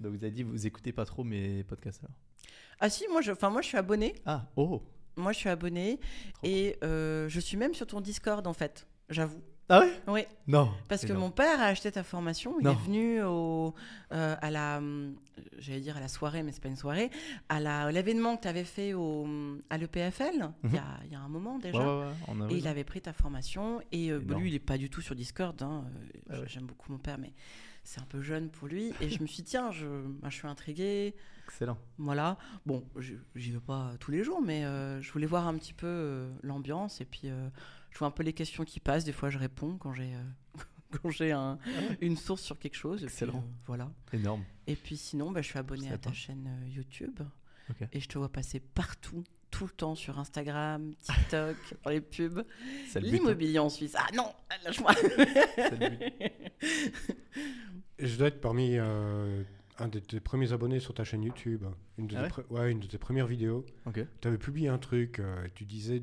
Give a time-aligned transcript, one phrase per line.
[0.00, 2.14] Donc vous avez dit vous écoutez pas trop mes podcasts alors
[2.80, 4.14] Ah si, moi je, enfin moi je suis abonné.
[4.26, 4.82] Ah oh
[5.16, 5.98] Moi je suis abonné
[6.42, 8.86] et euh, je suis même sur ton Discord en fait.
[9.10, 9.42] J'avoue.
[9.70, 9.92] Ah ouais?
[10.06, 10.20] Oui.
[10.46, 10.70] Non.
[10.88, 12.72] Parce que mon père a acheté ta formation, il Non.
[12.72, 13.74] est venu au,
[14.12, 15.14] euh, à la, hum,
[15.58, 17.10] j'allais dire à la soirée, mais c'est pas une soirée,
[17.50, 19.26] à l'événement que tu avais fait au,
[19.68, 21.78] à l'EPFL, il, y a, il y a un moment déjà.
[21.78, 23.82] ouais, ouais, on a Et il avait pris ta formation.
[23.92, 25.60] Et euh, lui, il est pas du tout sur Discord.
[25.62, 25.84] hein,
[26.30, 26.46] euh, Ah.
[26.46, 27.34] J'aime beaucoup mon père, mais
[27.88, 28.92] c'est un peu jeune pour lui.
[29.00, 29.86] Et je me suis dit, tiens, je,
[30.20, 31.14] bah, je suis intriguée.
[31.46, 31.78] Excellent.
[31.96, 32.36] Voilà.
[32.66, 32.84] Bon,
[33.34, 36.30] j'y vais pas tous les jours, mais euh, je voulais voir un petit peu euh,
[36.42, 37.00] l'ambiance.
[37.00, 37.48] Et puis, euh,
[37.90, 39.04] je vois un peu les questions qui passent.
[39.04, 40.12] Des fois, je réponds quand j'ai
[41.02, 41.58] quand j'ai un-
[42.02, 42.98] une source sur quelque chose.
[42.98, 43.42] Puis, Excellent.
[43.66, 43.90] voilà.
[44.12, 44.44] Énorme.
[44.66, 46.14] Et puis, sinon, bah, je suis abonné à ta pas.
[46.14, 47.20] chaîne YouTube.
[47.92, 52.38] Et je te vois passer partout, tout le temps sur Instagram, TikTok, dans les pubs.
[52.38, 53.00] Hein.
[53.00, 53.94] L'immobilier en Suisse.
[53.98, 54.30] Ah non,
[54.64, 54.92] lâche-moi.
[57.98, 59.42] Je dois être parmi euh,
[59.78, 61.64] un de tes premiers abonnés sur ta chaîne YouTube.
[61.98, 63.64] Une de, Ah pre- ouais, une de tes premières vidéos.
[63.86, 64.00] Ok.
[64.20, 66.02] Tu avais publié un truc, euh, tu disais.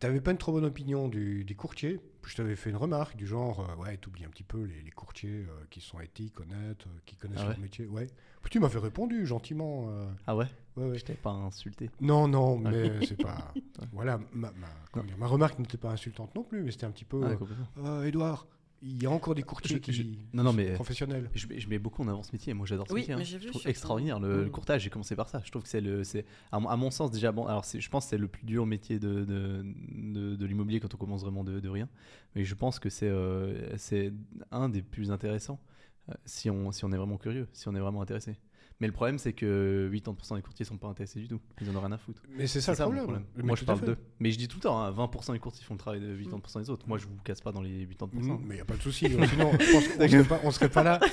[0.00, 2.00] Tu n'avais pas une trop bonne opinion du, des courtiers.
[2.26, 4.80] Je t'avais fait une remarque du genre euh, Ouais, tu oublies un petit peu les,
[4.82, 7.86] les courtiers euh, qui sont éthiques, honnêtes, qui connaissent Ah leur métier.
[7.86, 8.06] Ouais.
[8.42, 9.90] Puis tu m'avais répondu gentiment.
[10.26, 10.98] Ah ouais ouais, ouais.
[10.98, 11.90] Je t'avais pas insulté.
[12.00, 13.52] Non, non, mais c'est pas.
[13.92, 14.52] Voilà, ma,
[15.18, 17.20] ma, remarque n'était pas insultante non plus, mais c'était un petit peu.
[17.24, 18.00] Ah,
[18.82, 18.86] euh.
[18.86, 21.30] Euh, il y a encore des courtiers Je- je- qui non, non, mais- professionnels.
[21.34, 22.54] Je, mets- je mets beaucoup en avant ce métier.
[22.54, 23.14] Moi, j'adore ce Oui, métier.
[23.14, 23.22] hein.
[23.22, 24.50] Je trouve extraordinaire le, le Mhm.
[24.50, 24.82] courtage.
[24.82, 25.40] J'ai commencé par ça.
[25.44, 27.46] Je trouve que c'est le, c'est à, mon- à mon sens déjà bon.
[27.46, 30.94] Alors, je pense que c'est le plus dur métier de, de, de, de l'immobilier quand
[30.94, 31.88] on commence vraiment de, de rien.
[32.34, 34.12] Mais je pense que c'est, euh, c'est
[34.50, 35.60] un des plus intéressants
[36.10, 38.36] euh, si on, si on est vraiment curieux, si on est vraiment intéressé.
[38.80, 41.40] Mais le problème, c'est que 80% des courtiers sont pas intéressés du tout.
[41.60, 42.22] Ils en ont rien à foutre.
[42.36, 43.24] Mais c'est ça, le problème.
[43.36, 43.96] Moi, je parle d'eux.
[44.20, 46.60] Mais je dis tout le temps, hein, 20% des courtiers font le travail de 80%
[46.60, 46.86] des autres.
[46.88, 48.08] Moi, je vous casse pas dans les 80%.
[48.12, 49.06] Mm, Mais il n'y a pas de souci.
[49.08, 51.00] Sinon, je pense qu'on serait pas, on serait pas là.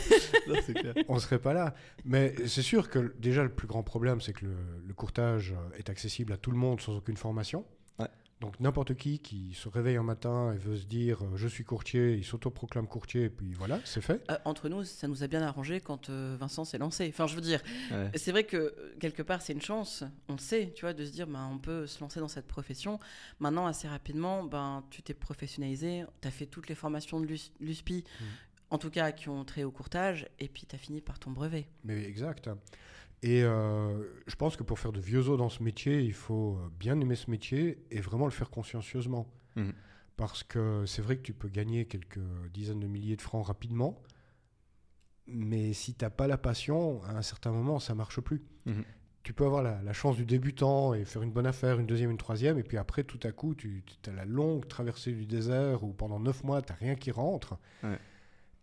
[0.47, 0.93] Non, clair.
[1.07, 1.73] On serait pas là.
[2.03, 4.55] Mais c'est sûr que déjà, le plus grand problème, c'est que le,
[4.85, 7.65] le courtage est accessible à tout le monde sans aucune formation.
[8.41, 11.63] Donc n'importe qui qui se réveille un matin et veut se dire euh, je suis
[11.63, 14.21] courtier, il s'autoproclame courtier, et puis voilà, c'est fait.
[14.29, 17.07] Euh, entre nous, ça nous a bien arrangé quand euh, Vincent s'est lancé.
[17.07, 17.61] Enfin, je veux dire,
[17.91, 18.11] Ouais.
[18.15, 21.11] c'est vrai que quelque part, c'est une chance, on le sait, tu vois, de se
[21.11, 22.99] dire, ben, on peut se lancer dans cette profession.
[23.39, 27.53] Maintenant, assez rapidement, ben, tu t'es professionnalisé, tu as fait toutes les formations de l'US-
[27.61, 28.03] l'USPI,
[28.69, 31.31] en tout cas qui ont trait au courtage, et puis tu as fini par ton
[31.31, 31.67] brevet.
[31.85, 32.49] Mais exact.
[33.21, 36.57] Et euh, je pense que pour faire de vieux os dans ce métier, il faut
[36.57, 39.27] euh, bien aimer ce métier et vraiment le faire consciencieusement.
[39.55, 39.73] Mhm.
[40.17, 42.19] Parce que c'est vrai que tu peux gagner quelques
[42.53, 44.01] dizaines de milliers de francs rapidement,
[45.27, 48.43] mais si tu n'as pas la passion, à un certain moment, ça marche plus.
[48.65, 48.83] Mhm.
[49.23, 52.11] Tu peux avoir la, la chance du débutant et faire une bonne affaire, une deuxième,
[52.11, 55.83] une troisième, et puis après, tout à coup, tu as la longue traversée du désert
[55.83, 57.57] où pendant neuf mois, tu n'as rien qui rentre.
[57.83, 57.97] Ouais.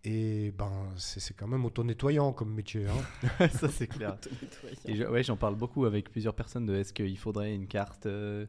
[0.04, 2.86] Et ben, c'est c'est quand même auto-nettoyant comme métier.
[2.88, 3.48] hein.
[3.50, 4.16] ça, c'est clair.
[4.84, 8.06] Et je- ouais, j'en parle beaucoup avec plusieurs personnes de est-ce qu'il faudrait une carte
[8.06, 8.46] euh,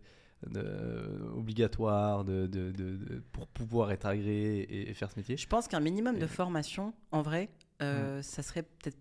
[0.48, 5.38] de- obligatoire de, de- de- de- pour pouvoir être agréé et, et faire ce métier?
[5.38, 7.50] Je pense qu'un minimum de formation, en vrai,
[7.84, 8.98] euh, ça serait peut-être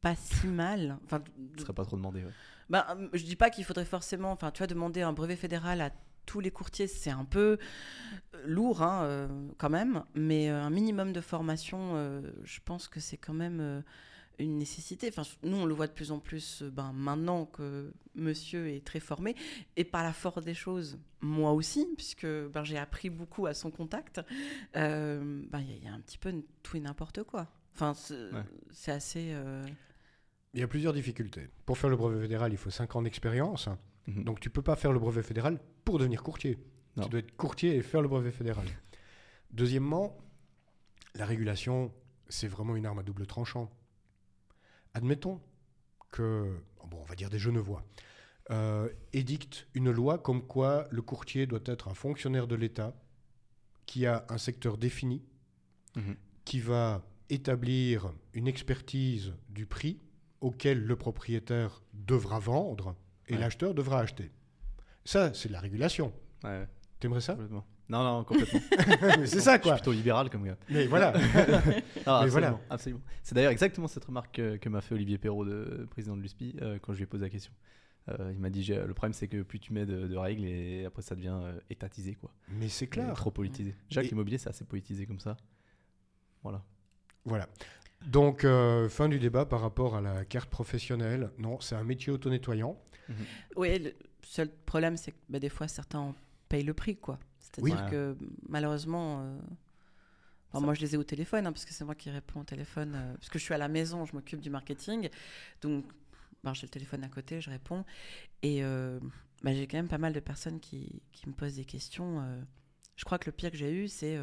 [0.00, 0.96] pas si mal.
[1.04, 1.22] Enfin,
[1.56, 2.20] Ce serait pas trop demandé.
[2.24, 2.30] ouais.
[2.70, 5.90] Ben, je dis pas qu'il faudrait forcément, enfin, tu vois, demander un brevet fédéral à
[6.26, 7.58] tous les courtiers, c'est un peu
[8.34, 10.04] euh, lourd, hein, euh, quand même.
[10.14, 13.80] Mais euh, un minimum de formation, euh, je pense que c'est quand même euh,
[14.38, 15.08] une nécessité.
[15.08, 18.84] Enfin, nous, on le voit de plus en plus, euh, ben, maintenant que Monsieur est
[18.84, 19.34] très formé,
[19.76, 23.70] et par la force des choses, moi aussi, puisque ben, j'ai appris beaucoup à son
[23.70, 24.20] contact.
[24.76, 26.32] euh, ben, Il y, a- il y a un petit peu
[26.62, 27.48] tout et n'importe quoi.
[27.74, 28.92] Enfin, c'est Ouais.
[28.94, 29.30] assez.
[29.32, 29.64] euh,
[30.52, 31.48] Il y a plusieurs difficultés.
[31.66, 33.68] Pour faire le brevet fédéral, il faut 5 ans d'expérience.
[34.06, 34.24] Mhm.
[34.24, 36.58] Donc tu peux pas faire le brevet fédéral pour devenir courtier.
[36.96, 37.04] Non.
[37.04, 38.66] Tu dois être courtier et faire le brevet fédéral.
[39.50, 40.16] Deuxièmement,
[41.14, 41.92] la régulation,
[42.28, 43.70] c'est vraiment une arme à double tranchant.
[44.94, 45.40] Admettons
[46.10, 46.56] que,
[46.88, 47.84] bon, on va dire des Genevois,
[48.50, 52.94] euh, édictent une loi comme quoi le courtier doit être un fonctionnaire de l'État
[53.86, 55.22] qui a un secteur défini,
[55.96, 56.16] Mhm.
[56.44, 60.00] qui va établir une expertise du prix
[60.40, 62.96] auquel le propriétaire devra vendre
[63.28, 63.40] et Ouais.
[63.40, 64.30] l'acheteur devra acheter.
[65.04, 66.12] Ça, c'est de la régulation.
[66.42, 66.66] Ouais,
[67.00, 67.34] T'aimerais ça?
[67.34, 67.64] Complètement.
[67.90, 68.60] Non, non, complètement.
[69.18, 69.74] Mais C'est ça, Je suis quoi.
[69.74, 70.56] plutôt libéral comme gars.
[70.70, 71.08] Mais voilà.
[72.06, 72.60] Absolument, voilà.
[72.70, 73.02] absolument.
[73.22, 76.56] C'est d'ailleurs exactement cette remarque que, que m'a fait Olivier Perrault, de, président de l'USPI,
[76.62, 77.52] euh, quand je lui ai posé la question.
[78.08, 80.84] Euh, il m'a dit le problème c'est que plus tu mets de, de règles et
[80.84, 82.30] après ça devient euh, étatisé quoi.
[82.48, 83.12] Mais c'est Et clair.
[83.14, 83.74] Trop politisé.
[83.90, 85.36] Jacques Et- l'immobilier c'est assez politisé comme ça.
[86.42, 86.62] Voilà.
[87.26, 87.48] Voilà.
[88.06, 88.46] Donc,
[88.90, 91.30] fin du débat par rapport à la carte professionnelle.
[91.38, 92.78] Non, c'est un métier auto-nettoyant.
[93.56, 96.14] Oui, le seul problème, c'est que bah, des fois, certains en
[96.48, 97.18] payent le prix, quoi.
[97.38, 97.90] C'est-à-dire Oui.
[97.90, 98.16] que
[98.48, 99.38] malheureusement, euh,
[100.52, 102.44] Ça- moi, je les ai au téléphone, hein, parce que c'est moi qui réponds au
[102.44, 102.94] téléphone.
[102.94, 105.08] euh, parce que je suis à la maison, je m'occupe du marketing.
[105.62, 105.84] Donc,
[106.44, 107.84] ben, j'ai le téléphone à côté, je réponds.
[108.42, 109.00] Et euh,
[109.42, 112.20] bah, j'ai quand même pas mal de personnes qui, qui me posent des questions.
[112.20, 112.40] euh.
[112.96, 114.16] je crois que le pire que j'ai eu, c'est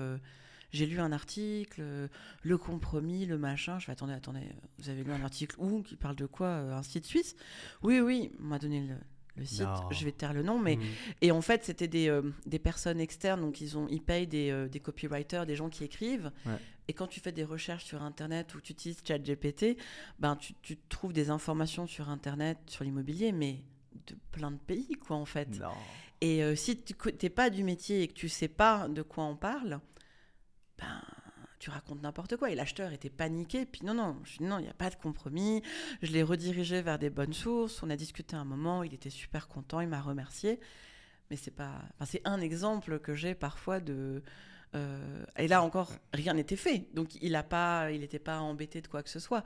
[0.72, 2.08] j'ai lu un article, euh,
[2.44, 3.78] le compromis, le machin.
[3.80, 4.48] Je fais attendez, attendez,
[4.80, 7.36] vous avez lu un article où qui parle de quoi euh, Un site suisse?
[7.84, 8.96] Oui, oui, on m'a donné le,
[9.38, 9.62] le site.
[9.62, 9.90] Non.
[9.92, 10.84] Je vais taire le nom, mais Mhm.
[11.22, 14.50] et en fait, c'était des, euh, des personnes externes, donc ils, ont, ils payent des,
[14.52, 16.32] euh, des copywriters, des gens qui écrivent.
[16.46, 16.58] Ouais.
[16.88, 19.78] Et quand tu fais des recherches sur Internet ou tu utilises ChatGPT,
[20.20, 23.62] ben, tu, tu trouves des informations sur Internet, sur l'immobilier, mais
[24.08, 25.60] de plein de pays, quoi, en fait.
[25.60, 25.70] Non.
[26.22, 29.24] Et euh, si tu n'es pas du métier et que tu sais pas de quoi
[29.24, 29.80] on parle,
[30.82, 31.02] ben,
[31.60, 32.50] tu racontes n'importe quoi.
[32.50, 33.66] Et l'acheteur était paniqué.
[33.66, 35.62] Puis non, non, je dis non, il n'y a pas de compromis.
[36.02, 37.84] Je l'ai redirigé vers des bonnes sources.
[37.84, 38.84] On a discuté un moment.
[38.84, 39.80] Il était super content.
[39.80, 40.60] Il m'a remercié.
[41.30, 41.82] Mais c'est pas.
[41.96, 44.24] Enfin, c'est un exemple que j'ai parfois de.
[44.76, 46.88] euh, et là encore, rien n'était fait.
[46.94, 49.44] Donc il a pas, il n'était pas embêté de quoi que ce soit.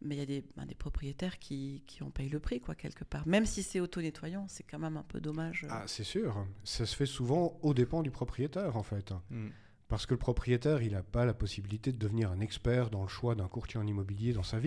[0.00, 2.74] Mais il y a des, ben, des propriétaires qui, qui ont payé le prix, quoi,
[2.76, 3.26] quelque part.
[3.26, 5.66] Même si c'est auto-nettoyant, c'est quand même un peu dommage.
[5.70, 6.46] Ah, c'est sûr.
[6.64, 9.12] Ça se fait souvent aux dépens du propriétaire, en fait.
[9.30, 9.48] Mm.
[9.88, 13.08] Parce que le propriétaire, il n'a pas la possibilité de devenir un expert dans le
[13.08, 14.58] choix d'un courtier en immobilier dans sa.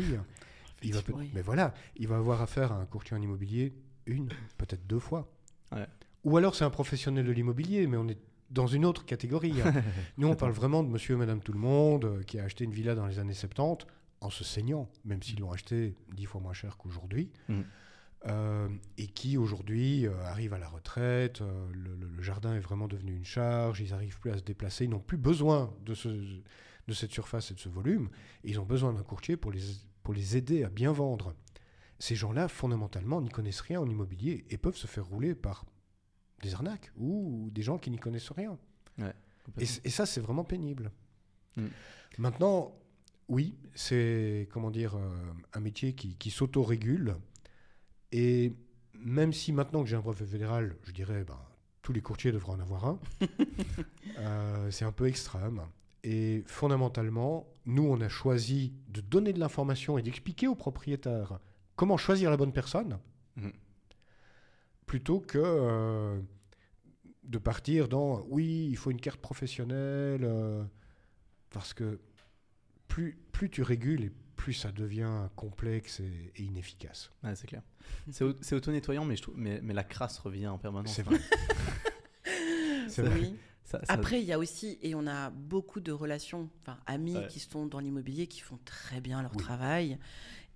[0.83, 1.29] Il va Oui.
[1.33, 3.73] Mais voilà, il va avoir affaire à un courtier en immobilier
[4.07, 5.31] une, peut-être deux fois.
[5.71, 5.85] Ouais.
[6.23, 8.17] Ou alors c'est un professionnel de l'immobilier, mais on est
[8.49, 9.61] dans une autre catégorie.
[9.61, 9.73] hein.
[10.17, 12.63] Nous, on parle vraiment de monsieur et madame tout le monde euh, qui a acheté
[12.65, 13.85] une villa dans les années 70
[14.21, 17.29] en se saignant, même s'ils l'ont acheté dix fois moins cher qu'aujourd'hui.
[17.47, 17.63] Mhm.
[18.27, 18.69] Euh,
[18.99, 23.25] et qui aujourd'hui euh, arrivent à la retraite, euh, le, jardin est vraiment devenu une
[23.25, 27.11] charge, ils n'arrivent plus à se déplacer, ils n'ont plus besoin de, ce, de cette
[27.11, 28.11] surface et de ce volume,
[28.43, 29.61] et ils ont besoin d'un courtier pour les,
[30.03, 31.33] pour les aider à bien vendre.
[31.97, 35.65] Ces gens-là, fondamentalement, n'y connaissent rien en immobilier et peuvent se faire rouler par
[36.43, 38.59] des arnaques ou des gens qui n'y connaissent rien.
[39.57, 40.91] Et, ça, c'est vraiment pénible.
[41.57, 41.65] Mm.
[42.19, 42.75] Maintenant,
[43.27, 44.95] oui, c'est comment dire
[45.53, 47.15] un métier qui, qui s'auto-régule.
[48.11, 48.53] Et
[48.93, 51.39] même si maintenant que j'ai un brevet fédéral, je dirais, ben,
[51.81, 52.99] tous les courtiers devraient en avoir un,
[54.19, 55.61] euh, c'est un peu extrême.
[56.03, 61.39] Et fondamentalement, nous, on a choisi de donner de l'information et d'expliquer aux propriétaires
[61.75, 62.99] comment choisir la bonne personne,
[63.37, 63.53] Mhm.
[64.85, 66.19] plutôt que euh,
[67.23, 70.63] de partir dans oui, il faut une carte professionnelle, euh,
[71.51, 71.99] parce que
[72.87, 77.09] plus, plus tu régules et plus ça devient complexe et, et inefficace.
[77.23, 77.61] Ouais, c'est clair.
[78.11, 80.93] C'est au- c'est auto-nettoyant, mais, je trouve- mais, mais la crasse revient en permanence.
[80.93, 81.19] C'est vrai.
[82.87, 83.19] C'est vrai.
[83.19, 83.35] Oui.
[83.63, 87.15] Ça- ça- Après, il y a aussi, et on a beaucoup de relations, enfin amis
[87.15, 87.27] Ouais.
[87.27, 89.37] qui sont dans l'immobilier, qui font très bien leur Oui.
[89.43, 89.97] travail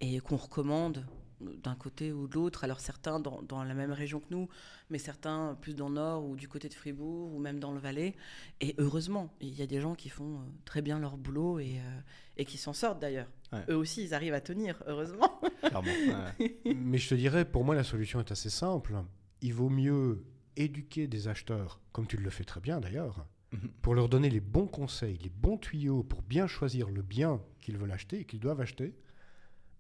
[0.02, 1.06] et qu'on recommande
[1.40, 2.64] d'un côté ou de l'autre.
[2.66, 4.50] Alors certains dans, dans la même région que nous,
[4.90, 7.80] mais certains plus dans le nord ou du côté de Fribourg ou même dans le
[7.80, 8.16] Valais.
[8.60, 11.80] Et heureusement, il y a des gens qui font euh, très bien leur boulot et,
[11.80, 12.00] euh,
[12.38, 13.30] et qui s'en sortent d'ailleurs.
[13.54, 13.64] Ouais.
[13.70, 15.40] Eux aussi, ils arrivent à tenir, heureusement.
[15.62, 15.92] clairement,
[16.40, 16.58] ouais.
[16.76, 18.96] Mais je te dirais, pour moi, la solution est assez simple.
[19.42, 20.26] Il vaut mieux
[20.58, 23.70] éduquer des acheteurs, comme tu le fais très bien d'ailleurs, Mhm.
[23.84, 27.78] pour leur donner les bons conseils, les bons tuyaux pour bien choisir le bien qu'ils
[27.78, 28.96] veulent acheter et qu'ils doivent acheter,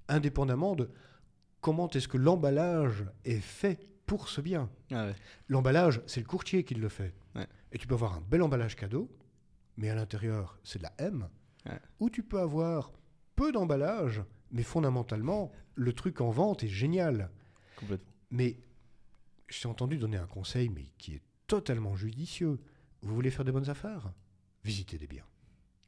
[0.07, 0.89] indépendamment de
[1.61, 4.69] comment est-ce que l'emballage est fait pour ce bien.
[4.91, 5.15] Ah ouais.
[5.47, 7.13] L'emballage, c'est le courtier qui le fait.
[7.33, 7.47] Ouais.
[7.71, 9.09] Et tu peux avoir un bel emballage cadeau,
[9.77, 11.27] mais à l'intérieur, c'est de la M.
[11.65, 11.79] Ouais.
[12.00, 12.91] Ou tu peux avoir
[13.35, 14.21] peu d'emballage,
[14.51, 17.29] mais fondamentalement, le truc en vente est génial.
[17.77, 18.12] Complètement.
[18.31, 18.57] Mais
[19.48, 22.60] je t'ai entendu donner un conseil, mais qui est totalement judicieux.
[23.01, 24.12] Vous voulez faire des bonnes affaires?
[24.63, 25.25] Visitez des biens.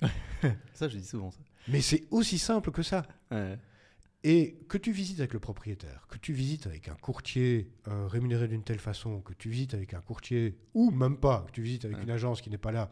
[0.74, 1.40] Ça, je dis souvent ça.
[1.68, 3.06] Mais c'est aussi simple que ça.
[3.32, 3.58] Ouais.
[4.24, 8.48] Et que tu visites avec le propriétaire, que tu visites avec un courtier euh, rémunéré
[8.48, 11.86] d'une telle façon, que tu visites avec un courtier, ou même pas, que tu visites
[11.86, 12.04] avec Ouais.
[12.04, 12.90] une agence qui n'est pas là,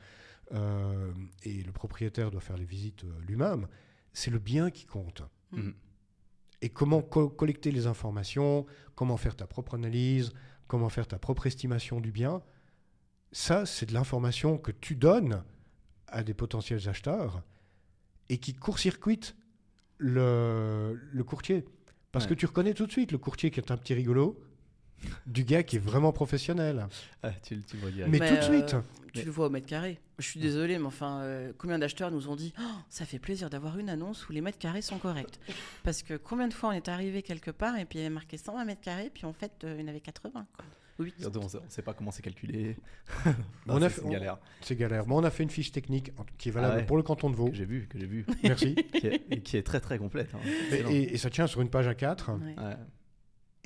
[0.53, 1.11] euh,
[1.43, 3.67] et le propriétaire doit faire les visites euh, lui-même,
[4.13, 5.23] c'est le bien qui compte.
[5.51, 5.73] Mhm.
[6.61, 10.31] Et comment co- collecter les informations, comment faire ta propre analyse,
[10.67, 12.41] comment faire ta propre estimation du bien,
[13.31, 15.43] ça, c'est de l'information que tu donnes
[16.07, 17.43] à des potentiels acheteurs
[18.29, 19.35] et qui court-circuite
[19.97, 21.65] le, le courtier.
[22.11, 22.29] Parce Ouais.
[22.29, 24.39] que tu reconnais tout de suite le courtier qui est un petit rigolo
[25.27, 26.87] du gars qui est vraiment professionnel.
[27.23, 27.89] Ah, tu, le- tu vois.
[28.07, 28.75] Mais, Mais, tout de euh, suite.
[29.13, 29.99] Tu Mais- le vois au mètre carré.
[30.19, 33.49] Je suis désolée, mais enfin, euh, combien d'acheteurs nous ont dit Oh, ça fait plaisir
[33.49, 35.39] d'avoir une annonce où les mètres carrés sont corrects
[35.83, 38.13] Parce que combien de fois on est arrivé quelque part et puis il y avait
[38.13, 40.45] marqué 120 mètres carrés, puis en fait, euh, il y en avait 80.
[40.55, 40.65] Quoi.
[40.99, 41.21] Ou 80.
[41.21, 42.77] Surtout, on on sait pas comment c'est calculé.
[43.67, 44.37] On Non, a c'est fait- c'est une galère.
[44.61, 45.05] C'est galère.
[45.05, 46.85] Bon, on a fait une fiche technique qui est valable Ah ouais.
[46.85, 47.49] pour le canton de Vaud.
[47.49, 48.25] Que j'ai vu, que j'ai vu.
[48.43, 48.75] Merci.
[48.93, 50.29] qui, est, et qui est très très complète.
[50.33, 50.39] hein.
[50.45, 50.89] et, Excellent.
[50.91, 52.31] et- et ça tient sur une page A4.
[52.39, 52.55] Ouais.
[52.57, 52.75] Ouais.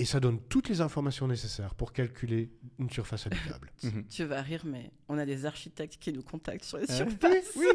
[0.02, 3.70] Et ça donne toutes les informations nécessaires pour calculer une surface habitable.
[3.84, 4.06] Mhm.
[4.10, 7.56] Tu vas rire, mais on a des architectes qui nous contactent sur les Ah surfaces.
[7.58, 7.66] Oui,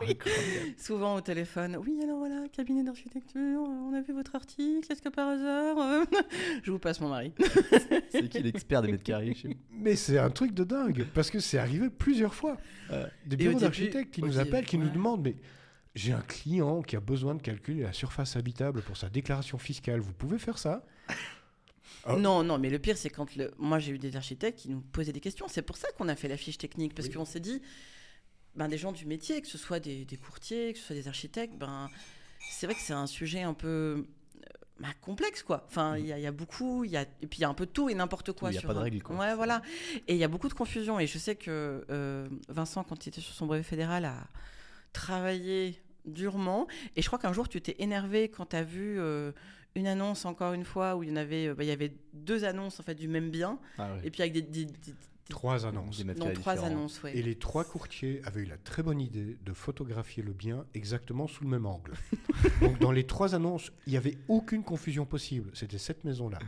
[0.00, 0.18] Oui.
[0.78, 1.76] Souvent au téléphone.
[1.76, 5.78] Oui, alors voilà, cabinet d'architecture, on a vu votre article, est-ce que par hasard.
[5.78, 6.04] euh,
[6.62, 7.32] Je vous passe mon mari.
[8.10, 9.54] C'est qui l'expert des mètres carrés chez vous?
[9.70, 12.56] Mais c'est un truc de dingue, parce que c'est arrivé plusieurs fois.
[12.90, 15.36] Euh, Des bureaux d'architectes qui nous début, appellent, qui nous demandent, mais
[15.94, 20.00] j'ai un client qui a besoin de calculer la surface habitable pour sa déclaration fiscale.
[20.00, 20.84] Vous pouvez faire ça?
[22.06, 22.16] Ah.
[22.16, 23.50] Non, non, mais le pire, c'est quand le...
[23.58, 25.46] moi j'ai eu des architectes qui nous posaient des questions.
[25.48, 27.14] C'est pour ça qu'on a fait la fiche technique, parce Oui.
[27.14, 27.62] qu'on s'est dit,
[28.56, 31.08] ben, des gens du métier, que ce soit des, des courtiers, que ce soit des
[31.08, 31.88] architectes, ben,
[32.50, 34.02] c'est vrai que c'est un sujet un peu euh,
[34.80, 35.64] bah, complexe, quoi.
[35.66, 37.02] Enfin, il y, a- il y a beaucoup, il y a...
[37.02, 38.50] et puis il y a un peu tout et n'importe quoi.
[38.50, 38.52] Mm.
[38.52, 39.16] Il y a sur pas de règles, quoi.
[39.16, 39.62] Ouais, voilà.
[40.06, 41.00] Et il y a beaucoup de confusion.
[41.00, 44.26] Et je sais que euh, Vincent, quand il était sur son brevet fédéral, a
[44.92, 46.66] travaillé durement.
[46.96, 49.32] Et je crois qu'un jour, tu t'es énervé quand tu as vu euh,
[49.76, 51.92] une annonce, encore une fois, où il y en avait, euh, bah, il y avait
[52.12, 53.58] deux annonces en fait, du même bien.
[53.78, 53.90] Ah.
[54.04, 54.42] Et puis avec des.
[54.42, 54.94] des- des-
[55.30, 56.04] Trois annonces.
[56.04, 57.16] Non, trois annonces, ouais.
[57.16, 61.26] Et les trois courtiers avaient eu la très bonne idée de photographier le bien exactement
[61.26, 61.94] sous le même angle.
[62.60, 65.50] Donc dans les trois annonces, il n'y avait aucune confusion possible.
[65.54, 66.38] C'était cette maison-là.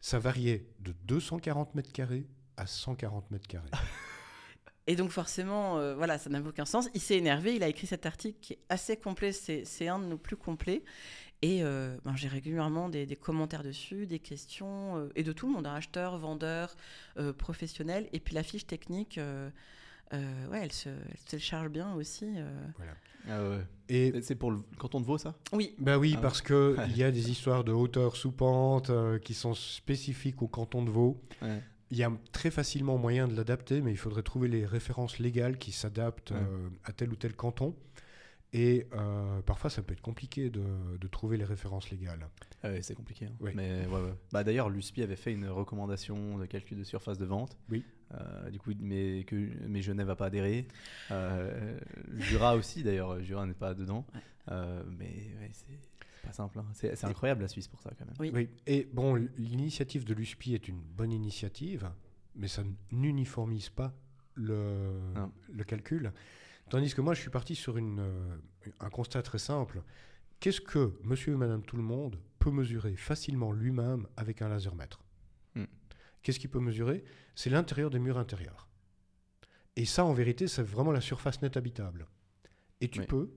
[0.00, 3.70] Ça variait de 240 mètres carrés à 140 mètres carrés.
[4.88, 6.88] Et donc forcément, euh, voilà, ça n'avait aucun sens.
[6.94, 10.00] Il s'est énervé, il a écrit cet article qui est assez complet, c'est c'est un
[10.00, 10.82] de nos plus complets.
[11.44, 15.46] Et euh, ben, j'ai régulièrement des, des commentaires dessus, des questions, euh, et de tout
[15.48, 16.76] le monde, hein, acheteurs, vendeurs,
[17.18, 18.08] euh, professionnels.
[18.12, 19.50] Et puis la fiche technique, euh,
[20.12, 22.26] euh, ouais, elle se, elle se télécharge bien aussi.
[22.36, 22.50] euh.
[23.28, 23.64] Ah ouais.
[23.88, 25.34] Et C'est pour le canton de Vaud, ça?
[25.52, 26.20] Oui, bah oui, Ah.
[26.22, 30.42] parce que il y a des histoires de hauteur sous pente euh, qui sont spécifiques
[30.42, 31.20] au canton de Vaud.
[31.40, 31.60] Ouais.
[31.90, 35.58] Il y a très facilement moyen de l'adapter, mais il faudrait trouver les références légales
[35.58, 36.38] qui s'adaptent Ouais.
[36.40, 37.74] euh, à tel ou tel canton.
[38.54, 40.62] Et euh, parfois, ça peut être compliqué de,
[41.00, 42.28] de trouver les références légales.
[42.62, 43.26] Ah ouais, c'est compliqué.
[43.26, 43.32] hein.
[43.40, 43.52] Oui.
[43.54, 44.14] Mais ouais, ouais.
[44.30, 47.56] Bah, D'ailleurs, l'USPI avait fait une recommandation de calcul de surface de vente.
[47.70, 47.82] Oui.
[48.12, 50.68] Euh, du coup, mais, que, mais Genève n'a pas adhéré.
[51.10, 51.78] Euh,
[52.18, 53.22] Jura aussi, d'ailleurs.
[53.22, 54.04] Jura n'est pas dedans.
[54.50, 55.06] Euh, mais
[55.40, 55.78] ouais, c'est
[56.22, 56.58] pas simple.
[56.58, 56.66] hein.
[56.74, 58.14] C'est incroyable la Suisse pour ça, quand même.
[58.20, 58.30] Oui.
[58.34, 58.48] Oui.
[58.66, 61.90] Et bon, l'initiative de l'USPI est une bonne initiative,
[62.36, 63.94] mais ça n'uniformise pas
[64.34, 65.32] le, Non.
[65.50, 66.12] le calcul.
[66.70, 68.36] Tandis que moi, je suis parti sur une, euh,
[68.80, 69.82] un constat très simple.
[70.40, 75.04] Qu'est-ce que monsieur et madame tout le monde peut mesurer facilement lui-même avec un lasermètre
[75.54, 75.64] Hmm.
[76.22, 77.04] Qu'est-ce qu'il peut mesurer?
[77.34, 78.68] C'est l'intérieur des murs intérieurs.
[79.76, 82.06] Et ça, en vérité, c'est vraiment la surface nette habitable.
[82.80, 83.06] Et tu Oui.
[83.06, 83.30] peux,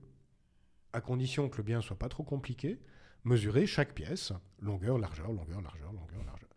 [0.94, 2.80] à condition que le bien soit pas trop compliqué,
[3.24, 6.48] mesurer chaque pièce, longueur, largeur, longueur, largeur, longueur, largeur,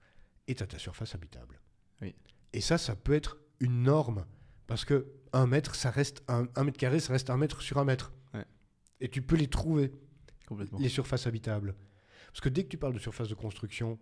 [0.47, 1.59] et tu as ta surface habitable.
[2.01, 2.15] Oui.
[2.53, 4.25] Et ça, ça peut être une norme,
[4.65, 7.77] parce que un mètre, ça reste un, un mètre carré, ça reste un mètre sur
[7.77, 8.11] un mètre.
[8.33, 8.45] Ouais.
[8.99, 9.91] Et tu peux les trouver,
[10.47, 10.79] Complètement.
[10.79, 11.75] les surfaces habitables.
[12.27, 13.97] Parce que dès que tu parles de surface de construction,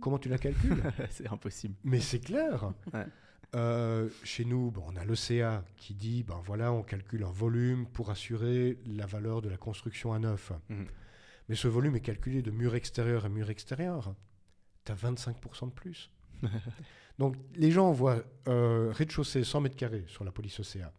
[0.00, 0.82] comment tu la calcules?
[1.10, 1.74] C'est impossible.
[1.84, 2.72] mais c'est clair.
[2.92, 3.06] Ouais.
[3.56, 7.86] Euh, chez nous, bon, on a l'OCA qui dit, ben voilà, on calcule un volume
[7.86, 10.52] pour assurer la valeur de la construction à neuf.
[10.68, 10.86] Mhm.
[11.48, 14.14] Mais ce volume est calculé de mur extérieur à mur extérieur.
[14.84, 16.10] Tu as 25% de plus.
[17.18, 20.92] Donc les gens voient euh, rez-de-chaussée 100 mètres carrés sur la police OCA.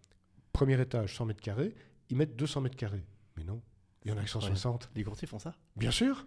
[0.51, 1.73] Premier étage 100 mètres carrés,
[2.09, 3.03] ils mettent 200 mètres carrés.
[3.37, 3.61] Mais non,
[4.03, 4.57] il y en a que Incroyable.
[4.57, 4.89] 160.
[4.95, 6.25] Les courtiers font ça Bien sûr.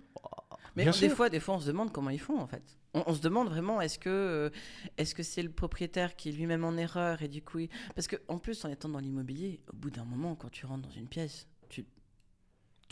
[0.76, 1.10] mais Bien des sûr.
[1.16, 2.62] fois, des fois, on se demande comment ils font en fait.
[2.94, 4.50] On, on se demande vraiment est-ce que euh,
[4.96, 8.06] est-ce que c'est le propriétaire qui est lui-même en erreur et du coup, il- parce
[8.06, 10.94] que en plus, en étant dans l'immobilier, au bout d'un moment, quand tu rentres dans
[10.94, 11.46] une pièce,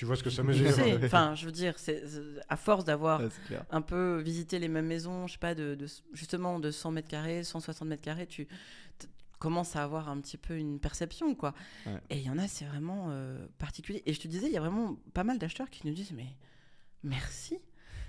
[0.01, 0.73] tu, vois ce que ça tu mesure.
[0.73, 1.05] sais.
[1.05, 2.03] Enfin, je veux dire, c'est
[2.49, 3.23] à force d'avoir
[3.71, 7.09] un peu visité les mêmes maisons, je sais pas, de, de- justement de 100 mètres
[7.09, 8.49] carrés, 160 mètres carrés, tu
[9.39, 11.55] commences à avoir un petit peu une perception, quoi.
[11.87, 11.99] Ouais.
[12.11, 14.03] Et il y en a, c'est vraiment euh, particulier.
[14.07, 16.27] Et je te disais, il y a vraiment pas mal d'acheteurs qui nous disent, mais
[17.03, 17.59] merci,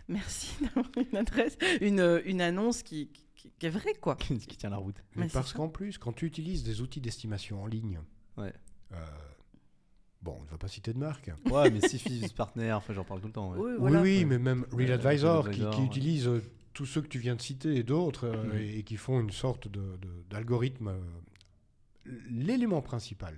[0.08, 4.16] merci d'avoir une adresse, une, une annonce qui, qui- qui est vraie, quoi.
[4.16, 4.98] qui tient la route.
[5.16, 8.00] Mais parce qu'en plus, quand tu utilises des outils d'estimation en ligne,
[8.38, 8.54] Ouais.
[8.94, 8.96] euh,
[10.22, 11.32] bon, on ne va pas citer de marque.
[11.50, 13.52] Ouais, mais Sifis, partenaire, enfin, j'en parle tout le temps.
[13.52, 13.58] ouais.
[13.60, 14.02] Oui, Oui, voilà.
[14.02, 15.86] oui, mais même Real Advisor, Real qui, Advisor, qui ouais.
[15.88, 16.42] utilise euh,
[16.74, 18.58] tous ceux que tu viens de citer et d'autres, euh, Mhm.
[18.58, 20.88] et, et qui font une sorte de- de- d'algorithme.
[20.90, 21.00] euh,
[22.30, 23.38] L'élément principal,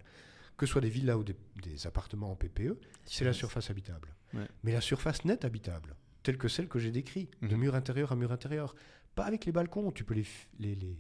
[0.56, 4.08] que ce soit des villas ou des, des appartements en PPE, c'est la surface habitable.
[4.34, 4.48] Ouais.
[4.64, 7.62] Mais la surface nette habitable, telle que celle que j'ai décrite, de Mhm.
[7.62, 8.74] mur intérieur à mur intérieur,
[9.16, 10.98] pas avec les balcons, tu peux les, f- les, les,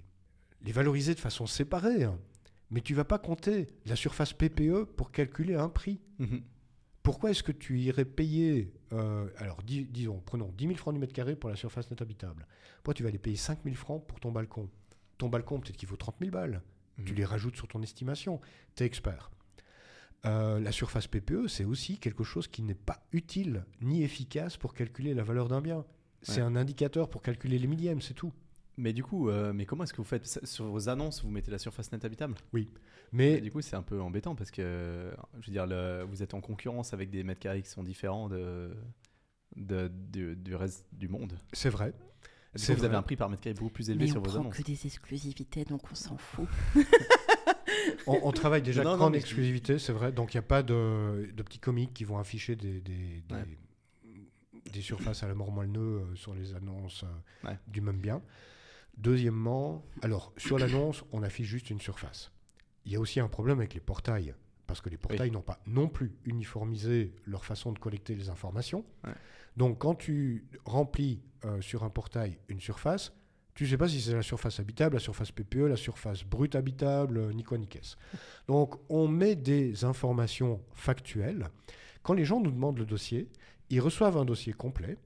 [0.61, 2.19] les valoriser de façon séparée, hein.
[2.73, 6.01] Mais tu vas pas compter la surface PPE pour calculer un prix.
[6.19, 6.41] Mhm.
[7.03, 10.99] Pourquoi est-ce que tu irais payer, euh, alors dis- disons, prenons 10 000 francs du
[10.99, 12.47] mètre carré pour la surface nette habitable.
[12.77, 14.69] Pourquoi tu vas aller payer 5 000 francs pour ton balcon?
[15.17, 16.61] Ton balcon, peut-être qu'il vaut 30 000 balles.
[17.05, 17.17] Tu Mhm.
[17.17, 18.39] les rajoutes sur ton estimation.
[18.75, 19.31] Tu es expert.
[20.25, 24.73] Euh, la surface PPE, c'est aussi quelque chose qui n'est pas utile ni efficace pour
[24.73, 25.85] calculer la valeur d'un bien.
[26.21, 26.47] C'est Ouais.
[26.47, 28.31] un indicateur pour calculer les millièmes, c'est tout.
[28.77, 31.51] Mais du coup, euh, mais comment est-ce que vous faites sur vos annonces Vous mettez
[31.51, 32.35] la surface nette habitable?
[33.11, 35.11] Mais Et du coup, c'est un peu embêtant parce que,
[35.41, 38.29] je veux dire, le- vous êtes en concurrence avec des mètres carrés qui sont différents
[38.29, 38.71] de,
[39.55, 41.37] de- du, du reste du monde.
[41.53, 41.93] c'est vrai.
[42.55, 44.23] Du coup, vous avez un prix par mètre carré beaucoup plus élevé Mais sur on
[44.23, 44.57] vos prend annonces.
[44.57, 46.47] que des exclusivités, donc on s'en fout.
[48.07, 50.11] On, on travaille déjà Non, non, mais- exclusivité, c'est vrai.
[50.11, 53.33] Donc il n'y a pas de, de petits comiques qui vont afficher des, des, des-
[53.35, 53.45] Ouais.
[54.71, 57.57] des surfaces à la mort moelleux euh, sur les annonces euh, Ouais.
[57.67, 58.21] du même bien.
[58.97, 62.31] Deuxièmement, alors sur l'annonce, on affiche juste une surface.
[62.85, 64.35] Il y a aussi un problème avec les portails.
[64.67, 68.85] Parce que les portails n'ont pas non plus uniformisé leur façon de collecter les informations.
[69.03, 69.13] Ouais.
[69.57, 73.13] Donc quand tu remplis euh, sur un portail une surface,
[73.55, 76.55] tu ne sais pas si c'est la surface habitable, la surface PPE, la surface brute
[76.55, 77.97] habitable, euh, ni quoi ni qu'est-ce.
[78.47, 81.49] Donc on met des informations factuelles.
[82.01, 83.29] Quand les gens nous demandent le dossier,
[83.69, 84.97] ils reçoivent un dossier complet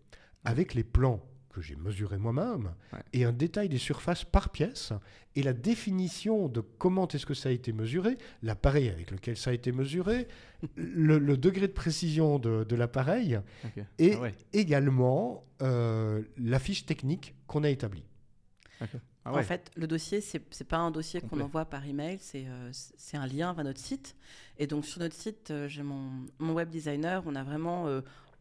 [0.46, 1.22] avec les plans
[1.58, 3.00] que j'ai mesurés moi-même Ouais.
[3.14, 4.94] et un détail des surfaces par pièce
[5.36, 9.50] et la définition de comment est-ce que ça a été mesuré, l'appareil avec lequel ça
[9.50, 10.28] a été mesuré,
[10.76, 13.40] le, le degré de précision de, de l'appareil
[13.98, 14.36] et Ah ouais.
[14.54, 18.04] également euh, la fiche technique qu'on a établie.
[19.26, 19.40] Ah ouais.
[19.40, 22.70] En fait, le dossier, c'est c'est pas un dossier qu'on envoie par email, c'est euh,
[22.72, 24.16] c'est un lien vers notre site.
[24.58, 27.88] Et donc sur notre site, euh, j'ai mon, mon web designer, on a vraiment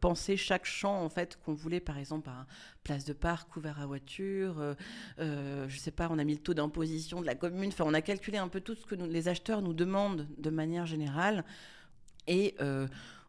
[0.06, 2.46] pensé chaque champ en fait qu'on voulait, par exemple, à
[2.84, 4.60] place de parc ouvert à voiture.
[4.60, 4.74] euh,
[5.18, 7.70] euh, je sais pas, on a mis le taux d'imposition de la commune.
[7.70, 10.50] Enfin, on a calculé un peu tout ce que nous- les acheteurs nous demandent de
[10.50, 11.44] manière générale.
[12.28, 12.86] Et euh,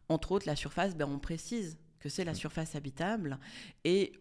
[0.08, 3.40] entre autres, la surface, ben, on précise que c'est la surface habitable.
[3.82, 4.12] Et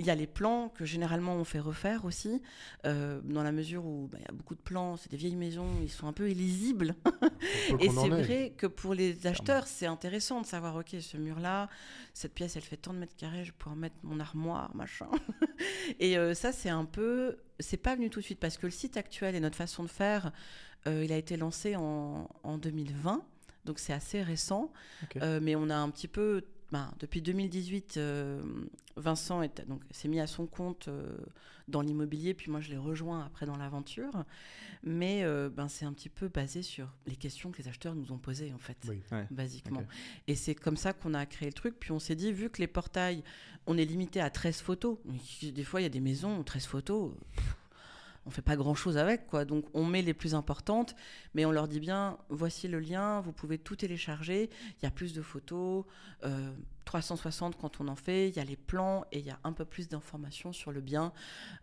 [0.00, 2.40] il y a les plans que généralement on fait refaire aussi,
[2.86, 5.36] euh, dans la mesure où bah, il y a beaucoup de plans, c'est des vieilles
[5.36, 6.94] maisons, ils sont un peu illisibles.
[7.80, 11.68] Et c'est vrai que pour les acheteurs, c'est intéressant de savoir, ok, ce mur-là,
[12.14, 15.08] cette pièce, elle fait tant de mètres carrés, je pouvoir mettre mon armoire, machin.
[16.00, 18.72] et euh, ça, c'est un peu, c'est pas venu tout de suite parce que le
[18.72, 20.32] site actuel et notre façon de faire,
[20.86, 23.22] euh, il a été lancé en, en 2020,
[23.66, 24.72] donc c'est assez récent.
[25.42, 28.42] Mais on a un petit peu, ben, depuis 2018, euh,
[28.96, 31.16] Vincent est- donc s'est mis à son compte euh,
[31.68, 34.24] dans l'immobilier, puis moi je l'ai rejoint après dans l'aventure.
[34.82, 38.12] Mais euh, ben, c'est un petit peu basé sur les questions que les acheteurs nous
[38.12, 39.02] ont posées en fait, Oui.
[39.12, 39.26] Ouais.
[39.30, 39.82] basiquement.
[40.26, 41.74] Et c'est comme ça qu'on a créé le truc.
[41.78, 43.22] Puis on s'est dit, vu que les portails,
[43.66, 44.96] on est limité à 13 photos.
[45.42, 47.12] Des fois, il y a des maisons, 13 photos.
[47.36, 47.56] pff,
[48.30, 49.44] On fait pas grand chose avec, quoi.
[49.44, 50.94] Donc, on met les plus importantes,
[51.34, 54.50] mais on leur dit bien voici le lien, vous pouvez tout télécharger.
[54.78, 55.84] Il y a plus de photos,
[56.22, 56.52] euh,
[56.84, 58.28] 360 quand on en fait.
[58.28, 60.80] Il y a les plans et il y a un peu plus d'informations sur le
[60.80, 61.12] bien,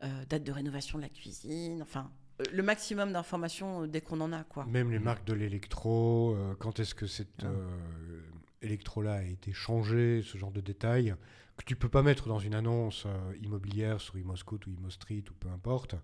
[0.03, 4.19] euh, date de rénovation de la cuisine, enfin, euh, le maximum d'informations euh, dès qu'on
[4.19, 4.65] en a, quoi.
[4.65, 7.45] Même les marques de l'électro, euh, quand est-ce que cet Ah.
[7.45, 8.19] euh,
[8.62, 11.15] électro-là a été changé, ce genre de détails,
[11.56, 15.34] que tu peux pas mettre dans une annonce euh, immobilière sur Imoscout ou Imostreet ou
[15.39, 15.95] peu importe.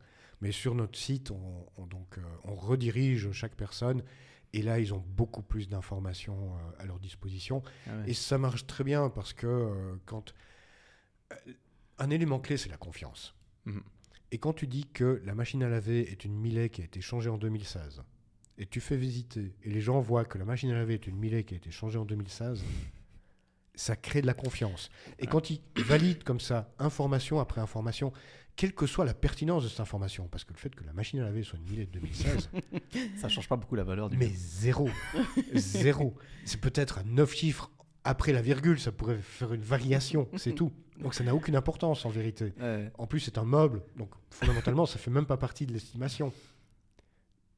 [0.41, 4.04] Mais sur notre site, on, on- donc, euh, on redirige chaque personne
[4.54, 7.63] et là, ils ont beaucoup plus d'informations euh, à leur disposition.
[7.88, 8.12] Ah ouais.
[8.12, 10.34] Et ça marche très bien parce que euh, quand.
[12.00, 13.36] Un élément clé, c'est la confiance.
[13.65, 13.82] Mhm.
[14.32, 17.02] Et quand tu dis que la machine à laver est une Miele qui a été
[17.02, 18.02] changée en 2016,
[18.58, 21.17] et tu fais visiter, et les gens voient que la machine à laver est une
[21.17, 22.63] Miele qui a été changée en 2016,
[23.76, 24.89] ça crée de la confiance.
[25.19, 25.28] Et Ouais.
[25.28, 28.12] quand ils valident comme ça, information après information,
[28.56, 31.20] quelle que soit la pertinence de cette information, parce que le fait que la machine
[31.20, 32.50] à laver soit une Miele de 2016,
[33.18, 34.89] Ça change pas beaucoup la valeur du mais zéro.
[35.56, 36.16] zéro.
[36.46, 37.72] C'est peut-être à 9 chiffres
[38.04, 40.72] après la virgule, ça pourrait faire une variation, c'est tout.
[41.00, 42.54] Donc ça n'a aucune importance en vérité.
[42.60, 42.92] Ouais.
[42.98, 46.34] En plus, c'est un meuble, donc fondamentalement, ça fait même pas partie de l'estimation.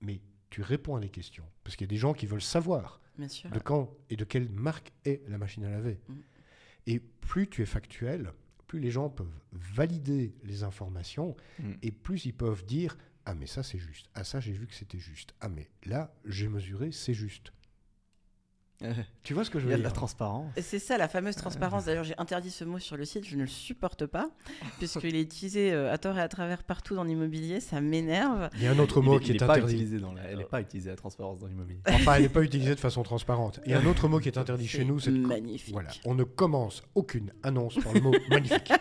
[0.02, 3.02] Mais tu réponds à des questions, parce qu'il y a des gens qui veulent savoir
[3.18, 3.50] Bien sûr.
[3.50, 6.00] de quand et de quelle marque est la machine à laver.
[6.08, 6.14] Mm.
[6.88, 8.32] Et plus tu es factuel,
[8.76, 11.72] plus les gens peuvent valider les informations, Mm.
[11.82, 14.74] et plus ils peuvent dire ah mais ça c'est juste, ah ça j'ai vu que
[14.76, 17.54] c'était juste, ah mais là j'ai mesuré c'est juste.
[19.24, 20.52] Tu vois ce que je Il y veux a de la dire transparence.
[20.62, 21.86] C'est ça la fameuse transparence.
[21.86, 24.30] D'ailleurs, j'ai interdit ce mot sur le site, je ne le supporte pas,
[24.78, 28.50] puisqu'il est utilisé euh, à tort et à travers partout dans l'immobilier, ça m'énerve.
[28.56, 29.86] Il y a un autre Il mot est- qui il est, est pas interdit.
[30.00, 31.80] dans la- Elle n'est pas utilisée la transparence dans l'immobilier.
[31.88, 33.60] Enfin, elle n'est pas utilisée de façon transparente.
[33.66, 35.74] Et un autre mot qui est interdit chez nous, c'est magnifique.
[35.74, 38.72] Voilà, on ne commence aucune annonce par le mot magnifique.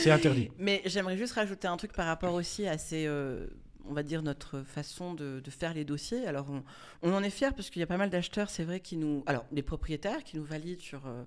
[0.00, 0.50] C'est interdit.
[0.58, 3.46] Mais j'aimerais juste rajouter un truc par rapport aussi à ces, euh,
[3.90, 6.26] on va dire, notre façon de, de faire les dossiers.
[6.26, 6.62] Alors, on,
[7.02, 9.22] on en est fiers parce qu'il y a pas mal d'acheteurs, c'est vrai, qui nous.
[9.26, 11.06] Alors, des propriétaires qui nous valident sur.
[11.06, 11.24] euh,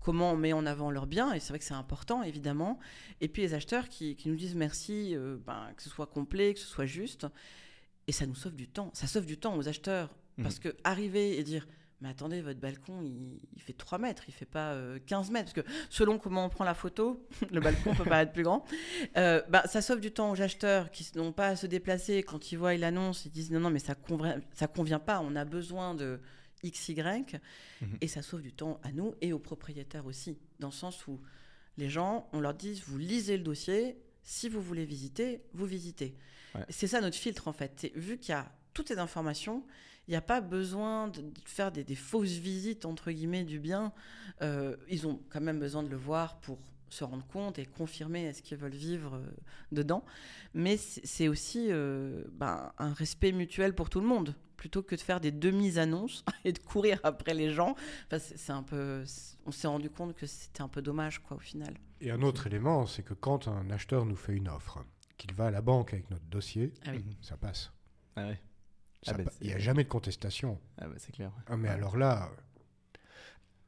[0.00, 2.78] Comment on met en avant leurs biens, et c'est vrai que c'est important, évidemment.
[3.20, 6.54] Et puis les acheteurs qui, qui nous disent merci, euh, ben, que ce soit complet,
[6.54, 7.26] que ce soit juste.
[8.06, 8.90] Et ça nous sauve du temps.
[8.94, 10.14] Ça sauve du temps aux acheteurs.
[10.36, 10.44] Mhm.
[10.44, 11.66] Parce que arriver et dire
[12.02, 15.54] mais attendez, votre balcon, il, il fait 3 mètres, il fait pas euh, 15 mètres.
[15.54, 18.66] Parce que selon comment on prend la photo, le balcon peut paraître plus grand.
[19.16, 22.22] Euh, bah, ça sauve du temps aux acheteurs qui n'ont pas à se déplacer.
[22.22, 25.34] Quand ils voient l'annonce, ils disent non, non, mais ça convient, ça convient pas, on
[25.36, 26.20] a besoin de
[26.62, 26.96] XY.
[26.96, 27.98] Mhm.
[28.02, 30.36] Et ça sauve du temps à nous et aux propriétaires aussi.
[30.60, 31.18] Dans le sens où
[31.78, 36.14] les gens, on leur dit, vous lisez le dossier, si vous voulez visiter, vous visitez.
[36.54, 36.64] Ouais.
[36.68, 37.90] C'est ça notre filtre en fait.
[37.94, 39.64] Vu qu'il y a toutes ces informations,
[40.08, 43.92] il n'y a pas besoin de faire des, des fausses visites entre guillemets du bien.
[44.42, 48.24] Euh, ils ont quand même besoin de le voir pour se rendre compte et confirmer
[48.24, 49.26] est-ce qu'ils veulent vivre euh,
[49.72, 50.04] dedans.
[50.54, 55.00] Mais c'est aussi euh, ben, un respect mutuel pour tout le monde, plutôt que de
[55.00, 57.74] faire des demi-annonces et de courir après les gens.
[58.06, 59.02] Enfin, c'est un peu,
[59.44, 61.74] on s'est rendu compte que c'était un peu dommage quoi au final.
[62.00, 64.84] Et un autre élément, c'est que quand un acheteur nous fait une offre,
[65.16, 67.04] qu'il va à la banque avec notre dossier, Ah oui.
[67.22, 67.72] Ça passe.
[68.14, 68.40] Ah ouais.
[69.06, 70.58] Ah bah, c'est- Il n'y a jamais de contestation.
[70.78, 71.28] Ah bah, c'est clair.
[71.36, 71.42] ouais.
[71.46, 71.74] Ah, mais Ouais.
[71.74, 72.98] alors là, euh,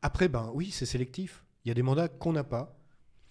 [0.03, 1.45] après, ben oui, c'est sélectif.
[1.64, 2.75] Il y a des mandats qu'on n'a pas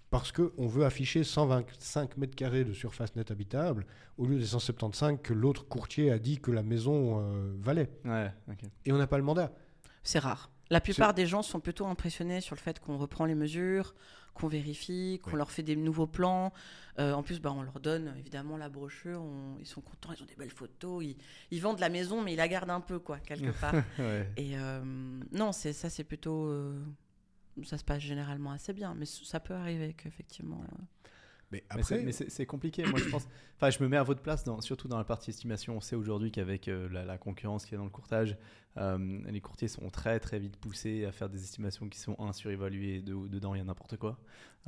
[0.09, 3.85] parce qu'on veut afficher 125 mètres carrés de surface nette habitable
[4.17, 7.89] au lieu des 175 que l'autre courtier a dit que la maison euh, valait.
[8.05, 8.31] Ouais.
[8.85, 9.51] Et on n'a pas le mandat.
[10.03, 10.49] C'est rare.
[10.69, 13.95] La plupart des gens sont plutôt impressionnés sur le fait qu'on reprend les mesures,
[14.33, 15.37] qu'on vérifie, qu'on Oui.
[15.37, 16.51] leur fait des nouveaux plans.
[16.99, 19.21] Euh, en plus, bah, on leur donne évidemment la brochure.
[19.21, 21.03] on- Ils sont contents, ils ont des belles photos.
[21.05, 21.17] Ils,
[21.51, 23.73] ils vendent la maison, mais ils la gardent un peu, quoi, quelque part.
[23.99, 24.29] Ouais.
[24.37, 24.81] Et euh,
[25.31, 26.47] non, c'est ça, c'est plutôt.
[26.47, 26.83] euh,
[27.63, 30.63] ça se passe généralement assez bien, mais ça peut arriver qu'effectivement.
[31.51, 33.27] Mais Mais c'est- après, mais c'est c'est compliqué, moi je pense.
[33.59, 35.77] Enfin, je me mets à votre place, dans- surtout dans la partie estimation.
[35.77, 38.37] On sait aujourd'hui qu'avec euh, la, la concurrence qu'il y a dans le courtage,
[38.77, 42.33] euh, les courtiers sont très très vite poussés à faire des estimations qui sont un
[42.33, 44.19] surévaluées, deux, dedans il y a n'importe quoi,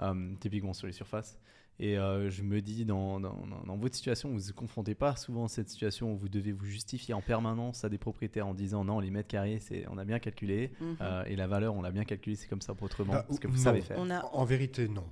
[0.02, 1.38] euh, typiquement sur les surfaces.
[1.82, 4.96] Et euh, je me dis, dans, dans, dans- dans votre situation, vous ne vous confrontez
[4.96, 8.48] pas souvent à cette situation où vous devez vous justifier en permanence à des propriétaires
[8.48, 10.98] en disant non, les mètres carrés, on a bien calculé, mhm.
[11.02, 13.40] euh, et la valeur, on l'a bien calculé, c'est comme ça, pas autrement, Bah, parce
[13.40, 13.64] que vous non.
[13.64, 13.98] savez faire.
[14.00, 15.06] On a, en vérité, non.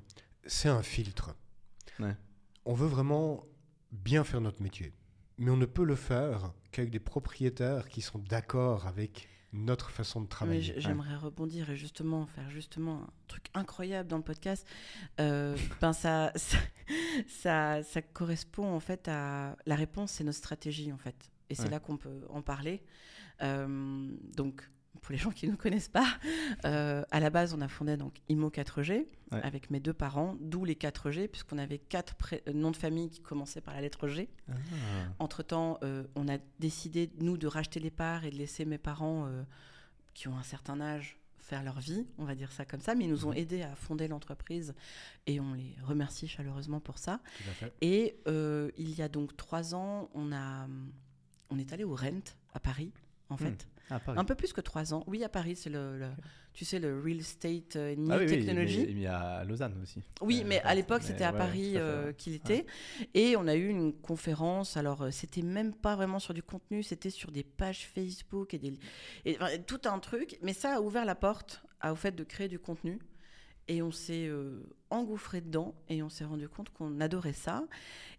[0.46, 1.36] C'est un filtre.
[2.00, 2.16] Ouais.
[2.66, 3.46] On veut vraiment
[3.92, 4.94] bien faire notre métier.
[5.38, 10.22] Mais on ne peut le faire qu'avec des propriétaires qui sont d'accord avec notre façon
[10.22, 10.74] de travailler.
[10.78, 14.68] j'aimerais rebondir et justement faire justement un truc incroyable dans le podcast.
[15.22, 16.58] Euh, ben ça, ça,
[17.28, 21.32] ça, ça correspond en fait à la réponse, c'est notre stratégie en fait.
[21.50, 21.70] Et c'est Ouais.
[21.70, 22.84] là qu'on peut en parler.
[23.42, 24.70] Euh, donc
[25.02, 26.08] pour les gens qui ne nous connaissent pas,
[26.66, 29.42] euh, à la base on a fondé donc IMO 4G Ouais.
[29.44, 32.16] avec mes deux parents, d'où les 4G puisqu'on avait quatre
[32.48, 34.30] euh, noms de famille qui commençaient par la lettre G.
[34.50, 34.54] Ah.
[35.20, 39.26] Entre-temps, euh, on a décidé, nous, de racheter les parts et de laisser mes parents,
[39.28, 39.44] euh,
[40.14, 43.04] qui ont un certain âge, faire leur vie, on va dire ça comme ça, mais
[43.04, 43.38] ils nous ont Mhm.
[43.38, 44.74] aidés à fonder l'entreprise
[45.28, 47.20] et on les remercie chaleureusement pour ça.
[47.82, 48.16] Et
[48.78, 50.68] il y a donc trois ans, on, a,
[51.50, 52.92] on est allé au Rent à Paris,
[53.30, 53.38] en Hmm.
[53.40, 53.68] fait.
[53.90, 54.02] Ah.
[54.08, 55.04] Un peu plus que trois ans.
[55.08, 56.10] Oui, à Paris, c'est le, le-
[56.54, 58.86] tu sais, le Real Estate euh, New Ah oui, oui, Technology.
[58.88, 60.04] mais- mais à Lausanne aussi.
[60.22, 62.66] Oui, Euh, mais à l'époque, c'était à ouais, Paris euh, qu'il était.
[63.14, 64.76] Et on a eu une conférence.
[64.76, 68.58] Alors, euh, c'était même pas vraiment sur du contenu, c'était sur des pages Facebook et,
[68.60, 68.74] des,
[69.24, 70.38] et enfin, tout un truc.
[70.42, 73.00] Mais ça a ouvert la porte à- au fait de créer du contenu.
[73.70, 77.64] Et on s'est euh, engouffré dedans et on s'est rendu compte qu'on adorait ça.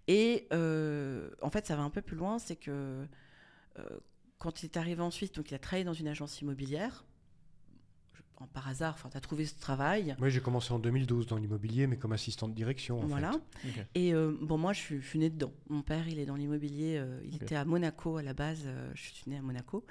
[0.07, 3.07] Et euh, en fait, ça va un peu plus loin, c'est que
[3.79, 3.99] euh,
[4.39, 7.05] quand il est arrivé en Suisse, donc il a travaillé dans une agence immobilière.
[8.15, 10.15] Je- en- par hasard, enfin, tu as trouvé ce travail.
[10.21, 13.01] Moi, j'ai commencé en 2012 dans l'immobilier, mais comme assistant de direction.
[13.01, 13.33] en Voilà.
[13.65, 13.87] fait.
[13.97, 15.53] Et euh, bon, moi, je suis, je suis née dedans.
[15.69, 16.99] Mon père, il est dans l'immobilier.
[16.99, 18.63] euh, il était à Monaco à la base.
[18.67, 19.85] euh, je suis née à Monaco.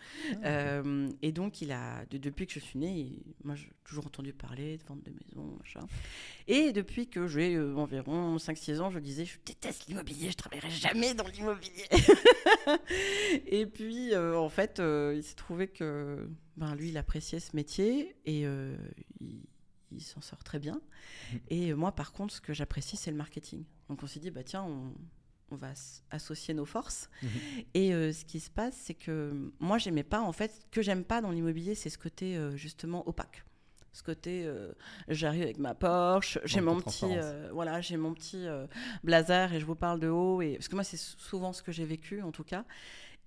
[0.45, 4.05] Euh, et donc, il a, de- depuis que je suis née, il- moi, j'ai toujours
[4.05, 5.85] entendu parler de vente de maison, machin.
[6.47, 10.69] Et depuis que j'ai euh, environ 5-6 ans, je disais, je déteste l'immobilier, je travaillerai
[10.69, 11.85] jamais dans l'immobilier.
[13.45, 17.55] et puis, euh, en fait, euh, il s'est trouvé que ben, lui, il appréciait ce
[17.55, 18.43] métier et
[19.19, 19.41] il,
[19.91, 20.81] il s'en sort très bien.
[21.49, 23.63] Et euh, moi, par contre, ce que j'apprécie, c'est le marketing.
[23.89, 24.93] Donc, on s'est dit, bah tiens, on,
[25.51, 25.73] on va
[26.11, 27.09] associer nos forces.
[27.21, 27.29] Mhm.
[27.73, 30.81] Et euh, ce qui se passe, c'est que moi, j'aimais pas, en fait, ce que
[30.81, 33.43] j'aime pas dans l'immobilier, c'est ce côté euh, justement opaque.
[33.97, 34.71] Ce côté, euh,
[35.07, 38.67] j'arrive avec ma Porsche, j'ai mon petit, euh, voilà, j'ai mon petit euh,
[39.03, 40.39] blazer et je vous parle de haut.
[40.43, 42.63] Et parce que moi, c'est sou- souvent ce que j'ai vécu, en tout cas.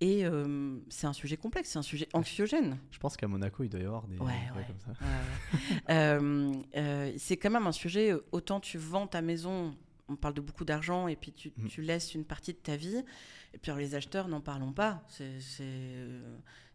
[0.01, 2.79] Et euh, c'est un sujet complexe, c'est un sujet anxiogène.
[2.93, 4.17] Je pense qu'à Monaco, il doit y avoir des.
[4.19, 4.65] Ouais, ouais.
[4.69, 4.91] comme ça.
[5.05, 5.81] Ouais, ouais.
[5.91, 9.75] Euh, euh, c'est quand même un sujet, autant tu vends ta maison,
[10.09, 11.67] on parle de beaucoup d'argent, et puis tu, Mm.
[11.67, 13.03] tu laisses une partie de ta vie.
[13.55, 15.03] Et puis alors, les acheteurs, n'en parlons pas.
[15.09, 15.41] C'est,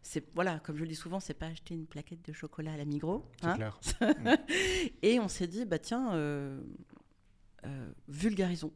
[0.06, 2.76] c'est, voilà, comme je le dis souvent, c'est pas acheter une plaquette de chocolat à
[2.76, 3.28] la Migros.
[3.40, 3.54] C'est hein.
[3.54, 3.80] clair.
[5.02, 6.60] Et on s'est dit, bah tiens, euh,
[7.64, 8.72] euh, vulgarisons.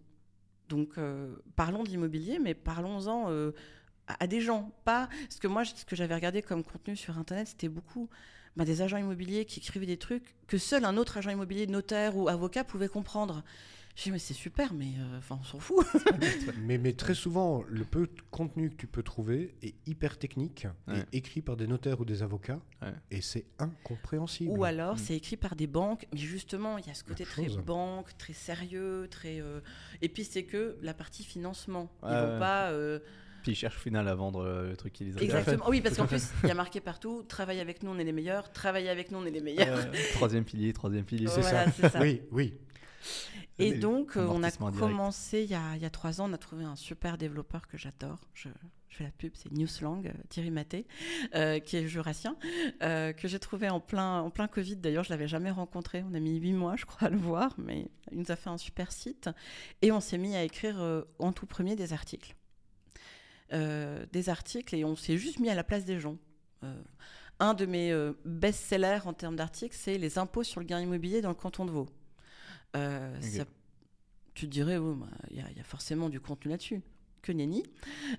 [0.69, 3.53] Donc, euh, parlons d'immobilier, mais parlons-en euh,
[4.09, 7.17] à, à des gens, pas parce que moi, ce que j'avais regardé comme contenu sur
[7.17, 8.09] Internet, c'était beaucoup
[8.57, 12.17] bah, des agents immobiliers qui écrivaient des trucs que seul un autre agent immobilier, notaire
[12.17, 13.45] ou avocat pouvait comprendre.
[14.01, 15.87] Je dis, mais c'est super, mais euh, enfin, on s'en fout.
[16.63, 20.67] mais, mais très souvent, le peu de contenu que tu peux trouver est hyper technique
[20.89, 21.05] Ouais.
[21.13, 22.95] et écrit par des notaires ou des avocats Ouais.
[23.11, 24.51] et c'est incompréhensible.
[24.53, 27.45] Ou alors, c'est écrit par des banques, mais justement, il y a ce côté très
[27.49, 27.59] chose.
[27.59, 29.43] banque, très sérieux, très.
[29.43, 29.61] euh,
[30.01, 31.91] Et puis, c'est que la partie financement.
[32.03, 32.71] Ils Ouais, vont pas.
[32.71, 33.01] euh,
[33.43, 35.29] Puis ils cherchent au final à vendre euh, le truc qui les intéresse.
[35.35, 35.69] Exactement.
[35.69, 38.13] Oui, parce qu'en plus, il y a marqué partout travaille avec nous, on est les
[38.13, 38.53] meilleurs.
[38.53, 39.79] Travaille avec nous, on est les meilleurs.
[39.79, 41.27] Euh, troisième pilier, troisième pilier.
[41.29, 41.73] C'est Voilà, ça.
[41.73, 42.01] c'est ça.
[42.01, 42.55] Oui, oui.
[43.59, 46.29] Et Mais- donc, euh, on a commencé il y a, il y a trois ans,
[46.31, 48.19] on a trouvé un super développeur que j'adore.
[48.35, 48.49] Je,
[48.89, 50.87] je fais la pub, c'est Newslang, euh, Thierry Maté,
[51.35, 52.37] euh, qui est jurassien,
[52.83, 54.77] euh, que j'ai trouvé en plein, en plein Covid.
[54.77, 56.03] D'ailleurs, je l'avais jamais rencontré.
[56.11, 58.51] On a mis huit mois, je crois, à le voir, mais il nous a fait
[58.51, 59.31] un super site.
[59.83, 62.35] Et on s'est mis à écrire euh, en tout premier des articles.
[63.53, 66.17] Euh, des articles et on s'est juste mis à la place des gens.
[66.63, 66.73] Euh,
[67.41, 71.21] un de mes euh, best-sellers en termes d'articles, c'est les impôts sur le gain immobilier
[71.21, 71.89] dans le canton de Vaud.
[72.77, 73.45] Euh, ça-
[74.35, 76.81] tu te dirais, oui, bah, il y, a- il y a forcément du contenu là-dessus.
[77.23, 77.65] Que nenni.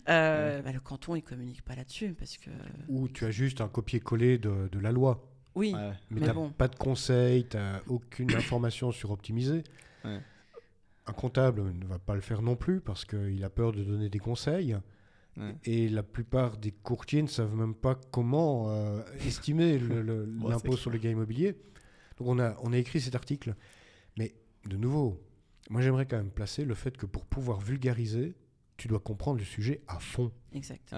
[0.10, 2.50] Euh, bah, le canton, il communique pas là-dessus parce que.
[2.89, 5.28] Ou tu as juste un copier-coller de, de la loi.
[5.56, 5.80] Oui, Ouais.
[5.89, 6.50] Mais, Mais tu n'as bon.
[6.52, 9.63] pas de conseils, tu n'as aucune information sur optimiser.
[10.06, 10.20] Ouais.
[11.08, 14.10] Un comptable ne va pas le faire non plus parce qu'il a peur de donner
[14.10, 14.76] des conseils.
[15.38, 15.56] Ouais.
[15.63, 20.89] Et la plupart des courtiers ne savent même pas comment euh, estimer Bon, l'impôt sur
[20.91, 21.54] le gain immobilier.
[22.17, 23.56] Donc on a, on a écrit cet article.
[24.17, 25.22] Mais de nouveau,
[25.70, 28.36] moi j'aimerais quand même placer le fait que pour pouvoir vulgariser,
[28.78, 30.32] tu dois comprendre le sujet à fond.
[30.54, 30.94] exact.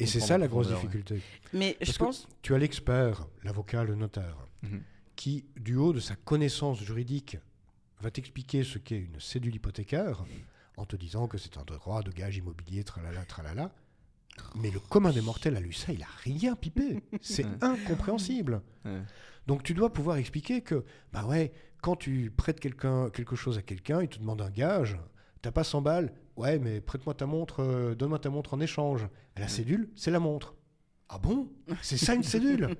[0.00, 0.74] Et c'est ça la grosse ouais.
[0.76, 1.20] difficulté.
[1.52, 2.28] Mais Parce je que pense.
[2.40, 4.80] tu as l'expert, l'avocat, le notaire, Mhm.
[5.16, 7.36] qui, du haut de sa connaissance juridique,
[8.00, 10.24] va t'expliquer ce qu'est une cédule hypothécaire
[10.78, 13.72] en te disant que c'est un droit de gage immobilier, tralala, tralala.
[14.54, 17.02] Mais le commun des mortels a lu ça, il a rien pipé.
[17.20, 18.62] C'est incompréhensible.
[19.46, 23.62] Donc tu dois pouvoir expliquer que, bah ouais, quand tu prêtes quelqu'un, quelque chose à
[23.62, 24.98] quelqu'un, il te demande un gage,
[25.42, 29.08] t'as pas 100 balles, ouais, mais prête-moi ta montre, euh, donne-moi ta montre en échange.
[29.36, 30.54] La cédule, c'est la montre.
[31.08, 31.50] Ah bon?
[31.82, 32.76] C'est ça une cédule?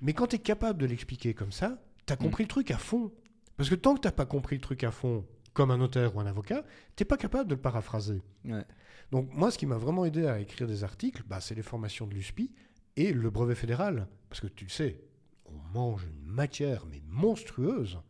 [0.00, 2.78] Mais quand tu es capable de l'expliquer comme ça, tu as compris le truc à
[2.78, 3.12] fond.
[3.56, 6.20] Parce que tant que tu pas compris le truc à fond, comme un notaire ou
[6.20, 6.64] un avocat,
[6.96, 8.22] t'es pas capable de le paraphraser.
[8.44, 8.64] Ouais.
[9.10, 12.06] Donc moi, ce qui m'a vraiment aidé à écrire des articles, bah, c'est les formations
[12.06, 12.50] de l'USPI
[12.96, 14.08] et le brevet fédéral.
[14.28, 15.00] Parce que tu le sais,
[15.44, 18.00] on mange une matière, mais monstrueuse.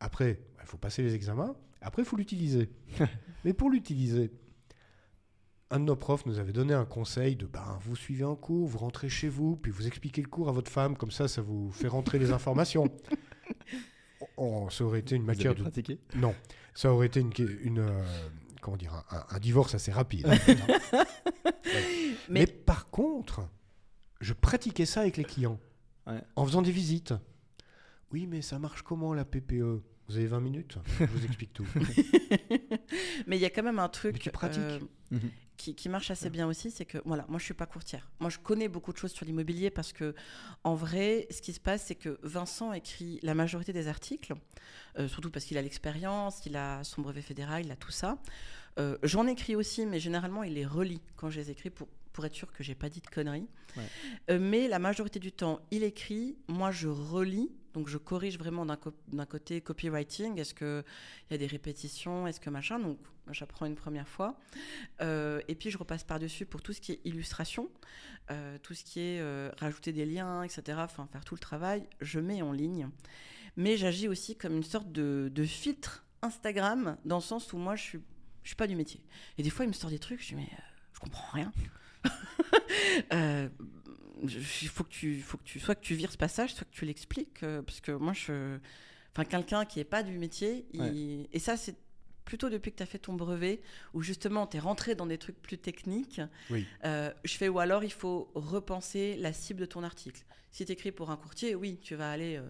[0.00, 1.56] Après, il faut passer les examens.
[1.80, 2.70] Après, il faut l'utiliser.
[3.44, 4.32] mais pour l'utiliser,
[5.70, 8.68] un de nos profs nous avait donné un conseil de ben, vous suivez un cours,
[8.68, 11.42] vous rentrez chez vous, puis vous expliquez le cours à votre femme, comme ça, ça
[11.42, 12.88] vous fait rentrer les informations.
[14.36, 16.34] Oh, ça aurait été une Vous matière de pratiqué non,
[16.74, 17.32] ça aurait été une,
[17.62, 18.02] une, euh,
[18.60, 20.26] comment dire, un, un- divorce assez rapide.
[22.28, 22.40] mais...
[22.40, 23.48] Mais- par contre,
[24.20, 25.58] je pratiquais ça avec les clients,
[26.06, 26.20] Ouais.
[26.36, 27.14] en faisant des visites.
[28.12, 30.78] Oui, mais ça marche comment la PPE Vous avez 20 minutes?
[31.00, 31.66] Je vous explique tout.
[33.26, 34.60] Mais il y a quand même un Mais truc tu pratiques.
[34.60, 34.78] euh,
[35.10, 35.30] Mhm.
[35.56, 38.10] Qui, qui marche assez bien aussi, c'est que voilà, moi je suis pas courtière.
[38.20, 40.14] Moi je connais beaucoup de choses sur l'immobilier parce que
[40.64, 44.34] en vrai, ce qui se passe, c'est que Vincent écrit la majorité des articles,
[44.98, 48.18] euh, surtout parce qu'il a l'expérience, il a son brevet fédéral, il a tout ça.
[48.78, 52.24] Euh, J'en écris aussi, mais généralement il les relit quand je les écris pour pour
[52.24, 53.46] être sûr que j'ai pas dit de conneries.
[53.76, 53.82] Ouais.
[54.30, 58.64] Euh, mais la majorité du temps, il écrit, moi je relis, donc je corrige vraiment
[58.64, 58.94] d'un co-
[59.28, 60.38] côté copywriting.
[60.38, 60.82] Est-ce que
[61.28, 62.78] il y a des répétitions, est-ce que machin?
[62.78, 62.98] Donc
[63.32, 64.38] j'apprends une première fois.
[65.02, 67.68] Euh, et puis je repasse par-dessus pour tout ce qui est illustration,
[68.30, 69.20] euh, tout ce qui est
[69.58, 70.78] rajouter des liens, etc.
[70.82, 72.88] Enfin faire tout le travail, je mets en ligne.
[73.56, 77.74] Mais j'agis aussi comme une sorte de, de filtre Instagram, dans le sens où moi
[77.76, 78.00] je suis,
[78.44, 79.00] je suis pas du métier.
[79.38, 81.52] Et des fois il me sort des trucs, je dis mais euh, je comprends rien.
[83.12, 83.48] Euh,
[84.22, 86.72] il faut que tu, faut que tu, soit que tu vires ce passage, soit que
[86.74, 88.58] tu l'expliques, euh, parce que moi je,
[89.12, 91.76] enfin quelqu'un qui est pas du métier, il- et ça c'est
[92.24, 93.60] plutôt depuis que tu as fait ton brevet,
[93.92, 96.64] où justement tu es rentré dans des trucs plus techniques, Oui.
[96.84, 100.24] euh, je fais ou alors il faut repenser la cible de ton article.
[100.50, 102.42] Si tu écris pour un courtier, oui, tu vas aller euh,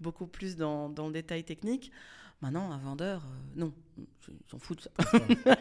[0.00, 1.92] beaucoup plus dans, dans le détail technique.
[2.40, 3.28] Maintenant, un vendeur, euh,
[3.60, 4.90] non, ils s'en foutent ça.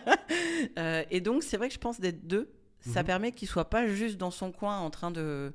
[0.79, 2.49] Euh, et donc, c'est vrai que je pense d'être deux,
[2.83, 3.05] ça Mhm.
[3.07, 5.53] permet qu'il soit pas juste dans son coin en train de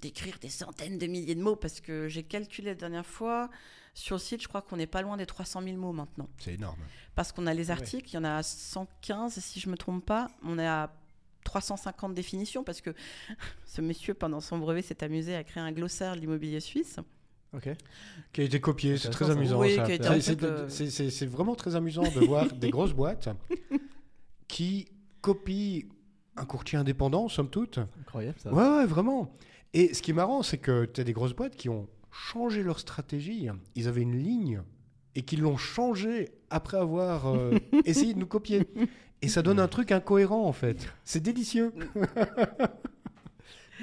[0.00, 3.50] d'écrire des centaines de milliers de mots, parce que j'ai calculé la dernière fois,
[3.94, 6.28] sur le site, je crois qu'on n'est pas loin des 300 000 mots maintenant.
[6.38, 6.78] C'est énorme.
[7.16, 7.70] Parce qu'on a les Ouais.
[7.72, 10.28] articles, il y en a 115 si je me trompe pas.
[10.44, 10.92] On est à
[11.42, 12.90] 350 définitions parce que
[13.66, 17.00] ce monsieur, pendant son brevet, s'est amusé à créer un glossaire de l'immobilier suisse.
[17.52, 17.68] Ok.
[18.32, 19.58] Qui a été copié, c'est très amusant.
[19.58, 23.30] Oui, euh, c'est vraiment très amusant de voir des grosses boîtes
[24.46, 24.86] qui
[25.22, 25.82] copient
[26.38, 27.78] un courtier indépendant, somme toute.
[28.00, 28.52] Incroyable ça.
[28.52, 29.34] Ouais, ouais, vraiment.
[29.74, 32.62] Et ce qui est marrant, c'est que tu as des grosses boîtes qui ont changé
[32.62, 33.48] leur stratégie.
[33.74, 34.62] Ils avaient une ligne
[35.14, 38.66] et qui l'ont changée après avoir euh, essayé de nous copier.
[39.20, 40.88] Et ça donne un truc incohérent, en fait.
[41.04, 41.72] C'est délicieux.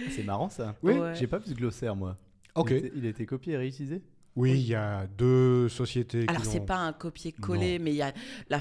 [0.10, 0.76] C'est marrant ça.
[0.82, 0.94] Oui.
[0.94, 1.16] Ouais.
[1.16, 2.18] J'ai pas vu ce glossaire moi.
[2.56, 2.74] Ok.
[2.96, 4.02] Il a été copié et réutilisé?
[4.36, 8.02] Oui, il y a deux sociétés Alors, c'est l'ont- pas un copier-coller, mais il y
[8.02, 8.14] a
[8.50, 8.60] la,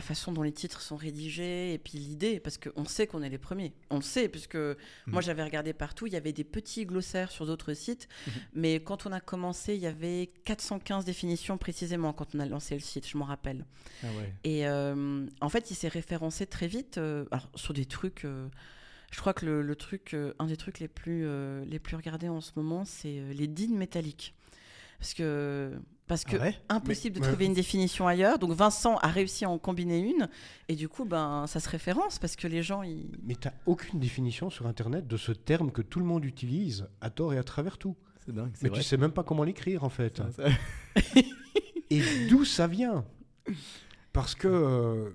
[0.00, 3.38] façon dont les titres sont rédigés et puis l'idée, parce qu'on sait qu'on est les
[3.38, 3.72] premiers.
[3.88, 4.76] On le sait, puisque Mhm.
[5.06, 8.32] moi j'avais regardé partout, il y avait des petits glossaires sur d'autres sites, Mhm.
[8.54, 12.74] mais quand on a commencé, il y avait 415 définitions précisément quand on a lancé
[12.74, 13.64] le site, je m'en rappelle.
[14.02, 14.32] Ah ouais.
[14.44, 18.24] Et euh, en fait, il s'est référencé très vite euh, alors, sur des trucs.
[18.26, 18.46] euh,
[19.10, 21.96] je crois que le, le truc, euh, un des trucs les plus, euh, les plus
[21.96, 24.34] regardés en ce moment, c'est euh, les dînes métalliques.
[24.98, 25.72] Parce que,
[26.08, 26.54] parce que Ah ouais?
[26.68, 27.30] impossible Mais- de ouais.
[27.32, 28.38] trouver une définition ailleurs.
[28.38, 30.28] Donc Vincent a réussi à en combiner une.
[30.68, 33.10] Et du coup, ben, ça se référence parce que les gens, ils.
[33.22, 37.10] Mais tu aucune définition sur Internet de ce terme que tout le monde utilise à
[37.10, 37.96] tort et à travers tout.
[38.26, 38.50] C'est dingue.
[38.54, 38.78] c'est Mais vrai.
[38.78, 40.16] tu sais même pas comment l'écrire, en fait.
[40.18, 40.48] Ça, ça-
[41.90, 43.04] Et d'où ça vient?
[44.12, 45.10] Parce que, euh,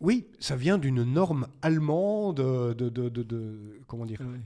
[0.00, 4.38] oui, ça vient d'une norme allemande de, de, de- de- de- comment dire, Ouais.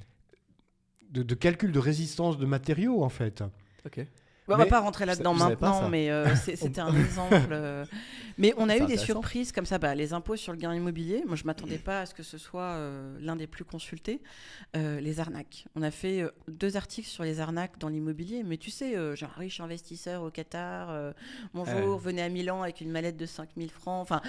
[1.11, 3.43] de, de calcul de résistance de matériaux, en fait.
[3.85, 4.07] Ok.
[4.49, 7.37] Bon, on va pas rentrer là-dedans maintenant, mais euh, c'était un exemple.
[7.53, 7.85] euh.
[8.39, 9.79] Mais on a eu des surprises comme ça.
[9.79, 12.39] Bah, les impôts sur le gain immobilier, moi je m'attendais pas à ce que ce
[12.39, 14.21] soit euh, l'un des plus consultés.
[14.77, 15.67] Euh, les arnaques.
[15.77, 19.39] On a fait deux articles sur les arnaques dans l'immobilier, mais tu sais, j'ai un
[19.39, 21.13] riche investisseur au Qatar,
[21.55, 24.03] bonjour, venez à Milan avec une mallette de 5000 francs.
[24.03, 24.23] Enfin,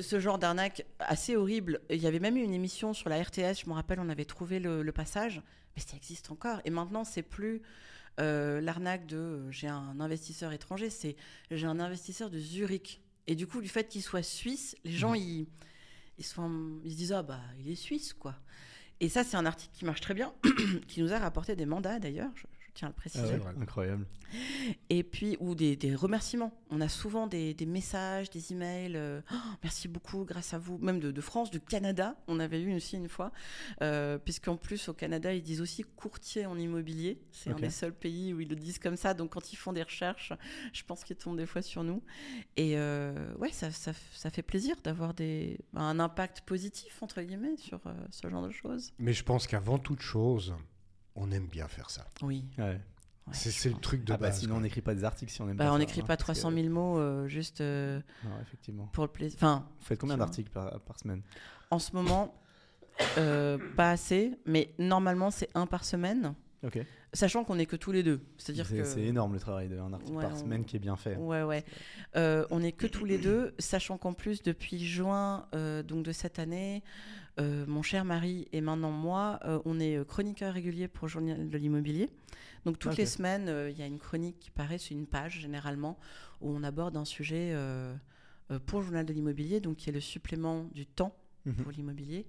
[0.00, 1.80] ce genre d'arnaque assez horrible.
[1.90, 4.24] Il y avait même eu une émission sur la RTS, je me rappelle, on avait
[4.24, 5.40] trouvé le, le passage,
[5.76, 6.60] mais ça existe encore.
[6.64, 7.62] Et maintenant, c'est plus
[8.18, 11.16] euh, l'arnaque de euh, j'ai un investisseur étranger, c'est
[11.50, 13.00] j'ai un investisseur de Zurich.
[13.26, 15.46] Et du coup, du fait qu'il soit suisse, les gens, ils,
[16.18, 18.36] ils, sont, ils se disent Ah, bah, il est suisse, quoi.
[19.00, 20.32] Et ça, c'est un article qui marche très bien,
[20.88, 22.46] qui nous a rapporté des mandats d'ailleurs, je
[22.76, 23.24] tiens à le préciser.
[23.40, 23.62] Ah ouais.
[23.62, 24.06] Incroyable.
[24.90, 26.52] Et puis, ou des, des remerciements.
[26.70, 28.96] On a souvent des, des messages, des emails.
[28.96, 30.78] euh, Oh, merci beaucoup, grâce à vous.
[30.78, 33.32] Même de, de France, du Canada, on avait eu aussi une fois.
[33.82, 37.20] Euh, Puisqu'en plus, au Canada, ils disent aussi courtier en immobilier.
[37.32, 39.14] C'est un des seuls pays où ils le disent comme ça.
[39.14, 40.32] Donc, quand ils font des recherches,
[40.72, 42.02] je pense qu'ils tombent des fois sur nous.
[42.56, 47.56] Et euh, ouais, ça, ça, ça fait plaisir d'avoir des- un impact positif, entre guillemets,
[47.56, 48.92] sur euh, ce genre de choses.
[48.98, 50.54] Mais je pense qu'avant toute chose,
[51.16, 52.06] on aime bien faire ça.
[52.22, 52.44] Oui.
[52.58, 52.64] Ouais.
[52.64, 52.80] ouais,
[53.32, 54.38] c'est le truc de Ah bah base.
[54.40, 54.58] sinon quoi.
[54.58, 56.38] on n'écrit pas des articles si on aime Bah, pas on n'écrit hein, pas parce
[56.38, 58.86] 300 que- 000 mots euh, juste euh, Non, effectivement.
[58.92, 59.36] pour le plaisir.
[59.38, 61.22] Enfin, Vous faites combien d'articles par, par semaine?
[61.70, 62.34] En ce moment,
[63.18, 66.78] euh, pas assez, mais normalement c'est un par semaine, Ok.
[67.12, 68.20] sachant qu'on est que tous les deux.
[68.38, 70.80] C'est-à-dire C'est que c'est énorme le travail d'un article Ouais, par on- semaine qui est
[70.80, 71.16] bien fait.
[71.16, 71.64] Ouais, ouais.
[72.16, 76.12] Euh, on est que tous les deux, sachant qu'en plus, depuis juin euh, donc de
[76.12, 76.82] cette année,
[77.38, 81.48] euh, mon cher mari et maintenant moi, euh, on est chroniqueur régulier pour le Journal
[81.48, 82.10] de l'immobilier.
[82.64, 85.40] Donc toutes les semaines, euh, il y a une chronique qui paraît sur une page
[85.40, 85.98] généralement
[86.40, 87.94] où on aborde un sujet euh,
[88.50, 91.14] euh, pour le Journal de l'immobilier, donc qui est le supplément du temps
[91.46, 91.54] Mhm.
[91.62, 92.26] pour l'immobilier.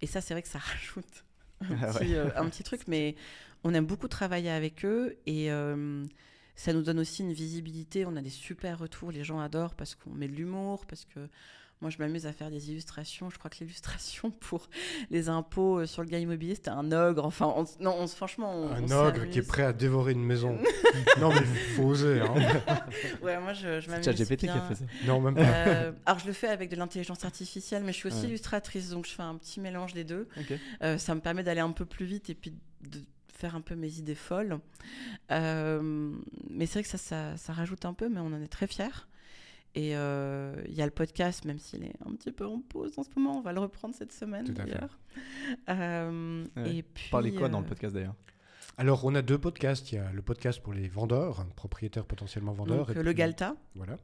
[0.00, 1.24] Et ça, c'est vrai que ça rajoute
[1.60, 3.14] un, Ah petit, euh, un petit truc, mais
[3.62, 6.02] on aime beaucoup travailler avec eux et euh,
[6.56, 8.06] ça nous donne aussi une visibilité.
[8.06, 11.28] On a des super retours, les gens adorent parce qu'on met de l'humour, parce que
[11.80, 13.28] moi je m'amuse à faire des illustrations.
[13.30, 14.68] Je crois que l'illustration pour
[15.10, 17.24] les impôts euh, sur le gain immobilier, c'était un ogre.
[17.26, 20.24] Enfin, on non, on franchement, on, Un on ogre qui est prêt à dévorer une
[20.24, 20.58] maison.
[21.20, 21.44] non, mais
[21.76, 22.20] faut oser.
[22.20, 22.34] Hein.
[23.22, 24.04] Ouais, moi je, je C'est m'amuse.
[24.04, 24.84] ChatGPT qui a fait ça.
[25.06, 25.42] Non, même pas.
[25.42, 28.28] Euh, alors je le fais avec de l'intelligence artificielle, mais je suis aussi Ouais.
[28.28, 30.28] illustratrice, donc je fais un petit mélange des deux.
[30.82, 33.00] Euh, ça me permet d'aller un peu plus vite et puis de
[33.32, 34.58] faire un peu mes idées folles.
[35.30, 36.12] Euh,
[36.50, 38.66] mais c'est vrai que ça, ça, ça rajoute un peu, mais on en est très
[38.66, 38.86] fiers.
[39.76, 42.92] Et euh, il y a le podcast, même s'il est un petit peu en pause
[42.96, 44.98] en ce moment, on va le reprendre cette semaine d'ailleurs.
[45.68, 46.76] Euh, Ouais.
[46.78, 48.14] Et puis, Parlez quoi dans le euh, podcast d'ailleurs?
[48.76, 49.90] Alors, on a deux podcasts.
[49.92, 52.86] Il y a le podcast pour les vendeurs, propriétaires potentiellement vendeurs.
[52.86, 53.96] donc, et euh, Le puis- Galta, Voilà.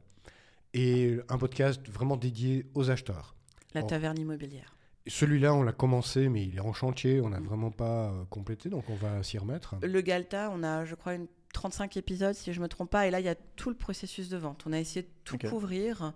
[0.73, 3.35] Et un podcast vraiment dédié aux acheteurs.
[3.73, 4.75] la taverne immobilière.
[5.07, 7.21] Celui-là, on l'a commencé, mais il est en chantier.
[7.21, 7.45] On n'a Mm.
[7.45, 9.75] vraiment pas complété, donc on va s'y remettre.
[9.81, 13.07] Le Galta, on a, je crois, une 35 épisodes, si je ne me trompe pas.
[13.07, 14.63] Et là, il y a tout le processus de vente.
[14.67, 16.13] On a essayé de tout couvrir.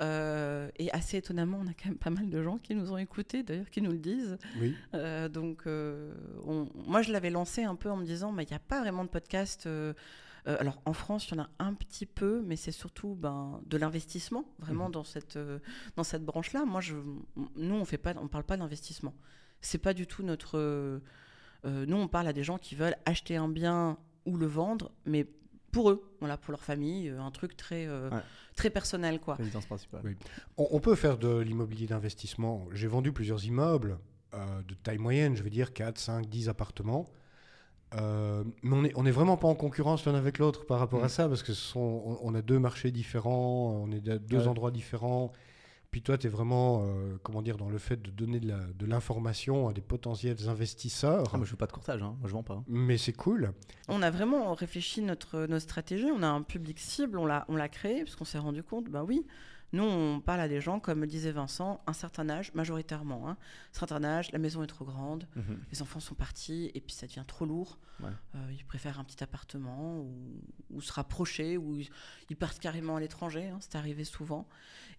[0.00, 2.98] Euh, et assez étonnamment, on a quand même pas mal de gens qui nous ont
[2.98, 4.38] écoutés, d'ailleurs, qui nous le disent.
[4.60, 4.72] Oui.
[4.94, 6.14] Euh, donc, euh,
[6.46, 8.80] on- moi, je l'avais lancé un peu en me disant, mais il n'y a pas
[8.80, 9.68] vraiment de podcast.
[10.46, 13.76] alors, en France, il y en a un petit peu, mais c'est surtout ben, de
[13.76, 14.92] l'investissement, vraiment Mhm.
[14.92, 15.38] dans cette,
[15.96, 16.64] dans cette branche-là.
[16.64, 16.94] Moi, je,
[17.56, 19.12] nous, on fait pas, on parle pas d'investissement.
[19.60, 20.58] C'est pas du tout notre.
[21.64, 25.26] nous, on parle à des gens qui veulent acheter un bien ou le vendre, mais
[25.72, 28.20] pour eux, voilà, pour leur famille, euh, un truc très, euh, Ouais.
[28.56, 29.34] très personnel, quoi.
[29.34, 30.00] Résidence principale.
[30.04, 30.16] Oui.
[30.56, 32.66] On, on peut faire de l'immobilier d'investissement.
[32.72, 33.98] J'ai vendu plusieurs immeubles.
[34.34, 37.06] euh, de taille moyenne, je veux dire 4, 5, 10 appartements.
[37.94, 41.02] Euh, mais on est, on est vraiment pas en concurrence l'un avec l'autre par rapport
[41.02, 41.08] à Mm.
[41.08, 44.40] ça, parce que ce sont, on, on a deux marchés différents, on est à deux
[44.42, 44.46] Ouais.
[44.46, 45.32] endroits différents.
[45.90, 49.68] Puis toi, tu es vraiment, euh, comment dire, dans le fait de donner de l'information
[49.68, 51.24] à des potentiels investisseurs.
[51.32, 52.14] Ah, moi, je fais pas de courtage, hein.
[52.20, 52.54] moi je vends pas.
[52.54, 52.64] hein.
[52.68, 53.52] Mais c'est cool.
[53.88, 57.56] On a vraiment réfléchi notre, notre stratégie, on a un public cible, on l'a, on
[57.56, 59.24] l'a créé, parce qu'on s'est rendu compte, bah oui,
[59.72, 63.38] nous on parle à des gens, comme le disait Vincent, un certain âge, majoritairement, hein,
[63.74, 65.58] un certain âge, la maison est trop grande, Mhm.
[65.72, 67.78] les enfants sont partis, et puis ça devient trop lourd.
[68.02, 68.10] Ouais.
[68.34, 71.88] Euh, ils préfèrent un petit appartement, ou, ou se rapprocher, ou ils,
[72.28, 74.46] ils partent carrément à l'étranger, hein, c'est arrivé souvent.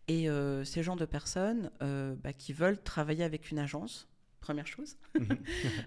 [0.10, 4.67] Et euh, ces gens de personnes euh, bah, qui veulent travailler avec une agence, première
[4.67, 4.95] chose.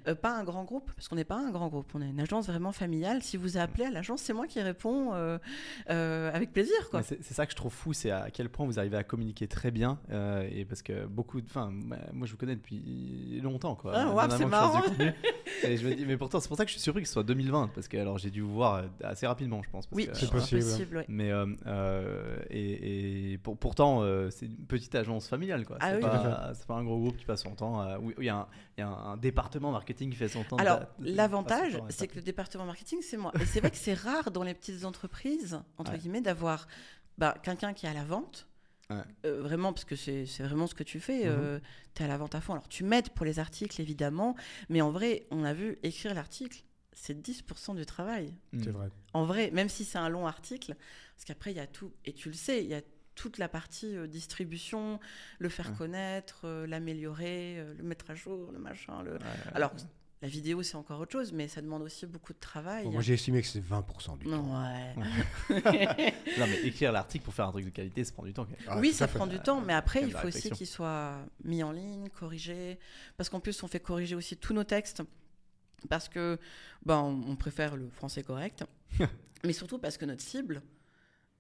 [0.09, 2.21] Euh, pas un grand groupe, parce qu'on n'est pas un grand groupe, on est une
[2.21, 3.23] agence vraiment familiale.
[3.23, 5.39] Si vous appelez à l'agence, c'est moi qui réponds euh,
[5.91, 6.75] euh, avec plaisir.
[7.03, 9.47] C'est c'est ça que je trouve fou, c'est à quel point vous arrivez à communiquer
[9.47, 9.99] très bien.
[10.11, 11.47] euh, et parce que beaucoup de.
[11.47, 11.71] Enfin,
[12.13, 13.75] moi je vous connais depuis longtemps.
[13.77, 14.83] Quoi, Ah, avant c'est marrant.
[15.65, 17.15] et je me dis, mais pourtant, c'est pour ça que je suis surpris que ce
[17.15, 17.69] soit 2020.
[17.75, 19.87] Parce que alors j'ai dû vous voir assez rapidement, je pense.
[19.87, 20.97] parce oui, que, C'est alors, possible.
[20.97, 21.05] ouais.
[21.09, 25.77] Mais euh, euh, et, et pour- pourtant, euh, c'est une petite agence familiale, quoi.
[25.81, 26.03] Ah c'est oui.
[26.03, 27.81] pas, c'est pas un gros groupe qui passe son temps.
[27.83, 28.42] euh, où où il y, a un-
[28.77, 30.57] il y a un, un département marketing qui fait son temps.
[30.57, 33.33] Alors, l'avantage, c'est que le département marketing, c'est moi.
[33.41, 35.99] Et c'est vrai que c'est rare dans les petites entreprises, entre Ouais.
[35.99, 36.67] guillemets, d'avoir
[37.19, 38.47] bah, quelqu'un qui est à la vente.
[38.91, 38.97] Ouais.
[39.27, 41.29] Euh, vraiment, parce que c'est vraiment ce que tu fais.
[41.29, 41.61] Mhm.
[41.95, 42.53] tu es à la vente à fond.
[42.55, 44.35] Alors, tu m'aides pour les articles, évidemment.
[44.69, 46.63] Mais en vrai, on a vu écrire l'article,
[46.93, 48.35] c'est 10% du travail.
[48.63, 48.89] C'est vrai.
[49.15, 50.75] En vrai, même si c'est un long article,
[51.17, 52.83] parce qu'après, il y a tout, et tu le sais, il y a
[53.15, 55.01] toute la partie euh, distribution,
[55.39, 55.77] le faire Ouais.
[55.77, 59.03] connaître, euh, l'améliorer, euh, le mettre à jour, le machin.
[59.03, 59.13] Le...
[59.13, 59.53] Ouais, ouais.
[59.55, 59.73] Alors,
[60.23, 62.85] la vidéo, c'est encore autre chose, mais ça demande aussi beaucoup de travail.
[62.85, 64.31] Bon, moi, j'ai estimé que c'est 20% du temps.
[64.31, 64.95] Non, ouais.
[66.39, 68.47] Non, mais écrire l'article pour faire un truc de qualité, ça prend du temps.
[68.69, 71.73] Ah, oui, ça prend du temps, mais après, Il faut aussi qu'il soit mis en
[71.73, 72.79] ligne, corrigé.
[73.17, 75.03] Parce qu'en plus, on fait corriger aussi tous nos textes.
[75.89, 76.39] Parce que,
[76.87, 78.65] ben, on on préfère le français correct.
[79.45, 80.63] mais surtout parce que notre cible,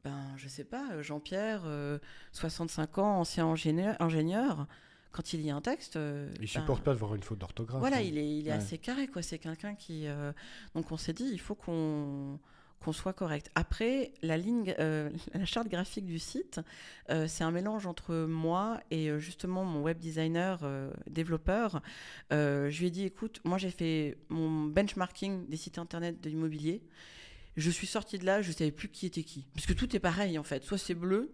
[0.04, 1.98] ben, je sais pas, Jean-Pierre, euh,
[2.32, 4.66] 65 ans, ancien ingénieur, ingénieur,
[5.12, 5.96] quand il lit un texte.
[5.96, 7.78] euh, Il ben, supporte pas de voir une faute d'orthographe.
[7.80, 8.02] Voilà, hein.
[8.04, 8.56] il est, il est Ouais.
[8.56, 9.22] assez carré, quoi.
[9.22, 10.06] C'est quelqu'un qui.
[10.08, 10.32] euh,
[10.74, 12.38] Donc, on s'est dit, il faut qu'on
[12.80, 13.48] qu'on soit correct.
[13.54, 16.60] Après, la ligne, euh, la charte graphique du site,
[17.10, 21.80] euh, c'est un mélange entre moi et euh, justement mon web designer, euh, développeur.
[22.32, 26.28] Euh, je lui ai dit, écoute, moi j'ai fait mon benchmarking des sites internet de
[26.28, 26.82] l'immobilier.
[27.56, 29.46] Je suis sortie de là, je savais plus qui était qui.
[29.54, 30.64] Parce que tout est pareil en fait.
[30.64, 31.32] Soit c'est bleu,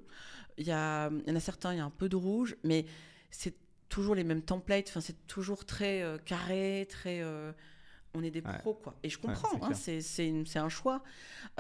[0.57, 2.57] il y, a- il y en a certains, il y a un peu de rouge,
[2.65, 2.87] mais
[3.31, 3.55] c'est
[3.89, 4.89] toujours les mêmes templates.
[4.89, 7.21] Enfin, c'est toujours très euh, carré, très.
[7.23, 7.53] euh,
[8.19, 8.59] on est des Ouais.
[8.59, 8.95] pros, quoi.
[9.03, 11.03] Et je comprends, c'est hein, c'est un choix.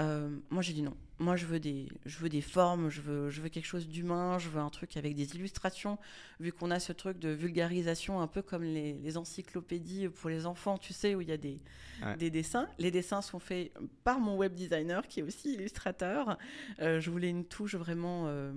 [0.00, 0.96] Euh, moi, j'ai dit non.
[1.20, 4.38] Moi, je veux des, je veux des formes, je veux, je veux quelque chose d'humain,
[4.38, 5.98] je veux un truc avec des illustrations.
[6.38, 10.46] Vu qu'on a ce truc de vulgarisation, un peu comme les, les encyclopédies pour les
[10.46, 11.61] enfants, tu sais, où il y a des,
[12.04, 12.16] Ouais.
[12.16, 12.68] des dessins.
[12.78, 13.72] Les dessins sont faits
[14.04, 16.38] par mon web designer, qui est aussi illustrateur.
[16.80, 18.52] Euh, je voulais une touche vraiment, euh,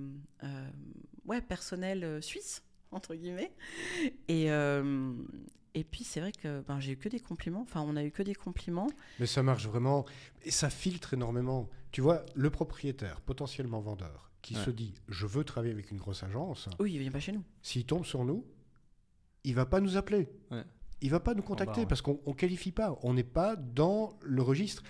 [1.25, 3.53] ouais, personnelle suisse entre guillemets.
[4.27, 5.13] Et euh,
[5.73, 7.61] et puis c'est vrai que ben, j'ai eu que des compliments.
[7.61, 8.89] Enfin, on a eu que des compliments.
[9.19, 10.05] Mais ça marche vraiment.
[10.43, 11.69] Et ça filtre énormément.
[11.91, 14.63] Tu vois, le propriétaire, potentiellement vendeur, qui Ouais.
[14.65, 17.43] se dit je veux travailler avec une grosse agence, Oui, il vient pas chez nous.
[17.61, 18.45] s'il tombe sur nous,
[19.43, 20.29] il va pas nous appeler.
[20.51, 20.63] Ouais.
[21.01, 21.85] Il va pas nous contacter ouais.
[21.87, 22.97] parce qu'on ne qualifie pas.
[23.01, 24.83] On n'est pas dans le registre.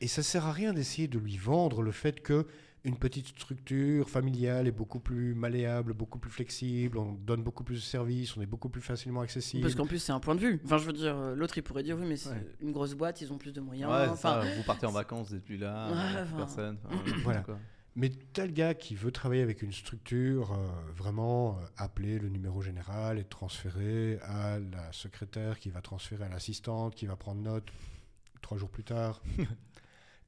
[0.00, 2.46] Et ça sert à rien d'essayer de lui vendre le fait que
[2.84, 7.76] une petite structure familiale est beaucoup plus malléable, beaucoup plus flexible, on donne beaucoup plus
[7.76, 9.62] de services, on est beaucoup plus facilement accessible.
[9.62, 10.60] Parce qu'en plus, c'est un point de vue.
[10.64, 12.46] Enfin, je veux dire, euh, l'autre, il pourrait dire oui, mais c'est Ouais.
[12.60, 13.88] une grosse boîte, ils ont plus de moyens.
[13.90, 16.78] Ouais, enfin, ça, vous partez en vacances, vous n'êtes plus là, Ouais, plus personne.
[16.84, 17.40] enfin, Voilà.
[17.42, 17.58] quoi.
[17.94, 20.66] Mais tel gars qui veut travailler avec une structure, euh,
[20.96, 26.28] vraiment euh, appeler le numéro général et transférer à la secrétaire qui va transférer à
[26.30, 27.66] l'assistante qui va prendre note
[28.40, 29.22] trois jours plus tard.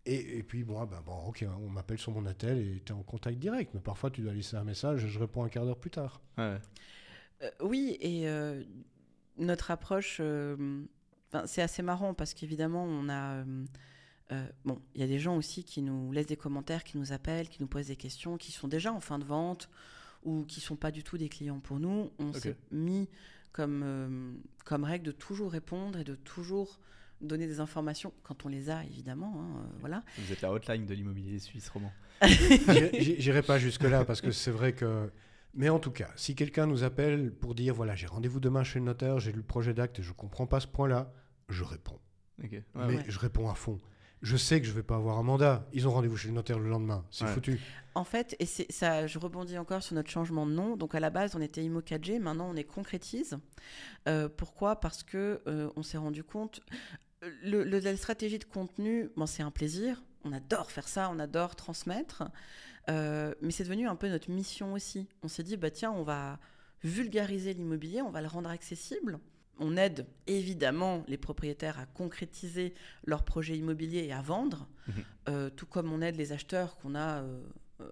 [0.07, 2.95] et, et puis, bon, ben, bon, ok, on m'appelle sur mon attel et tu es
[2.95, 3.73] en contact direct.
[3.75, 6.21] Mais parfois, tu dois laisser un message et je réponds un quart d'heure plus tard.
[6.39, 6.59] Ouais.
[7.43, 8.63] Euh, oui, et euh,
[9.39, 10.85] notre approche, euh,
[11.47, 13.37] c'est assez marrant parce qu'évidemment, on a.
[13.37, 13.65] euh,
[14.33, 17.13] euh, bon, il y a des gens aussi qui nous laissent des commentaires, qui nous
[17.13, 19.69] appellent, qui nous posent des questions, qui sont déjà en fin de vente
[20.23, 22.11] ou qui sont pas du tout des clients pour nous.
[22.19, 23.11] On s'est mis
[23.53, 24.33] comme, euh,
[24.65, 26.81] comme règle de toujours répondre et de toujours
[27.25, 29.35] donner des informations quand on les a, évidemment.
[29.37, 30.03] hein, euh, voilà.
[30.19, 31.93] Vous êtes la hotline de l'immobilier suisse roman.
[32.23, 35.11] J'irai- j'i- J'irai pas jusque-là parce que c'est vrai que.
[35.57, 38.81] Mais en tout cas, si quelqu'un nous appelle pour dire voilà, j'ai rendez-vous demain chez
[38.81, 41.13] le notaire, j'ai lu le projet d'acte et je comprends pas ce point-là,
[41.49, 42.01] je réponds.
[42.43, 43.05] Ouais, mais ouais.
[43.07, 43.79] je réponds à fond.
[44.23, 45.69] je sais que je vais pas avoir un mandat.
[45.75, 47.05] Ils ont rendez-vous chez le notaire le lendemain.
[47.11, 47.31] C'est Ouais.
[47.31, 47.61] foutu.
[47.95, 50.77] En fait, et ça, je rebondis encore sur notre changement de nom.
[50.77, 53.37] Donc à la base, on était Imo 4G, maintenant on est Concrétise.
[54.09, 54.81] Euh, pourquoi?
[54.81, 56.61] Parce que euh, on s'est rendu compte.
[57.43, 60.03] Le, le- la stratégie de contenu, bon, c'est un plaisir.
[60.25, 62.25] On adore faire ça, on adore transmettre.
[62.91, 65.09] Euh, mais c'est devenu un peu notre mission aussi.
[65.23, 66.39] On s'est dit, bah tiens, on va
[66.83, 69.19] vulgariser l'immobilier, on va le rendre accessible.
[69.59, 72.75] On aide évidemment les propriétaires à concrétiser
[73.07, 74.95] leurs projets immobiliers et à vendre, Mhm.
[75.31, 77.41] Euh, tout comme on aide les acheteurs qu'on a euh,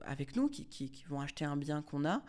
[0.02, 2.22] avec nous, qui, qui- qui vont acheter un bien qu'on a.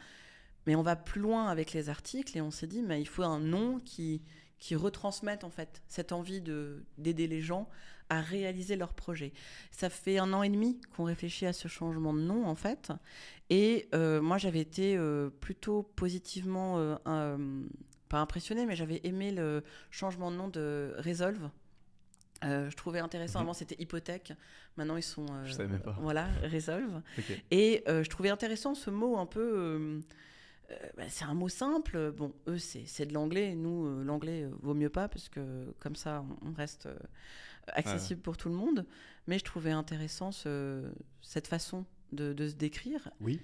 [0.66, 3.24] Mais on va plus loin avec les articles et on s'est dit, mais il faut
[3.24, 4.22] un nom qui,
[4.64, 7.68] qui retransmette en fait cette envie de d'aider les gens
[8.08, 9.34] à réaliser leurs projets.
[9.72, 12.94] Ça fait un an et demi qu'on réfléchit à ce changement de nom en fait.
[13.50, 17.66] Et euh, moi j'avais été euh, plutôt positivement, euh, un-
[18.08, 21.50] pas impressionnée, mais j'avais aimé le changement de nom de Resolve.
[22.46, 23.40] Euh, je trouvais intéressant.
[23.40, 23.44] Mhm.
[23.46, 24.32] Avant c'était hypothèque,
[24.78, 25.26] maintenant ils sont.
[25.30, 25.98] euh, Je savais même pas.
[26.00, 27.02] Voilà, Resolve.
[27.52, 30.00] Et euh, je trouvais intéressant ce mot un peu.
[30.72, 32.12] Euh, bah, c'est un mot simple.
[32.12, 33.56] Bon, eux, c'est de l'anglais.
[33.56, 36.96] Nous, euh, l'anglais euh, vaut mieux pas parce que comme ça, on on reste euh,
[37.68, 38.86] accessible pour tout le monde.
[39.28, 40.92] Mais je trouvais intéressant ce-
[41.22, 43.10] cette façon de, de se décrire.
[43.22, 43.40] Oui.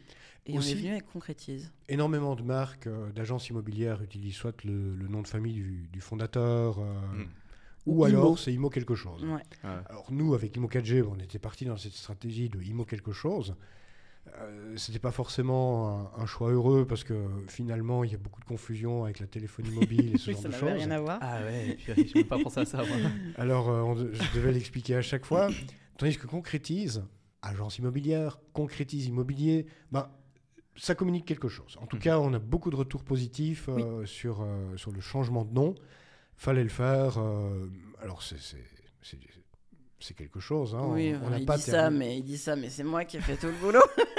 [0.45, 1.72] Et Aussi- on est venu avec Concrétise.
[1.88, 6.01] Énormément de marques, euh, d'agences immobilières utilisent soit le, le nom de famille du, du
[6.01, 7.28] fondateur, euh, Mm.
[7.86, 8.05] ou Imo.
[8.05, 9.24] alors c'est Imo quelque chose.
[9.24, 9.32] Ouais.
[9.63, 9.70] Ouais.
[9.89, 13.55] Alors nous, avec Imo 4G, on était parti dans cette stratégie de Imo quelque chose.
[14.38, 17.13] Euh, C'était pas forcément un, un choix heureux parce que
[17.47, 20.41] finalement, il y a beaucoup de confusion avec la téléphonie mobile et ce Oui, genre
[20.43, 20.82] ça de n'avait choses.
[20.84, 21.17] rien à voir.
[21.21, 22.77] Ah ouais, je n'ai pas pensé à ça.
[22.84, 22.97] moi.
[23.38, 25.49] Alors, euh, on je devais l'expliquer à chaque fois.
[25.97, 27.03] Tandis que concrétise,
[27.41, 30.09] agence immobilière, concrétise immobilier, ben,
[30.77, 31.77] ça communique quelque chose.
[31.82, 32.01] En tout Mhm.
[32.03, 35.75] cas, on a beaucoup de retours positifs euh, sur, euh, sur le changement de nom.
[36.38, 37.17] Fallait le faire.
[37.17, 37.67] euh,
[38.01, 38.38] alors, c'est-
[39.99, 40.73] c'est quelque chose.
[40.75, 40.82] hein.
[40.93, 43.21] oui, on, il pas dit ça, mais il dit ça, mais c'est moi qui ai
[43.21, 43.82] fait tout le boulot.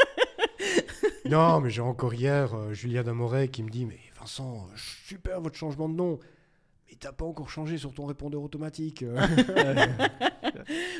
[1.31, 5.41] Non, mais j'ai encore hier euh, Julien Damoret qui me dit Mais Vincent, euh, super
[5.41, 6.19] votre changement de nom.
[6.89, 9.03] Mais t'as pas encore changé sur ton répondeur automatique.
[9.05, 9.17] euh.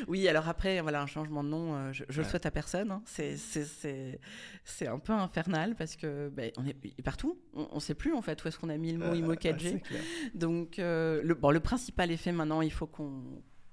[0.07, 2.29] Oui, alors après, voilà, un changement de nom, euh, je, je le Ouais.
[2.29, 2.91] souhaite à personne.
[2.91, 3.01] hein.
[3.05, 4.19] C'est- C'est c'est-
[4.63, 7.37] c'est un peu infernal parce que ben, on est partout.
[7.53, 9.71] On ne sait plus en fait où est-ce qu'on a mis le mot IMO 4G.
[9.73, 10.01] c'est clair.
[10.33, 13.21] Donc, euh, le, bon, le principal effet maintenant, il faut qu'on.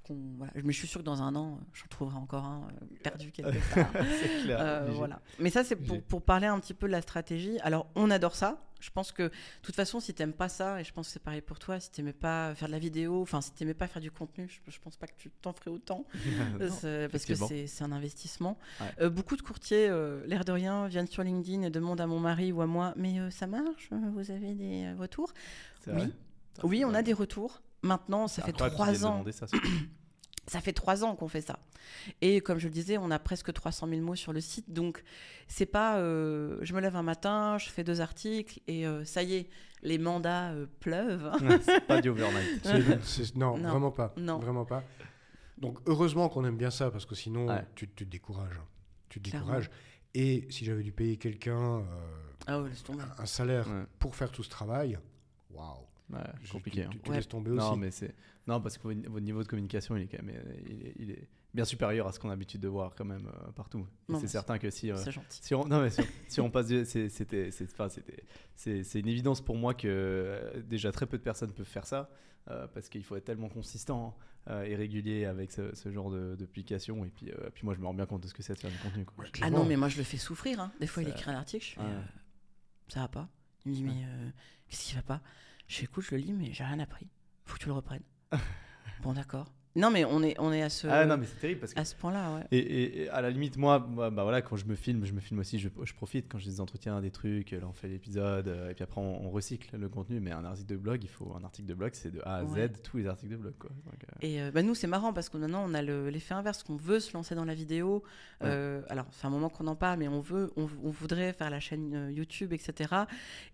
[0.08, 0.52] Qu'on- voilà.
[0.56, 3.50] Mais je suis sûr que dans un an, j'en trouverai encore un euh, perdu quelque
[3.74, 3.86] part.
[3.92, 4.58] c'est clair.
[4.60, 5.20] Euh, voilà.
[5.38, 7.58] Mais ça, c'est pour, pour parler un petit peu de la stratégie.
[7.60, 8.60] Alors, on adore ça.
[8.80, 9.30] Je pense que, de
[9.62, 11.90] toute façon, si t'aimes pas ça, et je pense que c'est pareil pour toi, si
[11.90, 14.78] t'aimais pas faire de la vidéo, enfin, si t'aimais pas faire du contenu, je, je
[14.78, 16.04] pense pas que tu t'en ferais autant.
[16.60, 17.08] Non.
[17.10, 18.56] Parce que c'est c'est un investissement.
[18.80, 18.86] Ouais.
[19.00, 22.20] Euh, beaucoup de courtiers, euh, l'air de rien, viennent sur LinkedIn et demandent à mon
[22.20, 25.32] mari ou à moi Mais euh, ça marche euh, Vous avez des euh, retours?
[25.88, 26.12] Oui.
[26.62, 27.62] Oui, on a des retours.
[27.82, 29.24] Maintenant, ça C'est fait trois ans.
[29.32, 29.46] ça.
[30.48, 31.58] Ça fait trois ans qu'on fait ça.
[32.22, 34.72] Et comme je le disais, on a presque 300 000 mots sur le site.
[34.72, 35.02] Donc,
[35.46, 35.98] c'est pas.
[35.98, 39.50] euh, je me lève un matin, je fais deux articles et euh, ça y est,
[39.82, 41.30] les mandats euh, pleuvent.
[41.62, 42.64] C'est pas du overnight.
[43.36, 43.68] Non, Non.
[43.70, 44.14] vraiment pas.
[44.16, 44.38] Non.
[44.38, 44.82] Vraiment pas.
[45.58, 47.64] Donc heureusement qu'on aime bien ça parce que sinon Ouais.
[47.74, 48.60] tu, tu te décourages.
[49.08, 49.46] Tu te Clairement.
[49.46, 49.70] décourages.
[50.14, 51.82] Et si j'avais dû payer quelqu'un euh,
[52.46, 53.02] Ah ouais, tomber.
[53.18, 53.82] un salaire Ouais.
[53.98, 54.98] pour faire tout ce travail,
[55.50, 55.78] waouh.
[56.10, 56.80] Ouais, Je- compliqué.
[56.82, 56.90] Tu, hein.
[56.92, 57.16] tu- tu Ouais.
[57.16, 57.78] laisses tomber Non, aussi.
[57.80, 58.14] mais c'est
[58.48, 61.10] non parce que votre niveau de communication, il est quand même, euh, il est, il
[61.12, 63.86] est bien supérieur à ce qu'on a l'habitude de voir quand même euh, partout.
[64.18, 65.38] C'est certain que si, euh, C'est gentil.
[65.42, 67.50] si on, non mais si, si on passe, de- c'est- c'était,
[68.54, 72.10] c'est, une évidence pour moi que euh, déjà très peu de personnes peuvent faire ça
[72.50, 74.16] euh, parce qu'il faut être tellement consistant
[74.48, 77.04] euh, et régulier avec ce, ce genre de, d'application.
[77.04, 78.58] Et puis, euh, puis moi, je me rends bien compte de ce que c'est de
[78.58, 79.04] faire du contenu.
[79.04, 79.24] Quoi.
[79.24, 80.58] Ouais, Ah non, mais moi, je le fais souffrir.
[80.60, 80.72] hein.
[80.80, 81.86] Des fois, il écrit un article, je fais Ouais.
[81.86, 82.00] euh,
[82.88, 83.28] Ça va pas.
[83.66, 84.30] Il me dit Mais euh,
[84.68, 85.20] qu'est-ce qui va pas?
[85.66, 87.06] Je fais Écoute, je le lis, mais j'ai rien appris.
[87.44, 88.02] Faut que tu le reprennes.
[89.02, 89.52] Bon, d'accord.
[89.76, 91.78] Non, mais on est, on est à ce, Ah non, mais c'est terrible parce que
[91.80, 92.42] à ce point-là, ouais.
[92.50, 95.20] Et, et- et à la limite, moi, bah voilà, quand je me filme, je me
[95.20, 98.48] filme aussi, je, je profite quand j'ai des entretiens, des trucs, là on fait l'épisode,
[98.48, 100.18] euh, et puis après on, on recycle le contenu.
[100.20, 102.44] Mais un article de blog, il faut un article de blog, c'est de A à
[102.44, 102.66] Ouais.
[102.68, 103.54] Z tous les articles de blog.
[103.58, 103.70] Quoi.
[103.84, 106.34] Donc, euh, Et euh, bah, nous, c'est marrant parce que maintenant, on a le- l'effet
[106.34, 108.02] inverse, qu'on veut se lancer dans la vidéo.
[108.40, 108.48] Ouais.
[108.50, 111.50] Euh, alors, c'est un moment qu'on en parle, mais on veut, on, on voudrait faire
[111.50, 112.94] la chaîne euh, YouTube, etc.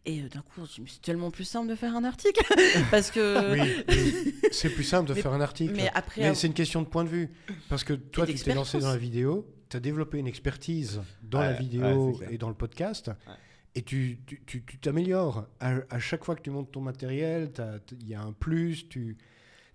[0.07, 2.05] Et euh, d'un coup, on se dit, Mais c'est tellement plus simple de faire un
[2.05, 2.43] article
[2.91, 3.53] parce que.
[3.53, 4.35] Oui, oui.
[4.53, 5.75] c'est plus simple de Mais- faire un article.
[5.77, 7.31] Mais après, Mais c'est une question de point de vue.
[7.69, 11.41] Parce que toi, tu t'es lancé dans la vidéo, tu as développé une expertise dans
[11.41, 13.09] Ouais, la vidéo et dans le podcast.
[13.09, 13.35] Ouais.
[13.77, 15.47] Et tu tu- tu- tu t'améliores.
[15.61, 17.51] À, à chaque fois que tu montes ton matériel,
[18.01, 18.89] il y a un plus.
[18.89, 19.17] Tu...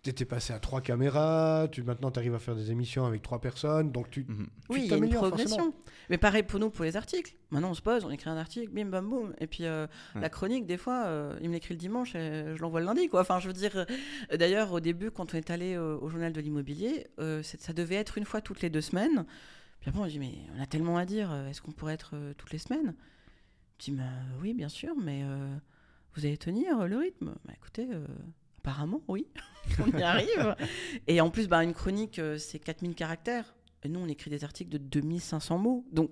[0.10, 3.22] tu étais passé à trois caméras, tu, maintenant tu arrives à faire des émissions avec
[3.22, 4.46] trois personnes, donc tu, Mhm.
[4.46, 5.50] tu Oui, il y a une progression.
[5.58, 5.76] forcément.
[6.10, 7.34] Mais pareil pour nous, pour les articles.
[7.52, 9.34] Maintenant, on se pose, on écrit un article, bim, bam, boum.
[9.40, 10.22] Et puis, euh, Ouais.
[10.22, 13.08] la chronique, des fois, euh, il me l'écrit le dimanche et je l'envoie le lundi,
[13.10, 13.22] quoi.
[13.22, 16.34] Enfin, je veux dire, euh, d'ailleurs, au début, quand on est allé euh, au journal
[16.34, 19.26] de l'immobilier, euh, ça devait être une fois toutes les deux semaines.
[19.82, 22.34] Puis après, on dit, mais on a tellement à dire, est-ce qu'on pourrait être euh,
[22.38, 22.94] toutes les semaines?
[23.80, 24.04] Je dis, bah,
[24.42, 25.56] oui, bien sûr, mais euh,
[26.16, 28.06] vous allez tenir euh, le rythme Bah, écoutez, euh,
[28.60, 29.26] apparemment, oui,
[29.80, 30.56] on y arrive.
[31.08, 33.56] Et en plus, bah, une chronique, euh, c'est 4000 caractères.
[33.84, 35.86] Et nous, on écrit des articles de 2500 mots.
[35.94, 36.12] Donc,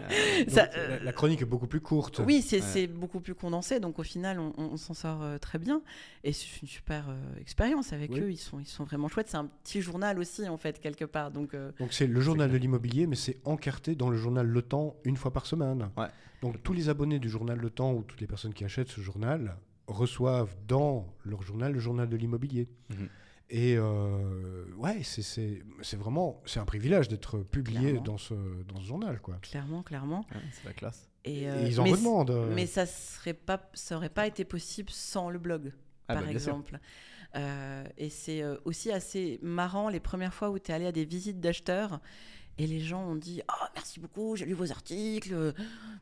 [0.00, 0.08] Euh,
[0.48, 2.20] ça, Donc, euh, la, la chronique est beaucoup plus courte.
[2.26, 2.86] oui, c'est Ouais.
[2.86, 3.78] beaucoup plus condensé.
[3.78, 5.82] Donc, au final, on, s'en sort euh, très bien.
[6.24, 8.20] Et c'est une super euh, expérience avec Oui.
[8.20, 8.30] eux.
[8.30, 9.28] Ils sont, ils sont vraiment chouettes.
[9.28, 11.30] C'est un petit journal aussi, en fait, quelque part.
[11.30, 14.62] Donc, euh, Donc c'est le journal de l'immobilier, mais c'est encarté dans le journal Le
[14.62, 15.90] Temps une fois par semaine.
[15.98, 16.08] Ouais.
[16.42, 19.00] Donc tous les abonnés du journal Le Temps ou toutes les personnes qui achètent ce
[19.02, 19.56] journal
[19.86, 22.68] reçoivent dans leur journal le journal de l'immobilier.
[22.90, 23.08] Mhm.
[23.50, 28.02] Et euh, ouais, c'est- c'est c'est vraiment c'est un privilège d'être publié Clairement.
[28.02, 29.20] dans ce, dans ce journal.
[29.20, 29.36] Quoi.
[29.42, 30.24] clairement, clairement.
[30.34, 31.10] ouais, c'est la classe.
[31.26, 32.30] Et, Et euh, ils en mais, redemandent.
[32.30, 35.72] euh, mais ça serait pas, ça aurait pas été possible sans le blog.
[36.08, 36.34] Ah, par bah, sûr.
[36.34, 36.78] exemple.
[37.36, 41.04] Euh, et c'est aussi assez marrant les premières fois où tu es allé à des
[41.04, 42.00] visites d'acheteurs
[42.58, 45.52] et les gens ont dit Oh, merci beaucoup, j'ai lu vos articles.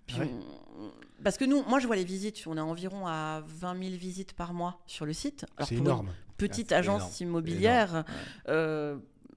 [0.06, 0.30] Puis Ah ouais.
[0.78, 0.90] on-
[1.24, 4.32] Parce que nous, moi, je vois les visites, on est environ à 20 000 visites
[4.32, 5.46] par mois sur le site.
[5.56, 6.10] Alors, c'est pour une énorme.
[6.36, 7.30] petite Ah, agence énorme.
[7.36, 8.02] immobilière, Ouais.
[8.48, 8.96] euh,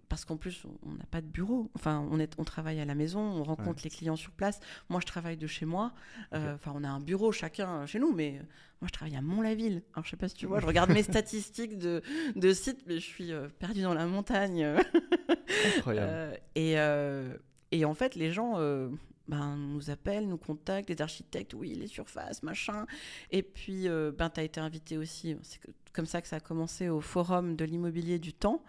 [0.10, 1.70] parce qu'en plus, on n'a pas de bureau.
[1.76, 4.60] Enfin, on, est, on travaille à la maison, on rencontre les clients sur place.
[4.89, 5.93] Moi, je travaille de chez moi.
[6.34, 8.43] Euh, Enfin, on a un bureau chacun chez nous, mais euh,
[8.82, 9.84] moi, je travaille à Mont-la-Ville.
[9.93, 12.01] Alors, je sais pas si tu vois, je regarde mes statistiques de,
[12.36, 14.64] de site, mais je suis euh, perdue dans la montagne.
[15.78, 16.08] Incroyable.
[16.12, 17.36] Euh, et, euh,
[17.72, 18.89] et en fait, les gens euh,
[19.28, 22.86] ben, nous appellent, nous contactent, les architectes, oui, les surfaces, machin.
[23.32, 25.36] Et puis, euh, ben, tu as été invité aussi.
[25.41, 25.60] C'est
[25.93, 28.64] comme ça que ça a commencé au Forum de l'immobilier du temps.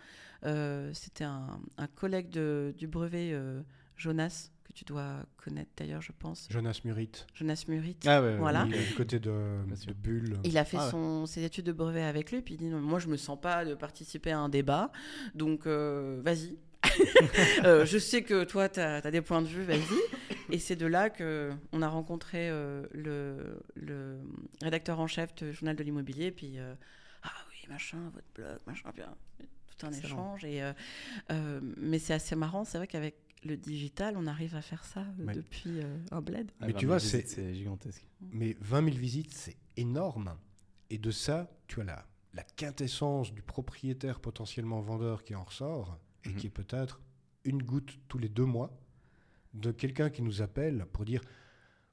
[0.45, 3.62] Euh, C'était un, un collègue de- du brevet, euh,
[3.97, 6.49] Jonas, que tu dois connaître d'ailleurs, je pense.
[6.51, 7.11] Jonas Murit.
[7.34, 7.97] Jonas Murit.
[8.07, 8.64] Ah ouais, Voilà.
[8.68, 9.30] Il est du côté de,
[9.87, 10.39] de Bulle.
[10.45, 10.91] Il a fait Ah ouais.
[10.91, 13.41] son, ses études de brevet avec lui, puis il dit non, moi je me sens
[13.41, 14.91] pas de participer à un débat,
[15.34, 16.57] donc euh, vas-y.
[17.64, 19.80] Euh, je sais que toi tu as, des points de vue, vas-y.
[20.51, 24.18] Et c'est de là que on a rencontré euh, le, le
[24.62, 26.74] rédacteur en chef du journal de l'immobilier, puis euh,
[27.22, 29.14] ah oui machin, votre blog, machin, bien
[29.77, 30.07] tout un Excellent.
[30.14, 30.45] échange.
[30.45, 30.72] Et euh,
[31.31, 35.01] euh, mais c'est assez marrant, c'est vrai qu'avec le digital, on arrive à faire ça
[35.20, 35.35] euh, Ouais.
[35.35, 36.51] depuis euh, un bled.
[36.61, 38.07] Ah, Mais tu vois, c'est- gigantesque.
[38.33, 40.37] Mais 20 000 visites, c'est énorme.
[40.91, 45.99] Et de ça, tu as la, la quintessence du propriétaire potentiellement vendeur qui en ressort
[46.24, 46.37] et Mhm.
[46.37, 47.01] qui est peut-être
[47.45, 48.77] une goutte tous les deux mois
[49.55, 51.20] de quelqu'un qui nous appelle pour dire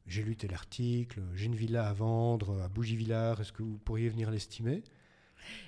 [0.05, 4.09] j'ai lu tel article, j'ai une villa à vendre à Bougievillard, est-ce que vous pourriez
[4.09, 4.83] venir l'estimer?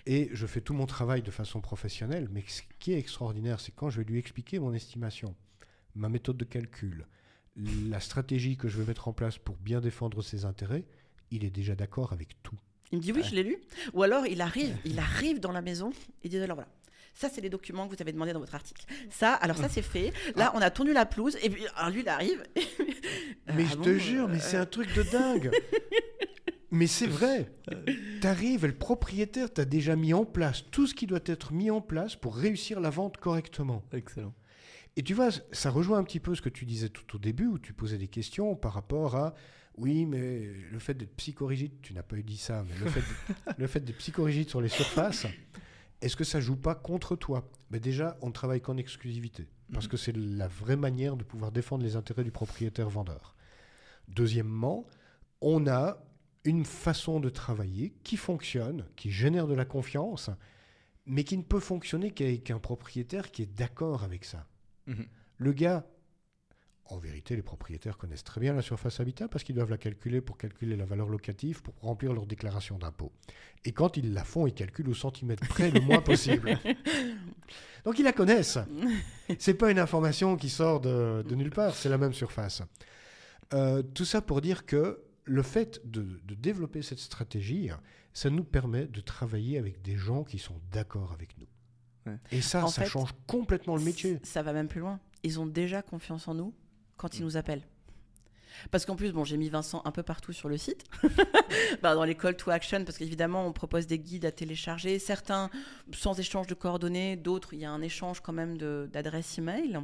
[0.06, 3.74] Et je fais tout mon travail de façon professionnelle, mais ce qui est extraordinaire, c'est
[3.74, 5.36] quand je vais lui expliquer mon estimation,
[5.96, 7.06] ma méthode de calcul,
[7.56, 10.86] la stratégie que je vais mettre en place pour bien défendre ses intérêts,
[11.32, 12.58] il est déjà d'accord avec tout.
[12.92, 13.58] Il me dit oui, je l'ai lu.
[13.94, 15.92] Ou alors il arrive, il arrive dans la maison,
[16.24, 16.70] il dit alors voilà.
[17.18, 18.86] Ça, c'est les documents que vous avez demandé dans votre article.
[19.10, 20.12] Ça, alors ça, c'est fait.
[20.36, 21.38] Là, on a tourné la pelouse.
[21.42, 22.44] Et puis, alors lui, il arrive.
[22.58, 25.50] Mais Ah je bon, te jure, euh, mais c'est un truc de dingue.
[26.72, 27.52] mais c'est vrai.
[28.22, 31.70] T'arrives et le propriétaire t'a déjà mis en place tout ce qui doit être mis
[31.72, 33.84] en place pour réussir la vente correctement.
[33.94, 34.34] Excellent.
[34.98, 37.48] Et tu vois, ça rejoint un petit peu ce que tu disais tout au début,
[37.48, 39.34] où tu posais des questions par rapport à
[39.78, 43.02] oui, mais le fait d'être psychorigide, tu n'as pas eu dit ça, mais le fait,
[43.02, 45.28] d'être- le fait d'être psychorigide sur les surfaces,
[46.02, 47.50] est-ce que ça joue pas contre toi?
[47.72, 51.52] Mais Déjà, on ne travaille qu'en exclusivité, parce que c'est la vraie manière de pouvoir
[51.52, 53.36] défendre les intérêts du propriétaire-vendeur.
[54.08, 54.86] Deuxièmement,
[55.42, 55.98] on a
[56.46, 60.30] une façon de travailler qui fonctionne, qui génère de la confiance,
[61.06, 64.48] mais qui ne peut fonctionner qu'avec un propriétaire qui est d'accord avec ça.
[64.88, 65.06] Mhm.
[65.38, 65.86] Le gars,
[66.86, 70.22] en vérité, les propriétaires connaissent très bien la surface habitat parce qu'ils doivent la calculer
[70.22, 73.12] pour calculer la valeur locative pour remplir leur déclaration d'impôt.
[73.66, 76.60] Et quand ils la font, ils calculent au centimètre près le moins possible.
[77.86, 78.60] Donc ils la connaissent.
[79.40, 82.62] C'est pas une information qui sort de, de nulle part, c'est la même surface.
[83.54, 87.70] Euh, tout ça pour dire que le fait de, de développer cette stratégie,
[88.14, 91.48] ça nous permet de travailler avec des gens qui sont d'accord avec nous.
[92.06, 92.18] Ouais.
[92.32, 94.20] Et ça, En ça fait, change complètement le métier.
[94.24, 95.00] Ça va même plus loin.
[95.24, 96.54] Ils ont déjà confiance en nous
[96.98, 97.26] quand ils Mm.
[97.26, 97.64] nous appellent.
[98.72, 100.84] Parce qu'en plus, bon, j'ai mis Vincent un peu partout sur le site,
[101.82, 105.50] Bah, dans les call to action, parce qu'évidemment, on propose des guides à télécharger, certains
[105.94, 109.80] sans échange de coordonnées, d'autres, il y a un échange quand même d'adresses email.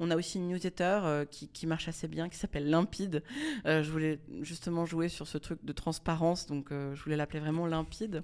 [0.00, 3.22] On a aussi une newsletter euh, qui, qui marche assez bien, qui s'appelle Limpide.
[3.66, 7.40] Euh, je voulais justement jouer sur ce truc de transparence, donc euh, je voulais l'appeler
[7.40, 8.22] vraiment Limpide.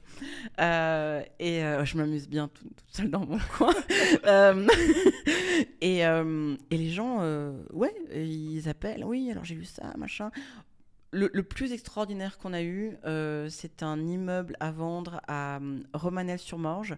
[0.59, 3.74] Et je m'amuse bien tout- toute seule dans mon coin.
[5.82, 7.20] Et, et les gens,
[7.72, 10.30] ouais, ils appellent, oui, alors j'ai lu ça, machin.
[11.12, 15.80] Le, le plus extraordinaire qu'on a eu, euh, c'est un immeuble à vendre à euh,
[15.93, 16.97] Romanel-sur-Morge.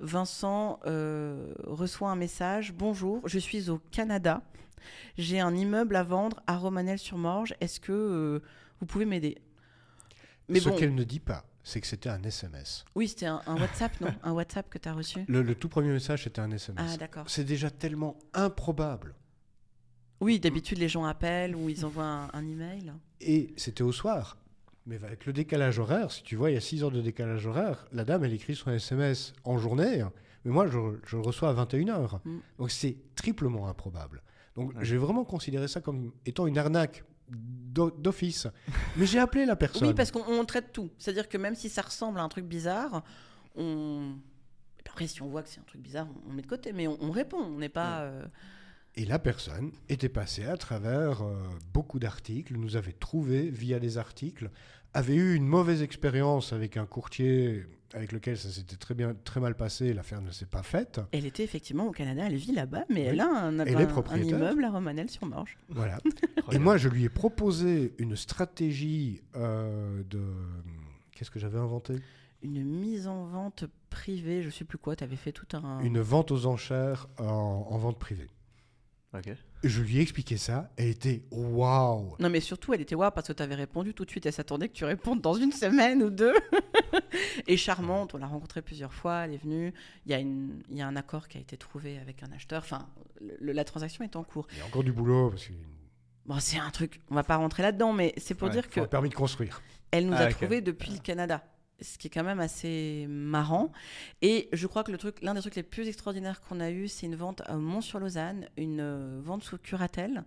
[0.00, 4.42] Vincent euh, reçoit un message Bonjour, je suis au Canada.
[5.16, 7.54] J'ai un immeuble à vendre à Romanel-sur-Morge.
[7.60, 8.40] Est-ce que euh,
[8.80, 9.38] vous pouvez m'aider?
[10.48, 12.84] Mais Ce bon, qu'elle ne dit pas, c'est que c'était un SMS.
[12.96, 14.12] oui, c'était un, un WhatsApp, non?
[14.24, 15.24] Un WhatsApp que tu as reçu?
[15.28, 16.90] Le, le tout premier message, c'était un SMS.
[16.94, 17.24] Ah, d'accord.
[17.30, 19.14] c'est déjà tellement improbable.
[20.22, 22.92] Oui, d'habitude, les gens appellent ou ils envoient un, un email.
[23.20, 24.36] Et c'était au soir.
[24.86, 27.46] Mais avec le décalage horaire, si tu vois, il y a 6 heures de décalage
[27.46, 30.04] horaire, la dame, elle écrit son SMS en journée,
[30.44, 32.18] mais moi, je, je le reçois à 21h.
[32.24, 32.38] Mm.
[32.58, 34.22] Donc c'est triplement improbable.
[34.56, 34.84] Donc Ouais.
[34.84, 38.48] j'ai vraiment considéré ça comme étant une arnaque d'o- d'office.
[38.96, 39.86] mais j'ai appelé la personne.
[39.88, 40.90] Oui, parce qu'on on traite tout.
[40.98, 43.02] C'est-à-dire que même si ça ressemble à un truc bizarre,
[43.56, 44.14] on.
[44.90, 46.86] Après, si on voit que c'est un truc bizarre, on, on met de côté, mais
[46.86, 47.38] on, on répond.
[47.38, 48.00] On n'est pas.
[48.00, 48.24] euh,
[48.94, 51.34] Et la personne était passée à travers euh,
[51.72, 54.50] beaucoup d'articles, nous avait trouvé via des articles,
[54.92, 57.64] avait eu une mauvaise expérience avec un courtier
[57.94, 61.00] avec lequel ça s'était très, bien, très mal passé, l'affaire ne s'est pas faite.
[61.12, 63.06] Elle était effectivement au Canada, elle vit là-bas, mais Oui.
[63.08, 65.58] elle a un, Elle un- un immeuble à Romanel-sur-Morge.
[65.68, 65.98] Voilà.
[66.52, 70.22] Et moi, je lui ai proposé une stratégie euh, de...
[71.12, 71.96] Qu'est-ce que j'avais inventé?
[72.42, 75.78] Une mise en vente privée, je sais plus quoi, tu avais fait tout un.
[75.80, 77.24] Une vente aux enchères en,
[77.70, 78.28] en vente privée.
[79.62, 83.28] Je lui ai expliqué ça, elle était waouh Non, mais surtout, elle était waouh parce
[83.28, 84.24] que tu avais répondu tout de suite.
[84.26, 86.34] Elle s'attendait que tu répondes dans une semaine ou deux.
[87.46, 89.72] et charmante, on l'a rencontrée plusieurs fois, elle est venue.
[90.06, 92.32] Il y, a une- il y a un accord qui a été trouvé avec un
[92.32, 92.62] acheteur.
[92.62, 92.88] Enfin,
[93.20, 94.46] le- la transaction est en cours.
[94.52, 95.56] Il y a encore du boulot, parce qu'il
[96.24, 98.80] Bon, c'est un truc, on va pas rentrer là-dedans, mais c'est pour Ouais, dire faut
[98.80, 99.60] un que permis de construire.
[99.90, 100.30] elle nous Ah, a ok.
[100.36, 101.42] trouvés depuis le Canada.
[101.80, 103.72] Ce qui est quand même assez marrant.
[104.20, 106.86] Et je crois que le truc, l'un des trucs les plus extraordinaires qu'on a eu,
[106.88, 110.24] c'est une vente à Mont-sur-Lausanne, une euh, vente sous curatelle.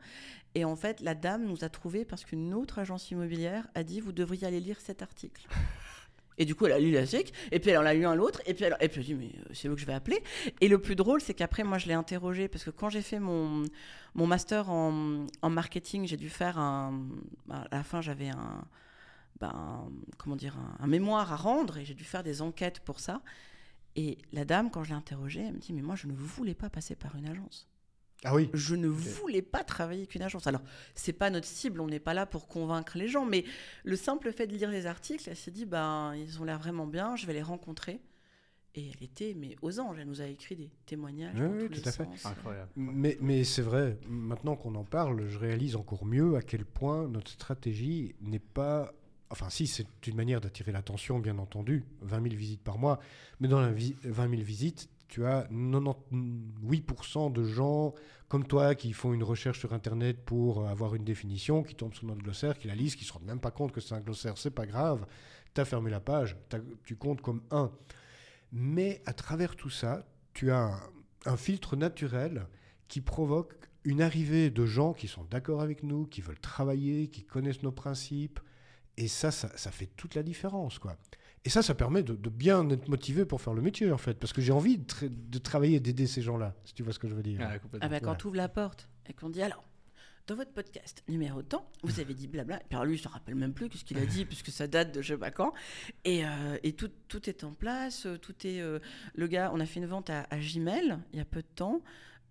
[0.54, 4.00] Et en fait, la dame nous a trouvés parce qu'une autre agence immobilière a dit
[4.00, 5.48] vous devriez aller lire cet article.
[6.38, 8.42] Et du coup, elle a lu l'article, et puis elle en a lu un l'autre,
[8.46, 9.94] et puis elle, et puis elle a dit mais euh, c'est vous que je vais
[9.94, 10.22] appeler.
[10.60, 13.20] Et le plus drôle, c'est qu'après, moi, je l'ai interrogée parce que quand j'ai fait
[13.20, 13.64] mon,
[14.16, 17.08] mon master en, en marketing, j'ai dû faire un.
[17.50, 18.66] À la fin, j'avais un.
[19.40, 23.00] Ben, comment dire, un, un mémoire à rendre et j'ai dû faire des enquêtes pour
[23.00, 23.22] ça.
[23.96, 26.54] Et la dame, quand je l'ai interrogée, elle me dit Mais moi, je ne voulais
[26.54, 27.68] pas passer par une agence.
[28.24, 30.48] Ah oui Je ne voulais pas travailler avec une agence.
[30.48, 30.62] Alors,
[30.96, 33.46] c'est pas notre cible, on n'est pas là pour convaincre les gens, mais
[33.84, 36.88] le simple fait de lire les articles, elle s'est dit Ben, ils ont l'air vraiment
[36.88, 38.02] bien, je vais les rencontrer.
[38.78, 41.36] Et elle était, mais aux anges, elle nous a écrit des témoignages.
[41.36, 42.08] Oui, dans oui, tous tout les à fait.
[42.26, 42.70] Incroyable.
[42.76, 47.08] Mais, mais c'est vrai, maintenant qu'on en parle, je réalise encore mieux à quel point
[47.08, 48.94] notre stratégie n'est pas...
[49.30, 53.00] Enfin si, c'est une manière d'attirer l'attention, bien entendu, 20 000 visites par mois,
[53.40, 57.94] mais dans la vi- 20 000 visites, tu as 98% de gens
[58.28, 62.06] comme toi qui font une recherche sur Internet pour avoir une définition, qui tombent sur
[62.08, 64.00] notre glossaire, qui la lisent, qui ne se rendent même pas compte que c'est un
[64.02, 65.06] glossaire, c'est pas grave,
[65.54, 66.36] tu as fermé la page,
[66.84, 67.72] tu comptes comme un.
[68.52, 70.72] Mais à travers tout ça, tu as
[71.26, 72.48] un filtre naturel
[72.88, 73.54] qui provoque
[73.84, 77.72] une arrivée de gens qui sont d'accord avec nous, qui veulent travailler, qui connaissent nos
[77.72, 78.40] principes.
[78.98, 80.96] Et ça, ça, ça fait toute la différence, quoi.
[81.44, 84.16] Et ça, ça permet de, de bien être motivé pour faire le métier, en fait.
[84.16, 86.92] Parce que j'ai envie de, tra- de travailler et d'aider ces gens-là, si tu vois
[86.94, 87.40] ce que je veux dire.
[87.44, 87.86] Ah, complètement.
[87.86, 89.64] Ah bah, quand tu ouvres la porte et qu'on dit alors,
[90.28, 92.56] dans votre podcast numéro tant, vous avez dit blabla.
[92.56, 94.66] Et puis alors lui, je ne rappelle même plus ce qu'il a dit, puisque ça
[94.66, 95.54] date de je sais pas quand.
[96.04, 98.08] Et, euh, et tout, tout est en place.
[98.08, 98.60] euh, Tout est.
[98.60, 98.80] euh,
[99.14, 101.48] le gars, on a fait une vente à, à Gmail il y a peu de
[101.54, 101.82] temps.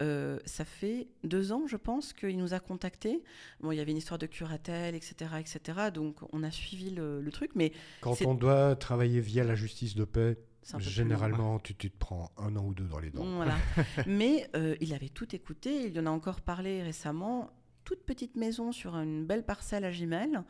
[0.03, 3.23] Euh, ça fait deux ans, je pense, qu'il nous a contactés.
[3.61, 5.61] Bon, il y avait une histoire de curatelle, etc., etc.
[5.93, 9.95] Donc, on a suivi le, le truc, mais Quand on doit travailler via la justice
[9.95, 10.37] de paix,
[10.79, 13.25] généralement, tu, tu te prends un an ou deux dans les dents.
[13.37, 13.57] Voilà.
[14.07, 15.87] Mais euh, il avait tout écouté.
[15.87, 17.51] Il y en a encore parlé récemment.
[17.85, 20.43] Toute petite maison sur une belle parcelle à Gimel.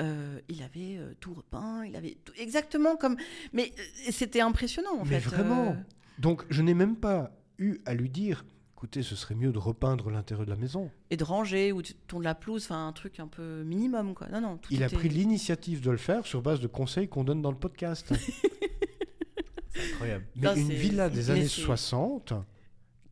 [0.00, 1.84] Euh, il avait euh, tout repeint.
[1.84, 3.16] Il avait tout- exactement comme.
[3.52, 3.72] Mais
[4.10, 5.28] c'était impressionnant en Mais fait.
[5.36, 5.76] vraiment.
[6.18, 8.46] Donc, je n'ai même pas eu à lui dire,
[8.78, 10.88] écoutez, ce serait mieux de repeindre l'intérieur de la maison.
[11.10, 12.62] et de ranger ou de tourner la pelouse.
[12.64, 14.28] Enfin, un truc un peu minimum quoi.
[14.28, 14.56] Non, non.
[14.56, 17.50] Tout Il a pris l'initiative de le faire sur base de conseils qu'on donne dans
[17.50, 18.12] le podcast.
[19.74, 20.26] C'est incroyable.
[20.36, 22.32] mais Non, une villa des années c'est- 60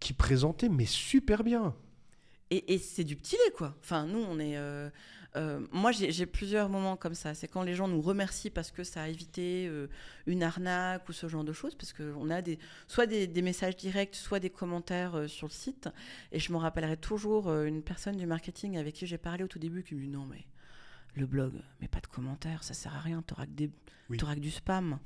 [0.01, 1.75] qui présentait mais super bien.
[2.51, 3.75] Et, et c'est du petit lait, quoi.
[3.81, 4.57] Enfin, nous, on est.
[4.57, 4.89] euh,
[5.37, 7.35] euh, moi, j'ai plusieurs moments comme ça.
[7.35, 9.87] C'est quand les gens nous remercient parce que ça a évité euh,
[10.27, 12.59] une arnaque ou ce genre de choses, parce qu'on a des,
[12.89, 15.89] soit des, des messages directs, soit des commentaires euh, sur le site.
[16.33, 19.59] Et je me rappellerai toujours une personne du marketing avec qui j'ai parlé au tout
[19.59, 20.45] début qui me dit non, mais
[21.15, 23.71] le blog, mais pas de commentaires, ça sert à rien, t'auras que, des-
[24.11, 24.17] Oui.
[24.19, 24.99] t'auras que du spam.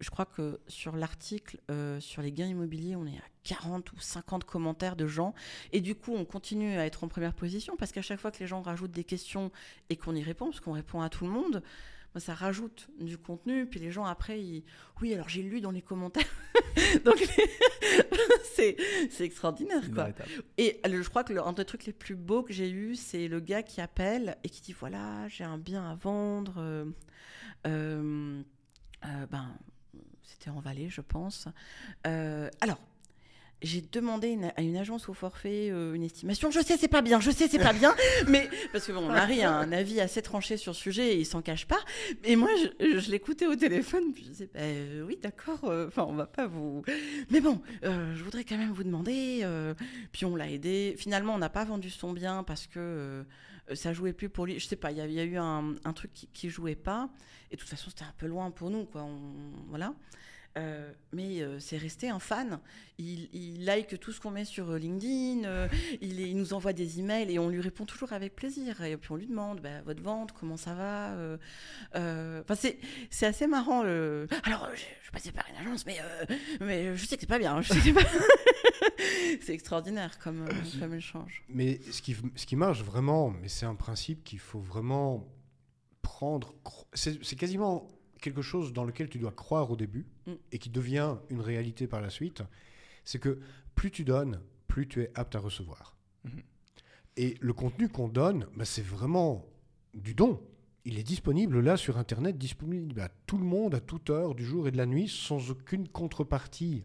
[0.00, 4.00] Je crois que sur l'article euh, sur les gains immobiliers, on est à 40 ou
[4.00, 5.34] 50 commentaires de gens.
[5.72, 8.40] Et du coup, on continue à être en première position parce qu'à chaque fois que
[8.40, 9.50] les gens rajoutent des questions
[9.88, 11.62] et qu'on y répond, parce qu'on répond à tout le monde,
[12.16, 13.66] ça rajoute du contenu.
[13.66, 14.64] Puis les gens, après, ils...
[15.00, 16.26] oui, alors j'ai lu dans les commentaires.
[17.04, 17.16] Donc,
[18.54, 18.76] c'est
[19.10, 20.08] c'est extraordinaire, quoi.
[20.58, 23.28] Et je crois que le- un des trucs les plus beaux que j'ai eu, c'est
[23.28, 26.54] le gars qui appelle et qui dit voilà, j'ai un bien à vendre.
[27.66, 28.42] euh,
[29.04, 29.48] euh, euh, ben,
[30.22, 31.48] c'était en Valais, je pense.
[32.06, 32.78] Euh, alors.
[33.62, 36.50] J'ai demandé une- à une agence au forfait euh, une estimation.
[36.50, 37.20] Je sais, c'est pas bien.
[37.20, 37.94] Je sais, c'est pas bien.
[38.26, 41.18] mais parce que bon, mon mari a un avis assez tranché sur le sujet et
[41.18, 41.76] il s'en cache pas.
[42.24, 42.48] Et moi,
[42.80, 44.14] je, je l'écoutais au téléphone.
[44.14, 45.60] Puis je disais, bah, euh, oui, d'accord.
[45.64, 46.82] euh, Enfin, on va pas vous.
[47.28, 49.40] Mais bon, euh, je voudrais quand même vous demander.
[49.42, 49.74] euh,
[50.10, 50.94] puis on l'a aidé.
[50.96, 53.24] Finalement, on n'a pas vendu son bien parce que euh,
[53.74, 54.58] ça jouait plus pour lui.
[54.58, 56.48] Je sais pas, il y, a- il y a eu un, un truc qui, qui
[56.48, 57.10] jouait pas.
[57.50, 59.02] Et de toute façon, c'était un peu loin pour nous, quoi.
[59.02, 59.94] On- voilà.
[60.58, 62.58] Euh, mais euh, c'est resté un fan.
[62.98, 65.44] Il, il like tout ce qu'on met sur euh, LinkedIn.
[65.44, 65.68] euh,
[66.00, 68.82] il, il nous envoie des emails et on lui répond toujours avec plaisir.
[68.82, 71.14] Et puis on lui demande bah, votre vente, comment ça va.
[73.10, 73.84] c'est assez marrant.
[73.84, 75.98] le- Alors, je, je passais par une agence, mais,
[76.60, 77.62] mais je sais que c'est pas bien.
[77.62, 78.00] c'est pas-
[79.42, 80.48] c'est extraordinaire comme,
[80.80, 81.44] comme échange.
[81.48, 85.26] Mais ce qui, ce qui marche vraiment, mais c'est un principe qu'il faut vraiment
[86.02, 86.54] prendre.
[86.94, 87.88] c'est quasiment
[88.20, 90.32] quelque chose dans lequel tu dois croire au début Mm.
[90.52, 92.42] et qui devient une réalité par la suite.
[93.04, 93.40] C'est que
[93.74, 95.96] plus tu donnes, plus tu es apte à recevoir.
[96.24, 96.42] Mhm.
[97.16, 99.46] Et le contenu qu'on donne, bah, c'est vraiment
[99.94, 100.40] du don.
[100.84, 104.44] Il est disponible là sur Internet, disponible à tout le monde, à toute heure du
[104.44, 106.84] jour et de la nuit, sans aucune contrepartie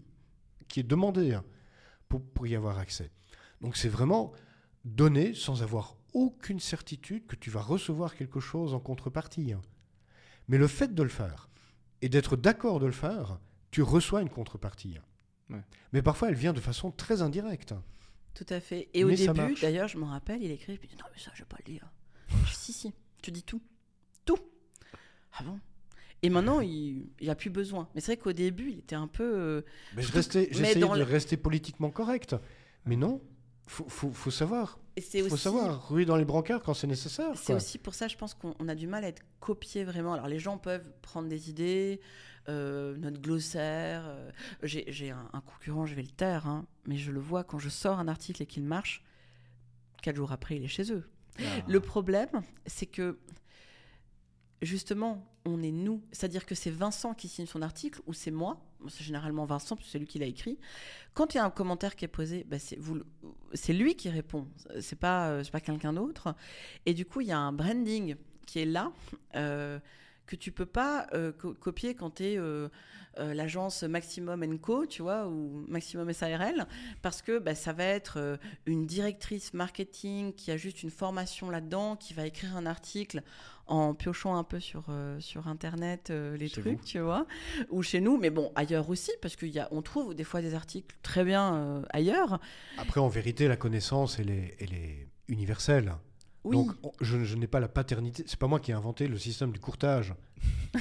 [0.68, 1.44] qui est demandée hein,
[2.10, 3.12] pour, pour y avoir accès.
[3.62, 4.34] Donc c'est vraiment
[4.86, 9.52] donner sans avoir aucune certitude que tu vas recevoir quelque chose en contrepartie.
[9.52, 9.62] hein.
[10.48, 11.50] Mais le fait de le faire
[12.02, 13.40] et d'être d'accord de le faire,
[13.72, 14.98] tu reçois une contrepartie.
[15.50, 15.62] Ouais.
[15.92, 17.74] Mais parfois, elle vient de façon très indirecte.
[18.34, 18.90] Tout à fait.
[18.94, 21.20] Et au Mais début, d'ailleurs, je me rappelle, il écrit, puis il dit, non mais
[21.22, 21.90] ça, je vais pas le dire.
[22.30, 23.62] Je dis, si, si, tu dis tout.
[24.26, 24.38] Tout.
[25.38, 25.60] Ah bon?
[26.22, 27.88] Et maintenant, il n'y a plus besoin.
[27.94, 29.24] Mais c'est vrai qu'au début, il était un peu...
[29.24, 29.62] euh,
[29.96, 32.36] Mais je restais- J'essayais dans de le- rester politiquement correct.
[32.86, 33.22] Mais non,
[33.68, 34.80] faut, faut, faut savoir.
[34.98, 35.44] C'est faut aussi...
[35.44, 37.32] savoir ruer dans les brancards quand c'est nécessaire.
[37.36, 40.14] C'est aussi pour ça, je pense qu'on on a du mal à être copié vraiment.
[40.14, 42.00] Alors, les gens peuvent prendre des idées,
[42.48, 44.04] euh, notre glossaire.
[44.06, 44.32] euh,
[44.64, 47.60] J'ai j'ai un, un concurrent, je vais le taire, hein, mais je le vois quand
[47.60, 49.04] je sors un article et qu'il marche,
[50.02, 51.04] quatre jours après, il est chez eux.
[51.40, 51.44] Ah.
[51.68, 52.30] Le problème,
[52.66, 53.20] c'est que
[54.62, 56.02] justement, on est nous.
[56.12, 58.62] C'est-à-dire que c'est Vincent qui signe son article ou c'est moi.
[58.90, 60.58] C'est généralement Vincent, c'est lui qui l'a écrit.
[61.14, 64.48] Quand il y a un commentaire qui est posé, bah, c'est lui qui répond.
[64.82, 66.36] C'est pas, euh, pas quelqu'un d'autre.
[66.86, 68.16] Et du coup, il y a un branding
[68.46, 68.92] qui est là.
[69.36, 69.80] euh,
[70.26, 72.38] que tu peux pas euh, co- copier quand tu es
[73.18, 76.68] l'agence Maximum Co, tu vois, ou Maximum SARL,
[77.02, 81.50] parce que bah, ça va être euh, une directrice marketing qui a juste une formation
[81.50, 83.22] là-dedans, qui va écrire un article
[83.68, 86.86] en piochant un peu sur, euh, sur Internet euh, les Chez trucs, vous.
[86.86, 87.26] tu vois,
[87.70, 91.24] ou chez nous, mais bon, ailleurs aussi, parce qu'on trouve des fois des articles très
[91.24, 92.40] bien euh, ailleurs.
[92.78, 95.96] Après, en vérité, la connaissance, elle est, elle est universelle.
[96.46, 98.24] Oui, Donc, on- je, je n'ai pas la paternité.
[98.28, 100.14] C'est pas moi qui ai inventé le système du courtage.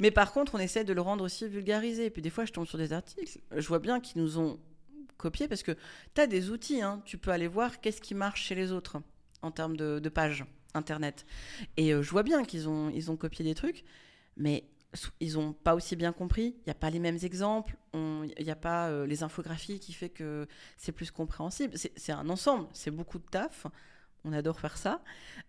[0.00, 2.06] mais par contre, on essaie de le rendre aussi vulgarisé.
[2.06, 4.58] Et puis des fois, je tombe sur des articles, je vois bien qu'ils nous ont
[5.16, 5.72] copié, parce que
[6.14, 7.00] tu as des outils, hein.
[7.04, 8.98] tu peux aller voir qu'est-ce qui marche chez les autres
[9.42, 10.44] en termes de, de pages
[10.74, 11.26] Internet.
[11.76, 13.84] Et euh, je vois bien qu'ils ont, ils ont copié des trucs,
[14.38, 14.64] mais
[15.20, 16.54] ils n'ont pas aussi bien compris.
[16.58, 17.76] Il n'y a pas les mêmes exemples.
[17.94, 20.46] Il n'y a pas euh, les infographies qui fait que
[20.78, 21.76] c'est plus compréhensible.
[21.76, 22.68] C'est c'est un ensemble.
[22.72, 23.66] C'est beaucoup de taf.
[24.24, 25.02] On adore faire ça.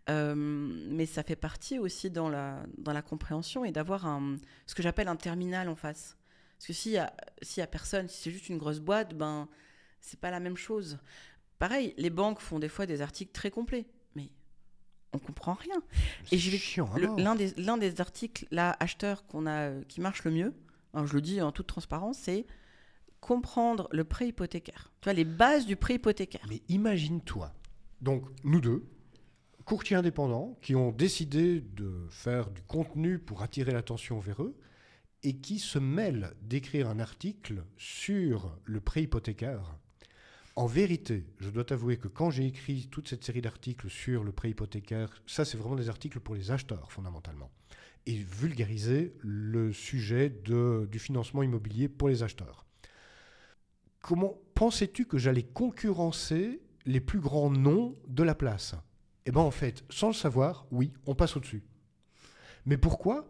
[0.10, 4.74] Euh, mais ça fait partie aussi dans la, dans la compréhension et d'avoir un, ce
[4.76, 6.18] que j'appelle un terminal en face.
[6.58, 9.14] Parce que s'il y a, s'il y a personne, si c'est juste une grosse boîte,
[9.16, 9.48] ben,
[10.02, 10.98] c'est pas la même chose.
[11.60, 14.30] Pareil, les banques font des fois des articles très complets, mais
[15.14, 15.82] on comprend rien.
[16.32, 16.92] Et je vais- chiant.
[16.96, 17.20] à Le- mort.
[17.20, 20.54] L'un des, l'un des articles, là, acheteurs qu'on a, euh, qui marche le mieux,
[20.94, 22.46] alors je le dis en toute transparence, c'est
[23.20, 24.92] comprendre le prêt hypothécaire.
[25.02, 26.46] Tu vois, les bases du prêt hypothécaire.
[26.50, 27.54] Mais imagine-toi,
[28.04, 28.86] donc nous deux,
[29.64, 34.56] courtiers indépendants, qui ont décidé de faire du contenu pour attirer l'attention vers eux,
[35.24, 39.78] et qui se mêlent d'écrire un article sur le prêt hypothécaire
[40.58, 44.34] En vérité, je dois t'avouer que quand j'ai écrit toute cette série d'articles sur le
[44.34, 47.52] prêt hypothécaire, ça c'est vraiment des articles pour les acheteurs fondamentalement,
[48.06, 52.66] et vulgariser le sujet de, du financement immobilier pour les acheteurs.
[54.02, 58.76] Comment pensais-tu que j'allais concurrencer les plus grands noms de la place
[59.26, 61.64] Eh bien en fait, sans le savoir, oui, on passe au-dessus.
[62.66, 63.30] Mais pourquoi?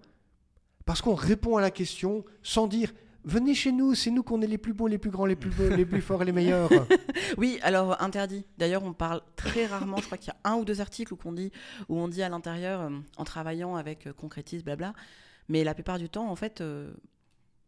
[0.86, 2.92] Parce qu'on répond à la question sans dire
[3.26, 5.50] Venez chez nous, c'est nous qu'on est les plus beaux, les plus grands, les plus
[5.50, 6.70] beaux, les plus forts et les meilleurs.
[7.38, 8.46] Oui, alors interdit.
[8.58, 9.98] D'ailleurs, on parle très rarement.
[9.98, 11.52] Je crois qu'il y a un ou deux articles où on dit,
[11.88, 14.94] où on dit à l'intérieur, euh, en travaillant avec euh, Concrétis, blabla.
[15.48, 16.94] Mais la plupart du temps, en fait, euh,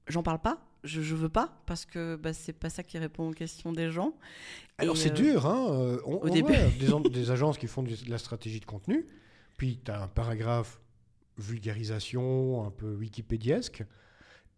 [0.07, 0.59] j'en parle pas.
[0.85, 3.91] Je, je veux pas parce que bah, c'est pas ça qui répond aux questions des
[3.91, 4.13] gens.
[4.77, 6.53] Alors c'est euh, dur, hein euh, on, au on début.
[6.53, 9.05] voit des, en- des agences qui font de la stratégie de contenu,
[9.57, 10.79] puis tu as un paragraphe
[11.37, 13.83] vulgarisation un peu wikipédiesque,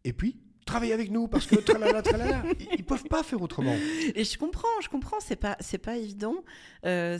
[0.03, 2.43] et puis travaille avec nous parce que tralala, tralala,
[2.77, 3.75] ils, peuvent pas faire autrement.
[4.13, 6.43] Et je comprends, je comprends, c'est pas, c'est pas évident.
[6.85, 7.17] Euh,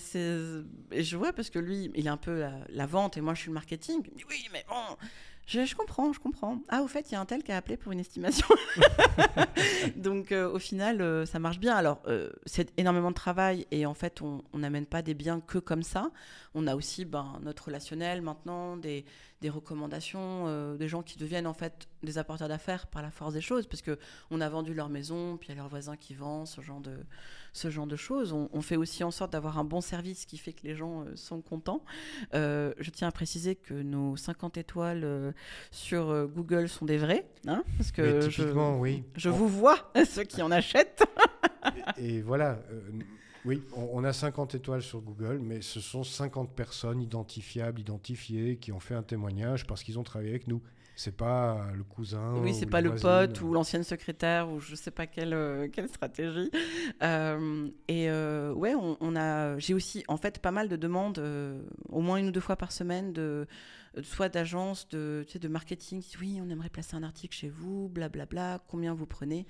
[0.91, 3.33] et je vois parce que lui, il est un peu la, la vente et moi
[3.33, 4.01] je suis le marketing.
[4.05, 4.97] Il me dit, oui, mais bon,
[5.47, 6.59] je, je comprends, je comprends.
[6.67, 8.45] Ah, au fait, il y a un tel qui a appelé pour une estimation.
[9.95, 11.73] Donc euh, au final, euh, ça marche bien.
[11.73, 15.57] Alors, euh, c'est énormément de travail et en fait, on n'amène pas des biens que
[15.57, 16.11] comme ça.
[16.53, 19.05] On a aussi ben, notre relationnel maintenant, des,
[19.39, 23.41] des recommandations, des gens qui deviennent en fait des apporteurs d'affaires par la force des
[23.41, 23.97] choses, parce que
[24.31, 26.79] on a vendu leur maison, puis il y a leurs voisins qui vendent, ce genre
[26.79, 26.95] de,
[27.53, 28.33] ce genre de choses.
[28.33, 31.01] On, on fait aussi en sorte d'avoir un bon service qui fait que les gens
[31.03, 31.83] euh, sont contents.
[32.33, 35.31] Euh, je tiens à préciser que nos 50 étoiles euh,
[35.71, 38.43] sur Google sont des vrais, hein, parce que je,
[38.77, 39.03] oui.
[39.15, 41.03] je On- vous vois, ceux qui en achètent.
[41.97, 42.59] Et voilà,
[43.45, 48.71] oui, on a 50 étoiles sur Google, mais ce sont 50 personnes identifiables, identifiées, qui
[48.71, 50.61] ont fait un témoignage parce qu'ils ont travaillé avec nous.
[50.99, 52.33] C'est pas le cousin.
[52.37, 53.07] Oui, ou c'est pas le voisine.
[53.07, 56.49] pote ou l'ancienne secrétaire ou je sais pas quelle, euh, quelle stratégie.
[57.03, 61.19] Euh, et euh, ouais, on, on a, j'ai aussi en fait pas mal de demandes,
[61.19, 63.45] euh, au moins une ou deux fois par semaine, de,
[64.01, 66.03] soit d'agences de, tu sais, de marketing.
[66.19, 68.63] Oui, on aimerait placer un article chez vous, blablabla.
[68.67, 69.45] combien vous prenez.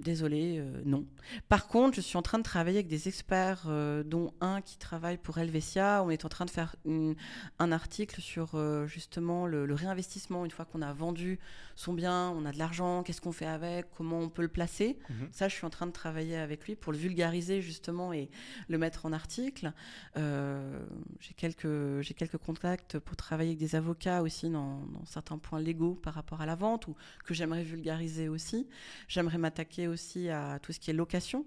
[0.00, 1.04] Désolé, euh, non.
[1.50, 4.78] Par contre, je suis en train de travailler avec des experts, euh, dont un qui
[4.78, 6.02] travaille pour Helvetia.
[6.02, 7.16] On est en train de faire une-
[7.58, 11.38] un article sur euh, justement le, le réinvestissement une fois qu'on a vendu
[11.76, 14.98] son bien, on a de l'argent, qu'est-ce qu'on fait avec, comment on peut le placer.
[15.10, 15.28] Mhm.
[15.32, 18.30] Ça, je suis en train de travailler avec lui pour le vulgariser justement et
[18.68, 19.72] le mettre en article.
[20.16, 25.60] J'ai quelques, j'ai quelques contacts pour travailler avec des avocats aussi dans, dans certains points
[25.60, 26.94] légaux par rapport à la vente ou
[27.24, 28.66] que j'aimerais vulgariser aussi.
[29.08, 31.44] J'aimerais m'attaquer aussi à tout ce qui est location.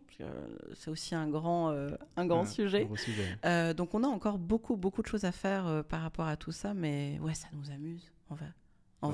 [0.75, 2.85] C'est aussi un grand, euh, un grand Ouais, sujet.
[2.85, 3.37] gros sujet.
[3.45, 6.37] Euh, donc on a encore beaucoup, beaucoup de choses à faire euh, par rapport à
[6.37, 8.53] tout ça, mais ouais, ça nous amuse, en vrai.
[9.01, 9.11] En.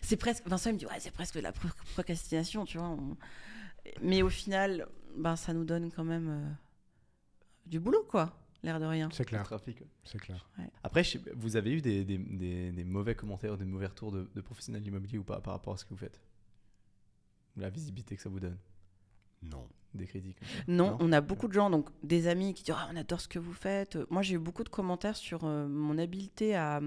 [0.00, 0.46] C'est presque.
[0.48, 2.88] Vincent il me dit ouais, c'est presque de la pro- procrastination, tu vois.
[2.88, 3.16] on-
[4.00, 6.50] Mais au final, ben ça nous donne quand même euh,
[7.66, 8.32] du boulot, quoi.
[8.62, 9.08] L'air de rien.
[9.12, 9.82] C'est clair, trafic.
[10.04, 10.48] c'est clair.
[10.82, 14.10] Après, je sais- vous avez eu des, des- des- des mauvais commentaires, des mauvais retours
[14.10, 16.20] de, de professionnels de l'immobilier ou pas par rapport à ce que vous faites?
[17.56, 18.56] La visibilité que ça vous donne
[19.42, 19.66] Non.
[19.94, 20.36] Des critiques
[20.68, 23.28] Non, on a beaucoup de gens, donc des amis qui disent Ah, on adore ce
[23.28, 23.96] que vous faites.
[24.10, 26.80] Moi, j'ai eu beaucoup de commentaires sur euh, mon habileté à,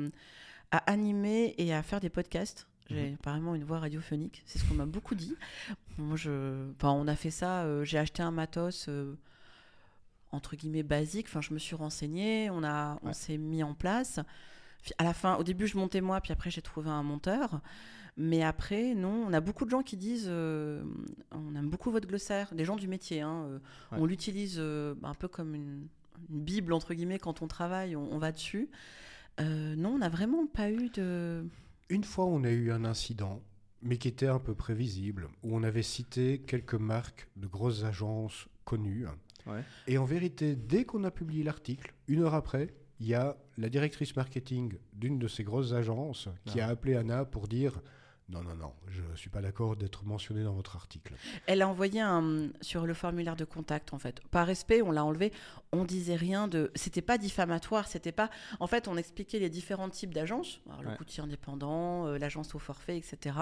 [0.71, 2.67] à animer et à faire des podcasts.
[2.91, 5.35] J'ai apparemment une voix radiophonique, c'est ce qu'on m'a beaucoup dit.
[5.97, 7.63] Moi, je, enfin, on a fait ça.
[7.63, 9.15] euh, j'ai acheté un matos euh,
[10.31, 11.27] entre guillemets basique.
[11.29, 13.13] Enfin, je me suis renseignée, on a, on Ouais.
[13.13, 14.19] s'est mis en place.
[14.97, 17.61] À la fin, au début, je montais moi, puis après, j'ai trouvé un monteur.
[18.17, 20.83] Mais après, non, on a beaucoup de gens qui disent euh,
[21.31, 23.21] on aime beaucoup votre glossaire, des gens du métier.
[23.21, 23.59] hein, euh,
[23.91, 23.97] Ouais.
[24.01, 25.87] On l'utilise euh, un peu comme une,
[26.29, 28.69] une bible, entre guillemets, quand on travaille, on, on va dessus.
[29.39, 31.45] Euh, non, on n'a vraiment pas eu de.
[31.89, 33.41] Une fois, on a eu un incident,
[33.81, 38.47] mais qui était un peu prévisible, où on avait cité quelques marques de grosses agences
[38.65, 39.05] connues.
[39.47, 39.63] Ouais.
[39.87, 43.69] Et en vérité, dès qu'on a publié l'article, une heure après, il y a la
[43.69, 46.67] directrice marketing d'une de ces grosses agences qui Ah.
[46.67, 47.81] a appelé Anna pour dire
[48.31, 51.15] non, non, non, je ne suis pas d'accord d'être mentionné dans votre article.
[51.47, 54.19] Elle a envoyé un sur le formulaire de contact en fait.
[54.29, 55.33] Par respect, on l'a enlevé.
[55.71, 56.69] On disait rien de.
[56.75, 57.87] C'était pas diffamatoire.
[57.87, 58.29] C'était pas.
[58.59, 60.61] En fait, on expliquait les différents types d'agences.
[60.83, 60.95] Le Ouais.
[60.95, 63.35] courtier indépendant, euh, l'agence au forfait, etc.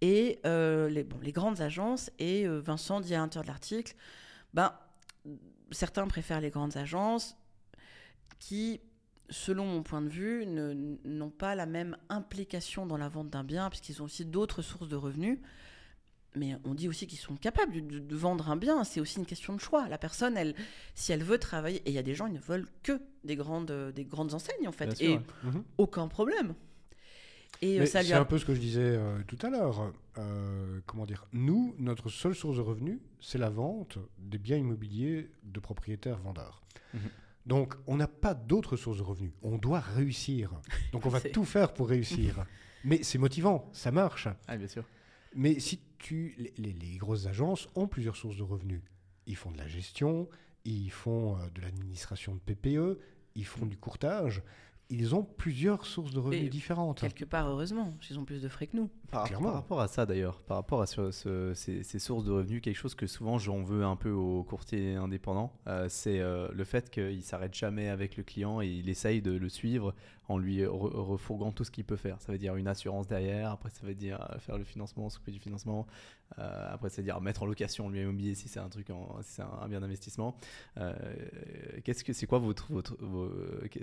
[0.00, 2.08] Et euh, les bon, les grandes agences.
[2.20, 3.96] Et euh, Vincent dit à l'intérieur de l'article,
[4.52, 4.72] ben
[5.72, 7.36] certains préfèrent les grandes agences
[8.38, 8.80] qui
[9.30, 13.42] selon mon point de vue, ne- n'ont pas la même implication dans la vente d'un
[13.44, 15.38] bien, puisqu'ils ont aussi d'autres sources de revenus.
[16.36, 18.84] Mais on dit aussi qu'ils sont capables de, de vendre un bien.
[18.84, 19.88] C'est aussi une question de choix.
[19.88, 20.54] La personne, elle,
[20.94, 23.36] si elle veut travailler, et il y a des gens, ils ne veulent que des
[23.36, 24.94] grandes, des grandes enseignes, en fait.
[24.96, 25.22] Sûr, et ouais.
[25.44, 25.64] Mhm.
[25.78, 26.54] aucun problème.
[27.62, 29.38] Et euh, Mais ça lui c'est a- un peu ce que je disais euh, tout
[29.42, 29.92] à l'heure.
[30.18, 31.24] Euh, comment dire?
[31.32, 36.62] Nous, notre seule source de revenus, c'est la vente des biens immobiliers de propriétaires vendeurs.
[36.92, 37.00] Mhm.
[37.46, 39.32] Donc, on n'a pas d'autre source de revenus.
[39.42, 40.50] On doit réussir.
[40.92, 42.44] Donc, on va tout faire pour réussir.
[42.84, 44.28] Mais c'est motivant, ça marche.
[44.46, 44.84] Ah, bien sûr.
[45.34, 48.82] Mais si tu, les, les- les grosses agences ont plusieurs sources de revenus.
[49.26, 50.28] Ils font de la gestion,
[50.64, 52.98] ils font euh, de l'administration de PPE,
[53.34, 54.42] ils font du courtage.
[54.90, 57.00] Ils ont plusieurs sources de revenus Et différentes.
[57.00, 58.90] quelque part, heureusement, qu'ils ont plus de frais que nous.
[59.14, 59.46] Par, Clairement.
[59.48, 62.60] par rapport à ça d'ailleurs, par rapport à ce- ce- ces, ces sources de revenus,
[62.62, 66.64] quelque chose que souvent j'en veux un peu aux courtiers indépendants, euh, c'est euh, le
[66.64, 69.94] fait qu'il s'arrête jamais avec le client et il essaye de le suivre
[70.28, 72.20] en lui re- refourguant tout ce qu'il peut faire.
[72.20, 75.32] Ça veut dire une assurance derrière, après ça veut dire euh, faire le financement, s'occuper
[75.32, 75.86] du financement,
[76.38, 78.90] euh, après ça veut dire mettre en location le bien immobilier si c'est un truc,
[78.90, 80.36] en- si c'est un, un bien d'investissement.
[81.84, 82.96] Qu'est-ce que c'est quoi votre, votre,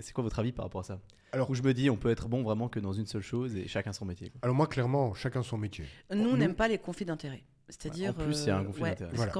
[0.00, 0.98] c'est quoi votre avis par rapport à ça?
[1.32, 3.56] Alors- où je me dis on peut être bon vraiment que dans une seule chose
[3.56, 4.30] et chacun son métier.
[4.30, 4.40] quoi.
[4.42, 5.84] Alors moi, clairement, chacun son métier.
[6.10, 7.44] Nous, on Nous- n'aime pas les conflits d'intérêts.
[7.68, 8.10] C'est-à-dire.
[8.10, 9.10] En plus, il y a un euh, conflit ouais, d'intérêts.
[9.12, 9.32] parce Voilà.
[9.32, 9.34] que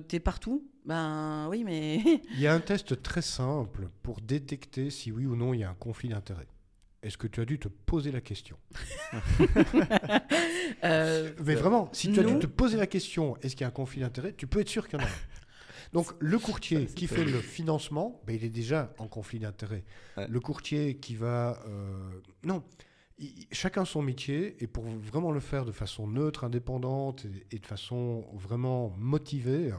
[0.00, 1.98] Quand tu es partout, ben oui, mais.
[2.34, 5.64] Il y a un test très simple pour détecter si oui ou non il y
[5.64, 6.46] a un conflit d'intérêts.
[7.02, 8.56] Est-ce que tu as dû te poser la question?
[10.84, 13.68] Euh, Mais vraiment, si tu as dû te poser la question, est-ce qu'il y a
[13.68, 15.12] un conflit d'intérêts, tu peux être sûr qu'il y en a un.
[15.92, 19.84] Donc le courtier qui fait le financement, ben, il est déjà en conflit d'intérêts.
[20.16, 20.26] Ouais.
[20.28, 21.62] Le courtier qui va...
[21.66, 22.10] euh,
[22.42, 22.62] non,
[23.52, 28.24] chacun son métier, et pour vraiment le faire de façon neutre, indépendante, et, de façon
[28.34, 29.72] vraiment motivée,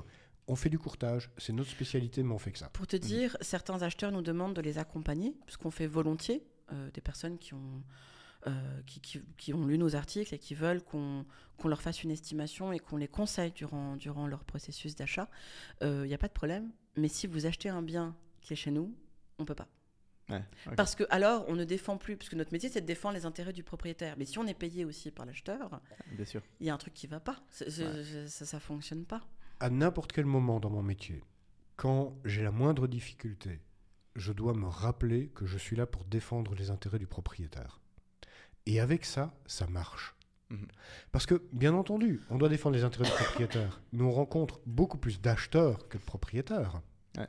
[0.48, 1.32] on fait du courtage.
[1.38, 2.70] C'est notre spécialité, mais on fait que ça.
[2.70, 7.02] Pour te dire, certains acheteurs nous demandent de les accompagner, puisqu'on fait volontiers euh, des
[7.02, 7.84] personnes qui ont,
[8.48, 11.26] euh, qui, qui- qui ont lu nos articles et qui veulent qu'on
[11.58, 15.30] qu'on leur fasse une estimation et qu'on les conseille durant, durant leur processus d'achat.
[15.82, 18.72] Il n'y a pas de problème, mais si vous achetez un bien qui est chez
[18.72, 18.94] nous,
[19.40, 19.70] on peut pas.
[20.30, 20.43] Ouais.
[20.76, 23.26] Parce que alors, on ne défend plus, parce que notre métier, c'est de défendre les
[23.26, 24.15] intérêts du propriétaire.
[24.17, 25.82] Mais si on est payé aussi par l'acheteur,
[26.59, 27.38] il y a un truc qui va pas.
[27.51, 27.65] Ça,
[28.28, 29.21] ça fonctionne pas.
[29.59, 31.23] à n'importe quel moment dans mon métier,
[31.76, 33.61] quand j'ai la moindre difficulté,
[34.15, 37.80] je dois me rappeler que je suis là pour défendre les intérêts du propriétaire.
[38.65, 40.15] Et avec ça, ça marche.
[40.49, 40.67] Mhm.
[41.11, 44.97] Parce que, bien entendu, on doit défendre les intérêts du propriétaire, mais on rencontre beaucoup
[44.97, 46.82] plus d'acheteurs que de propriétaires.
[47.17, 47.28] Ouais.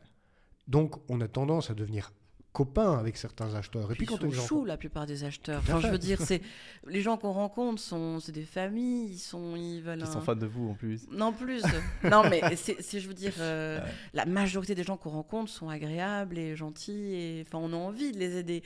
[0.68, 2.12] Donc, on a tendance à devenir
[2.56, 3.92] copains avec certains acheteurs.
[3.92, 5.58] Et puis, Ils quand sont choux, rencontre- la plupart des acheteurs.
[5.58, 6.40] Enfin, je veux dire, c'est
[6.86, 10.02] les gens qu'on rencontre sont, c'est des familles, ils sont, ils veulent.
[10.02, 11.06] Un- sont fans de vous en plus.
[11.10, 11.62] Non plus.
[12.02, 13.90] non, mais c'est, c'est- je veux dire, euh, Ouais.
[14.14, 18.12] la majorité des gens qu'on rencontre sont agréables et gentils et enfin, on a envie
[18.12, 18.62] de les aider.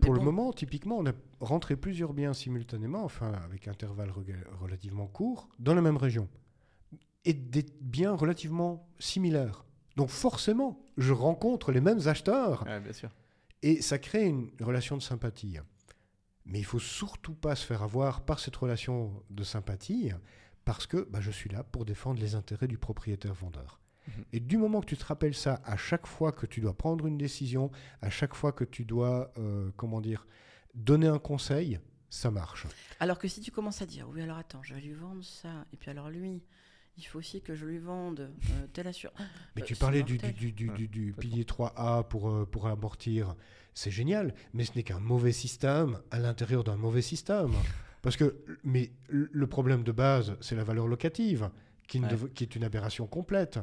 [0.00, 4.12] Pour le moment, typiquement, on a rentré plusieurs biens simultanément, enfin avec intervalles
[4.60, 6.28] relativement courts, dans la même région.
[7.24, 9.64] Et des biens relativement similaires.
[9.96, 13.10] Donc forcément, je rencontre les mêmes acheteurs Ouais, bien sûr.
[13.64, 15.56] Et ça crée une relation de sympathie.
[16.44, 20.12] Mais il faut surtout pas se faire avoir par cette relation de sympathie
[20.66, 23.80] parce que bah, je suis là pour défendre les intérêts du propriétaire-vendeur.
[24.06, 24.24] Mhm.
[24.34, 27.06] Et du moment que tu te rappelles ça à chaque fois que tu dois prendre
[27.06, 27.70] une décision,
[28.02, 30.26] à chaque fois que tu dois, euh, comment dire,
[30.74, 32.66] donner un conseil, ça marche.
[33.00, 35.64] Alors que si tu commences à dire, oui, alors attends, je vais lui vendre ça,
[35.72, 36.42] et puis alors lui,
[36.96, 38.20] il faut aussi que je lui vende
[38.50, 39.16] euh, telle assurance.
[39.56, 43.34] Mais Euh, tu parlais du, du, du, Ouais, du- pilier 3A pour, euh, pour amortir.
[43.74, 47.52] C'est génial, mais ce n'est qu'un mauvais système à l'intérieur d'un mauvais système.
[48.02, 51.50] Parce que, mais le problème de base, c'est la valeur locative,
[51.88, 52.12] qui, ne Ouais.
[52.12, 53.58] dev- qui est une aberration complète.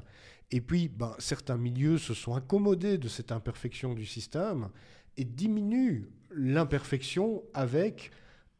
[0.51, 4.69] Et puis, ben, certains milieux se sont accommodés de cette imperfection du système
[5.15, 8.11] et diminuent l'imperfection avec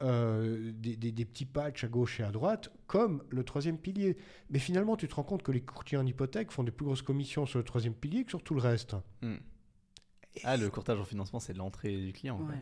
[0.01, 4.17] euh, des, des- des petits patchs à gauche et à droite, comme le troisième pilier.
[4.49, 7.01] Mais finalement, tu te rends compte que les courtiers en hypothèque font des plus grosses
[7.01, 8.95] commissions sur le troisième pilier que sur tout le reste.
[9.21, 9.35] Hmm.
[10.43, 12.39] Ah, le courtage en financement, c'est l'entrée du client.
[12.39, 12.55] Ouais.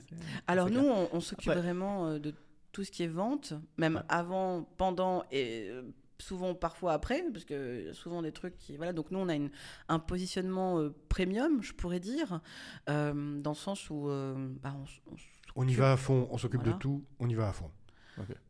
[0.48, 1.08] Alors nous, clair.
[1.14, 2.34] on, on s'occupe Après- vraiment euh, de
[2.72, 4.02] tout ce qui est vente, même Ouais.
[4.10, 5.84] avant, pendant et euh,
[6.20, 8.76] souvent parfois après, parce que y a souvent des trucs qui...
[8.76, 9.52] Voilà, donc nous, on a une,
[9.88, 12.42] un positionnement euh, premium, je pourrais dire,
[12.90, 14.10] euh, dans le sens où...
[14.10, 15.16] euh, bah, on on
[15.56, 16.74] On y va à fond, on s'occupe Voilà.
[16.76, 17.70] de tout, on y va à fond.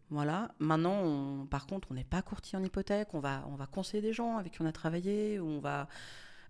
[0.10, 0.52] Voilà.
[0.60, 3.10] Maintenant, on- par contre, on n'est pas courtier en hypothèque.
[3.14, 5.40] On va, on va conseiller des gens avec qui on a travaillé.
[5.40, 5.88] On va,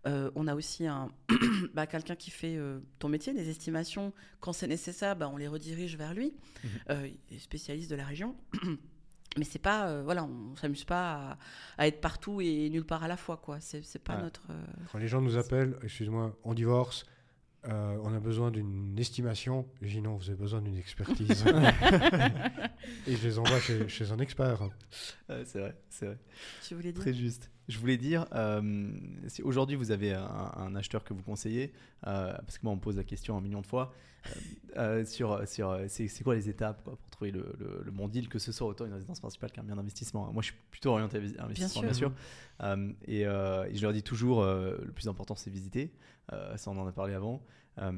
[0.07, 1.09] euh, on a aussi un,
[1.73, 4.13] bah, quelqu'un qui fait euh, ton métier, des estimations.
[4.39, 6.33] Quand c'est nécessaire, bah, on les redirige vers lui.
[6.63, 6.69] Mhm.
[6.91, 8.35] Euh, il est spécialiste de la région.
[9.37, 11.37] Mais c'est pas, euh, voilà, on s'amuse pas à,
[11.77, 13.59] à être partout et nulle part à la fois, quoi.
[13.59, 14.23] C'est, pas Ouais.
[14.23, 14.41] notre.
[14.49, 17.05] euh, Quand les gens nous appellent, excuse-moi, on divorce,
[17.67, 21.43] euh, on a besoin d'une estimation, je dis non, vous avez besoin d'une expertise.
[23.07, 24.61] et je les envoie chez, chez un expert.
[25.29, 26.17] Ouais, c'est vrai, c'est vrai.
[26.67, 27.51] Tu voulais dire Très juste.
[27.67, 28.89] je voulais dire, euh,
[29.27, 31.73] si aujourd'hui vous avez un, un acheteur que vous conseillez,
[32.07, 33.93] euh, parce que moi on me pose la question un million de fois,
[35.05, 38.27] sur, sur c'est c'est quoi les étapes quoi, pour trouver le, le- le bon deal,
[38.29, 40.31] que ce soit autant une résidence principale qu'un bien d'investissement.
[40.31, 42.11] Moi je suis plutôt orienté vis- investissement, bien sûr.
[42.61, 45.91] Euh, et, euh, et je leur dis toujours, euh, le plus important c'est visiter.
[46.33, 47.41] Euh, ça on en a parlé avant.
[47.77, 47.91] Euh,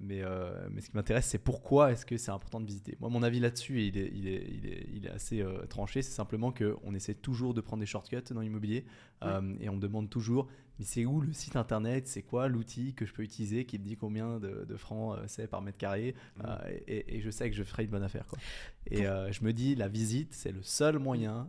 [0.00, 2.96] mais, euh, mais ce qui m'intéresse, c'est pourquoi est-ce que c'est important de visiter?
[3.00, 6.02] Moi, mon avis là-dessus, il est, il est, il est, il est assez tranché.
[6.02, 8.84] C'est simplement qu'on essaie toujours de prendre des shortcuts dans l'immobilier
[9.22, 12.08] euh, et on me demande toujours, mais c'est où le site internet?
[12.08, 15.24] C'est quoi l'outil que je peux utiliser qui me dit combien de, de francs euh,
[15.28, 16.16] c'est par mètre carré?
[16.44, 16.56] Euh,
[16.88, 18.26] et, et je sais que je ferai une bonne affaire.
[18.26, 18.38] Quoi.
[18.86, 21.46] Et euh, je me dis, la visite, c'est le seul moyen,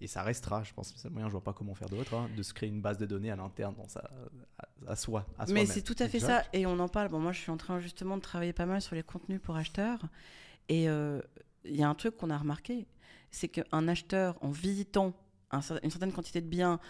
[0.00, 2.28] et ça restera, je pense, le seul moyen, je vois pas comment faire d'autre, hein,
[2.36, 4.10] de se créer une base de données à l'interne, dans sa,
[4.58, 5.26] à, à soi.
[5.38, 7.08] À Mais c'est tout à fait ça, et on en parle.
[7.08, 9.56] Bon, moi, je suis en train justement de travailler pas mal sur les contenus pour
[9.56, 10.00] acheteurs,
[10.68, 12.86] et il y a un truc qu'on a remarqué,
[13.30, 15.14] c'est qu'un acheteur, en visitant
[15.50, 16.80] un une certaine quantité de biens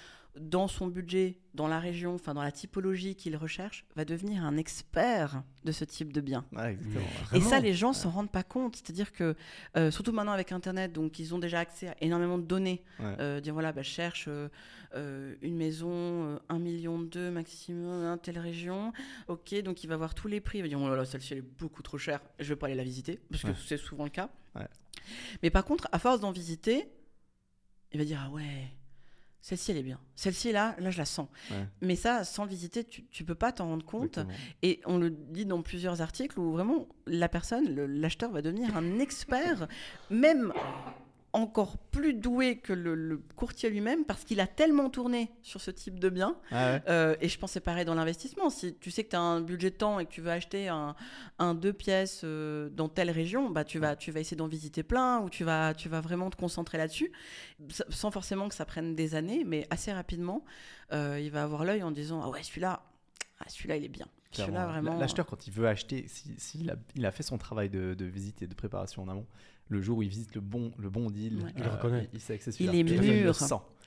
[0.41, 4.57] dans son budget, dans la région, enfin dans la typologie qu'il recherche, va devenir un
[4.57, 6.45] expert de ce type de biens.
[6.51, 7.05] Ouais, exactement.
[7.35, 8.75] Et ça, les gens s'en rendent pas compte.
[8.75, 9.37] C'est-à-dire que,
[9.77, 12.83] euh, surtout maintenant avec Internet, donc ils ont déjà accès à énormément de données.
[12.99, 13.15] Ouais.
[13.21, 14.49] Euh, dire voilà, bah, je cherche euh,
[14.97, 18.93] euh, une maison, euh, 1 million deux maximum, dans telle région.
[19.29, 20.59] Ok, donc il va voir tous les prix.
[20.59, 22.67] Il va dire oh là là, celle-ci elle est beaucoup trop chère, je vais pas
[22.67, 23.55] aller la visiter, parce que Ouais.
[23.69, 24.31] c'est souvent le cas.
[24.57, 24.67] Ouais.
[25.45, 26.89] Mais par contre, à force d'en visiter,
[27.95, 28.71] il va dire ah ouais.
[29.41, 30.01] Celle-ci, elle est bien.
[30.17, 31.29] Celle-ci, là, là, je la sens.
[31.51, 31.67] Ouais.
[31.83, 34.17] Mais ça, sans le visiter, tu, tu peux pas t'en rendre compte.
[34.17, 34.39] Exactement.
[34.63, 38.99] Et on le dit dans plusieurs articles où vraiment la personne, l'acheteur va devenir un
[39.01, 39.69] expert,
[40.09, 40.55] même
[41.35, 45.71] encore plus doué que le, le courtier lui-même, parce qu'il a tellement tourné sur ce
[45.73, 46.37] type de bien.
[46.53, 46.83] Ah ouais.
[46.89, 48.51] Euh, et je pense c'est pareil dans l'investissement.
[48.51, 50.69] Si tu sais que tu as un budget de temps et que tu veux acheter
[50.69, 50.95] un,
[51.41, 54.83] un deux pièces euh, dans telle région, bah, tu, vas, tu vas essayer d'en visiter
[54.85, 57.11] plein ou tu vas, tu vas vraiment te concentrer là-dessus,
[57.91, 60.45] sans forcément que ça prenne des années, mais assez rapidement,
[60.93, 62.83] euh, il va avoir l'œil en disant Ah ouais, celui-là,
[63.41, 64.07] ah, celui-là, il est bien.
[64.31, 64.73] Celui-là, Clairement.
[64.73, 64.99] vraiment.
[64.99, 67.95] L'acheteur, quand il veut acheter, s'il si, s'il a, il a fait son travail de,
[67.95, 69.27] de visite et de préparation en amont,
[69.69, 71.53] le jour où il visite le bon, le bon deal, Ouais.
[71.57, 72.09] Il le reconnaît.
[72.13, 73.35] Il, sait que c'est Il est mûr.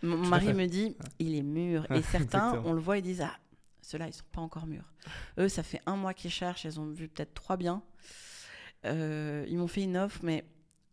[0.03, 1.89] Mon mari me dit, il est mûr.
[1.91, 3.35] Et certains, on le voit, ils disent, ah,
[3.81, 4.91] ceux-là, ils sont pas encore mûrs.
[5.39, 7.81] Eux, ça fait un mois qu'ils cherchent, ils ont vu peut-être trois biens.
[8.85, 10.45] Euh, ils m'ont fait une offre, mais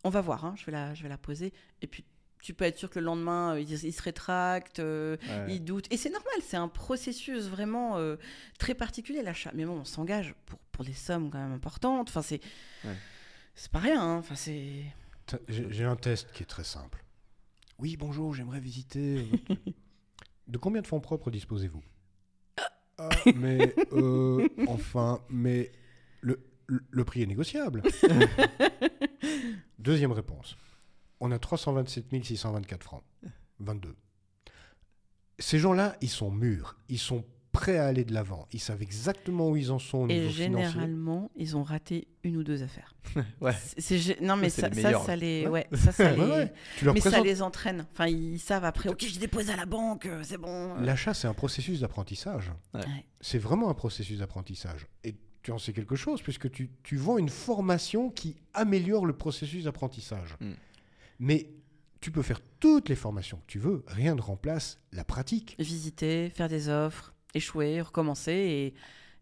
[0.03, 1.53] on va voir, hein, je, vais la, je vais la poser.
[1.81, 2.05] Et puis,
[2.41, 5.55] tu peux être sûr que le lendemain, euh, ils, ils se rétractent, euh, Ouais.
[5.55, 5.91] ils doutent.
[5.91, 8.17] Et c'est normal, c'est un processus vraiment euh,
[8.59, 9.51] très particulier, l'achat.
[9.55, 12.09] Mais bon, on s'engage pour, pour des sommes quand même importantes.
[12.09, 12.41] Enfin, c'est
[12.83, 12.95] Ouais.
[13.55, 14.01] C'est pas rien.
[14.01, 14.17] hein.
[14.17, 14.83] Enfin, c'est...
[15.47, 17.03] J'ai un test qui est très simple.
[17.79, 19.23] Oui, bonjour, j'aimerais visiter.
[19.49, 19.59] votre-
[20.47, 21.83] de combien de fonds propres disposez-vous?
[22.97, 25.71] Ah, Mais, euh, enfin, mais
[26.21, 27.81] le, le, le prix est négociable.
[29.79, 30.55] Deuxième réponse.
[31.19, 33.03] On a 327 624 francs.
[33.59, 33.95] 22.
[35.39, 36.77] Ces gens-là, ils sont mûrs.
[36.89, 37.25] Ils sont
[37.55, 38.47] prêts à aller de l'avant.
[38.51, 40.43] Ils savent exactement où ils en sont au Et niveau financier.
[40.69, 42.93] généralement, ils ont raté une ou deux affaires.
[43.41, 43.53] Ouais.
[43.53, 45.67] C'est- c'est gé- non mais ça, les ça, ça les, ouais.
[45.71, 46.53] ouais, ça, ça Ouais, les- ouais.
[46.77, 47.85] Tu leur mais ça les entraîne.
[47.93, 48.89] Enfin, ils savent après.
[48.89, 50.75] Ok, j'ai déposé à la banque, euh, c'est bon.
[50.81, 52.51] L'achat, c'est un processus d'apprentissage.
[52.73, 52.81] Ouais.
[53.21, 54.87] C'est vraiment un processus d'apprentissage.
[55.03, 59.13] Et tu en sais quelque chose, puisque tu, tu vends une formation qui améliore le
[59.13, 60.35] processus d'apprentissage.
[60.41, 60.51] Mm.
[61.19, 61.49] Mais
[62.01, 65.55] tu peux faire toutes les formations que tu veux, rien ne remplace la pratique.
[65.59, 68.73] Visiter, faire des offres, échouer, recommencer et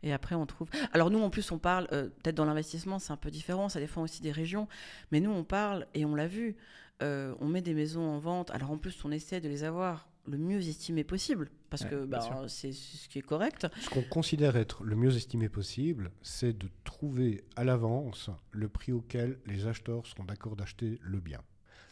[0.06, 0.68] et après on trouve.
[0.92, 3.80] Alors nous en plus on parle euh, peut-être dans l'investissement c'est un peu différent, ça
[3.80, 4.68] dépend aussi des régions.
[5.12, 6.58] Mais nous on parle et on l'a vu,
[7.02, 8.52] euh, on met des maisons en vente.
[8.52, 12.06] Alors en plus on essaie de les avoir le mieux estimé possible parce Ouais, que
[12.06, 13.68] bah, c'est ce qui est correct.
[13.80, 18.92] Ce qu'on considère être le mieux estimé possible, c'est de trouver à l'avance le prix
[18.92, 21.40] auquel les acheteurs seront d'accord d'acheter le bien.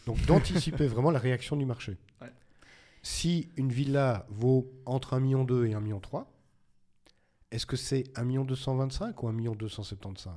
[0.06, 1.98] Donc d'anticiper vraiment la réaction du marché.
[2.22, 2.32] Ouais.
[3.04, 6.02] Si une villa vaut entre 1,2 million et 1,3 million,
[7.52, 10.34] est-ce que c'est 1 million 225 ou 1 million 275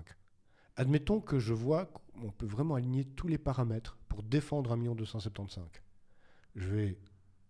[0.76, 4.94] Admettons que je vois qu'on peut vraiment aligner tous les paramètres pour défendre 1 million
[4.94, 5.64] 275.
[6.56, 6.98] Je vais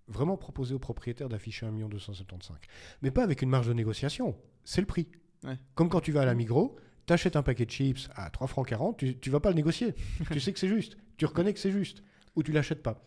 [0.09, 2.59] vraiment proposer au propriétaire d'afficher 1 million 275.
[3.01, 4.37] Mais pas avec une marge de négociation.
[4.65, 5.09] C'est le prix.
[5.45, 5.59] Ouais.
[5.75, 6.77] Comme quand tu vas à la Migros,
[7.07, 9.57] tu achètes un paquet de chips à 3 francs 40, tu, tu vas pas le
[9.57, 9.95] négocier.
[10.31, 10.97] tu sais que c'est juste.
[11.17, 12.03] Tu reconnais que c'est juste.
[12.37, 13.03] Ou tu l'achètes pas.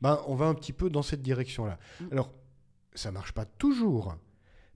[0.00, 1.78] Ben, on va un petit peu dans cette direction-là.
[2.00, 2.04] Mm.
[2.12, 2.32] Alors,
[2.94, 4.16] ça marche pas toujours.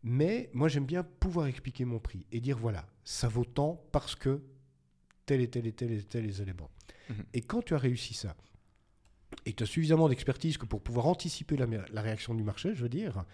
[0.03, 4.15] Mais moi, j'aime bien pouvoir expliquer mon prix et dire voilà, ça vaut tant parce
[4.15, 4.41] que
[5.27, 6.71] tel et tel et tel et tel les éléments.
[7.11, 7.25] Mhm.
[7.35, 8.35] Et quand tu as réussi ça,
[9.45, 12.75] et que tu as suffisamment d'expertise que pour pouvoir anticiper la, la réaction du marché,
[12.75, 13.25] je veux dire,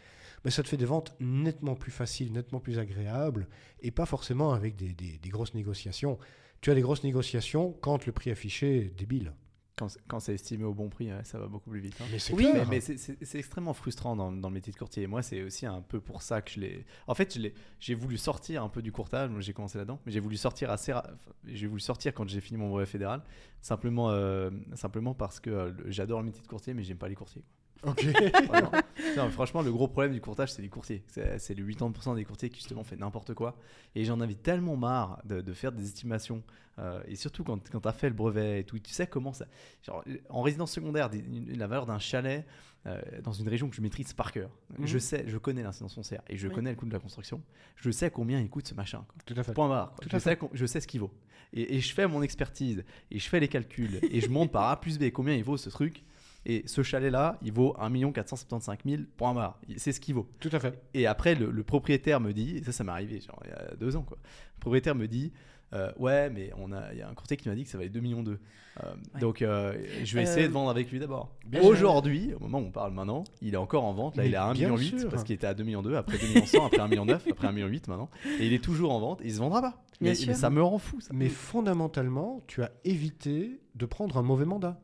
[0.43, 3.47] ben ça te fait des ventes nettement plus faciles, nettement plus agréables,
[3.81, 6.19] et pas forcément avec des, des- des grosses négociations.
[6.61, 9.35] Tu as des grosses négociations quand le prix affiché est débile.
[9.77, 11.97] Quand, c'est- quand c'est estimé au bon prix, ça va beaucoup plus vite.
[12.01, 12.05] hein.
[12.13, 12.65] Mais c'est Oui, clair.
[12.69, 15.07] Mais, mais c'est- extrêmement frustrant dans, dans le métier de courtier.
[15.09, 16.85] Moi, c'est aussi un peu pour ça que je l'ai.
[17.09, 17.37] En fait,
[17.81, 19.31] j'ai voulu sortir un peu du courtage.
[19.31, 20.93] Moi, J'ai commencé là-dedans, mais j'ai voulu sortir assez.
[20.93, 23.23] ra- enfin, J'ai voulu sortir quand j'ai fini mon brevet fédéral,
[23.61, 27.17] simplement, euh, simplement parce que euh, j'adore le métier de courtier, mais j'aime pas les
[27.17, 27.43] courtiers.
[27.87, 28.07] Ok.
[29.17, 31.03] Non, franchement, le gros problème du courtage, c'est les courtiers.
[31.09, 33.57] C'est les 80% des courtiers qui justement fait n'importe quoi.
[33.95, 36.43] Et j'en avais tellement marre de, de faire des estimations.
[36.79, 39.33] euh, et surtout quand, quand tu as fait le brevet et tout, tu sais comment
[39.33, 39.47] ça.
[39.83, 42.45] Genre, en résidence secondaire, des- une- la valeur d'un chalet
[42.87, 44.51] euh, dans une région que je maîtrise par cœur.
[44.79, 44.87] Mhm.
[44.87, 46.55] Je sais, je connais l'incidence foncière et je Oui.
[46.55, 47.41] connais le coût de la construction.
[47.77, 49.05] Je sais combien il coûte ce machin.
[49.09, 49.17] quoi.
[49.27, 49.53] Tout à fait.
[49.55, 49.91] Point barre.
[49.91, 49.99] quoi.
[50.03, 51.13] Tout Je, à sais, je sais ce qu'il vaut.
[51.53, 54.69] Et, et je fais mon expertise et je fais les calculs et je monte par
[54.71, 56.03] A plus B combien il vaut ce truc.
[56.47, 59.59] Et ce chalet-là, il vaut 1 475 000, point barre.
[59.77, 60.29] C'est ce qu'il vaut.
[60.41, 60.79] Tout à fait.
[60.93, 63.53] Et après, le, le propriétaire me dit, et ça, ça m'est arrivé genre, il y
[63.53, 64.19] a deux ans, quoi.
[64.57, 65.33] Le propriétaire me dit,
[65.73, 67.79] euh, ouais, mais on a, il y a un courtier qui m'a dit que ça
[67.79, 68.39] valait 2 millions d'eux.
[68.83, 69.21] Euh, Ouais.
[69.21, 69.73] Donc, euh,
[70.03, 71.33] je vais essayer Euh, de vendre avec lui d'abord.
[71.63, 74.17] Aujourd'hui, au moment où on parle maintenant, il est encore en vente.
[74.17, 75.09] Là, Mais il est à 1 bien million sûr.
[75.09, 77.25] parce qu'il était à 2 millions 2, après 2 millions 100, après 1 million 9,
[77.31, 78.11] après 1 million 8 maintenant.
[78.41, 79.83] Et il est toujours en vente et il se vendra pas.
[80.01, 80.29] Bien Mais, sûr.
[80.29, 81.11] mais ça me rend fou, ça.
[81.15, 84.81] Mais fondamentalement, tu as évité de prendre un mauvais mandat.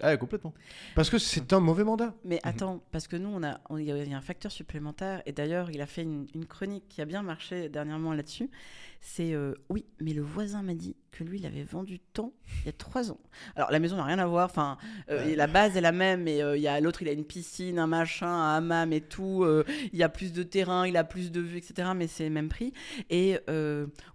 [0.00, 0.54] Ah, complètement.
[0.94, 2.14] Parce que c'est un mauvais mandat.
[2.24, 4.52] Mais attends, parce que nous, on a, il y a il y a un facteur
[4.52, 8.48] supplémentaire, et d'ailleurs, il a fait une, une chronique qui a bien marché dernièrement là-dessus.
[9.00, 12.66] C'est euh, oui, mais le voisin m'a dit que lui, il avait vendu tant il
[12.66, 13.20] y a trois ans.
[13.54, 14.46] Alors la maison n'a rien à voir.
[14.46, 14.76] Enfin,
[15.10, 17.24] euh, la base est la même, mais euh, il y a l'autre, il a une
[17.24, 19.46] piscine, un machin, un hammam et tout.
[19.92, 21.90] il y a plus de terrain, il a plus de vues, etc.
[21.94, 22.72] Mais c'est le même prix.
[23.08, 23.38] Et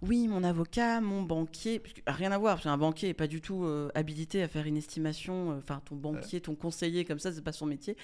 [0.02, 3.26] oui, mon avocat, mon banquier, parce que, rien à voir, parce qu'un banquier n'est pas
[3.26, 5.56] du tout habilité à faire une estimation.
[5.56, 7.96] Enfin, ton banquier, ton conseiller, comme ça, c'est pas son métier.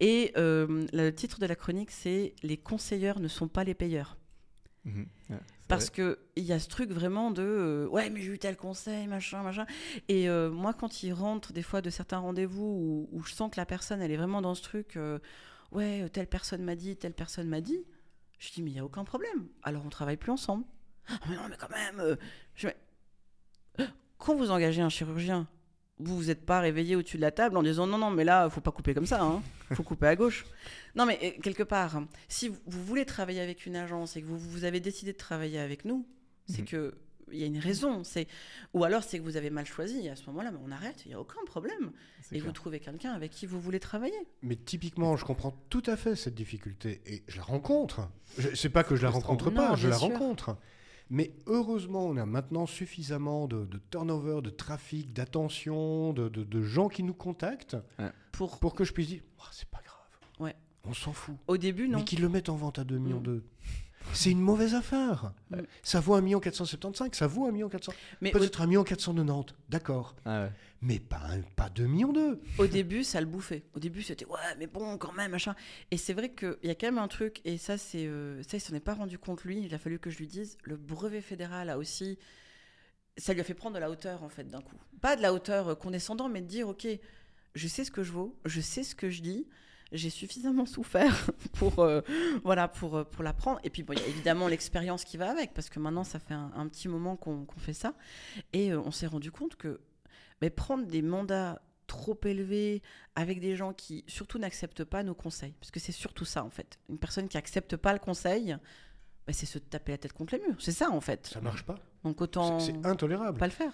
[0.00, 4.16] Et le titre de la chronique, c'est Les conseilleurs ne sont pas les payeurs.
[4.84, 5.06] Mhm.
[5.68, 5.96] Parce vrai.
[5.96, 9.06] que il y a ce truc vraiment de euh, ouais mais j'ai eu tel conseil
[9.06, 9.66] machin machin.
[10.08, 13.50] Et euh, moi quand il rentre des fois de certains rendez-vous où, où je sens
[13.50, 15.18] que la personne elle est vraiment dans ce truc euh,
[15.72, 17.84] ouais telle personne m'a dit telle personne m'a dit
[18.38, 19.48] je dis mais il y a aucun problème.
[19.62, 20.64] Alors on travaille plus ensemble.
[21.08, 22.16] Ah, mais non mais quand même
[22.54, 22.68] je
[24.18, 25.48] quand vous engagez un chirurgien
[25.98, 28.50] vous vous êtes pas réveillé au-dessus de la table en disant non non mais là
[28.50, 29.42] faut pas couper comme ça hein.
[29.74, 30.44] faut couper à gauche
[30.96, 34.64] non mais quelque part si vous, voulez travailler avec une agence et que vous, vous
[34.64, 36.06] avez décidé de travailler avec nous
[36.46, 36.66] c'est Mhm.
[36.68, 36.94] que
[37.32, 38.26] il y a une raison c'est
[38.74, 41.04] ou alors c'est que vous avez mal choisi et à ce moment-là mais on arrête
[41.06, 41.90] il y a aucun problème
[42.20, 42.44] C'est et clair.
[42.48, 44.12] vous trouvez quelqu'un avec qui vous voulez travailler
[44.42, 48.10] Mais typiquement, je comprends tout à fait cette difficulté et je la rencontre.
[48.36, 50.08] Je sais pas que je la rencontre Non, pas, je la sûr.
[50.08, 50.58] rencontre.
[51.10, 56.62] Mais heureusement, on a maintenant suffisamment de, de turnover, de trafic, d'attention, de, de- de
[56.62, 57.76] gens qui nous contactent
[58.32, 60.00] pour pour que je puisse dire Oh, c'est pas grave.
[60.40, 60.54] Ouais.
[60.84, 61.36] On s'en fout.
[61.46, 63.24] au début non Mais qu'ils le mettent en vente à 2 millions Mm.
[63.24, 63.44] d'eux.
[64.12, 65.32] C'est une mauvaise affaire.
[65.82, 67.92] Ça vaut 1 million 475, ça vaut 1 million 400.
[68.20, 70.14] mais au, Peut-être 1 million 490, d'accord.
[70.24, 70.50] Ah ouais.
[70.82, 72.40] Mais pas, un- pas 2 millions d'eux.
[72.58, 75.54] au début ça le bouffait au début c'était ouais mais bon quand même machin
[75.90, 78.58] et c'est vrai qu'il y a quand même un truc et ça c'est euh, ça
[78.58, 80.76] il s'en est pas rendu compte lui il a fallu que je lui dise le
[80.76, 82.18] brevet fédéral a aussi
[83.16, 85.32] ça lui a fait prendre de la hauteur en fait d'un coup pas de la
[85.32, 86.86] hauteur euh, condescendant mais de dire ok
[87.54, 89.46] je sais ce que je vaux je sais ce que je dis
[89.94, 92.00] j'ai suffisamment souffert pour euh,
[92.42, 93.60] voilà pour euh, pour l'apprendre.
[93.64, 96.18] Et puis bon il y a évidemment l'expérience qui va avec parce que maintenant ça
[96.18, 97.94] fait un, un petit moment qu'on qu'on fait ça.
[98.52, 99.80] Et euh, on s'est rendu compte que
[100.42, 102.82] mais prendre des mandats trop élevés
[103.14, 106.50] avec des gens qui surtout n'acceptent pas nos conseils parce que c'est surtout ça en
[106.50, 106.78] fait.
[106.88, 108.56] Une personne qui accepte pas le conseil
[109.26, 110.56] bah, c'est se taper la tête contre les murs.
[110.58, 111.26] C'est ça en fait.
[111.28, 111.76] Ça marche pas.
[112.02, 113.38] donc autant C'est intolérable.
[113.38, 113.72] pas le faire.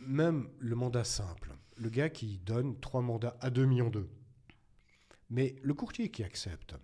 [0.00, 4.08] Même le mandat simple, le gars qui donne trois mandats à 2 millions d'eux.
[5.32, 6.74] Mais le courtier qui accepte,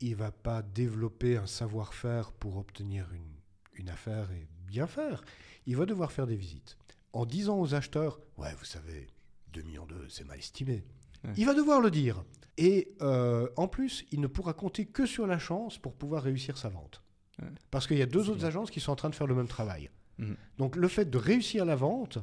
[0.00, 3.34] il va pas développer un savoir-faire pour obtenir une,
[3.74, 5.22] une affaire et bien faire.
[5.66, 6.78] Il va devoir faire des visites.
[7.12, 9.08] En disant aux acheteurs, ouais, vous savez,
[9.52, 10.84] 2 millions d'eux, c'est mal estimé.
[11.22, 11.34] Ouais.
[11.36, 12.24] Il va devoir le dire.
[12.56, 16.56] Et euh, en plus, il ne pourra compter que sur la chance pour pouvoir réussir
[16.56, 17.02] sa vente.
[17.42, 17.48] Ouais.
[17.70, 18.48] Parce qu'il y a deux autres bien.
[18.48, 19.90] agences qui sont en train de faire le même travail.
[20.16, 20.34] Mhm.
[20.56, 22.16] Donc le fait de réussir la vente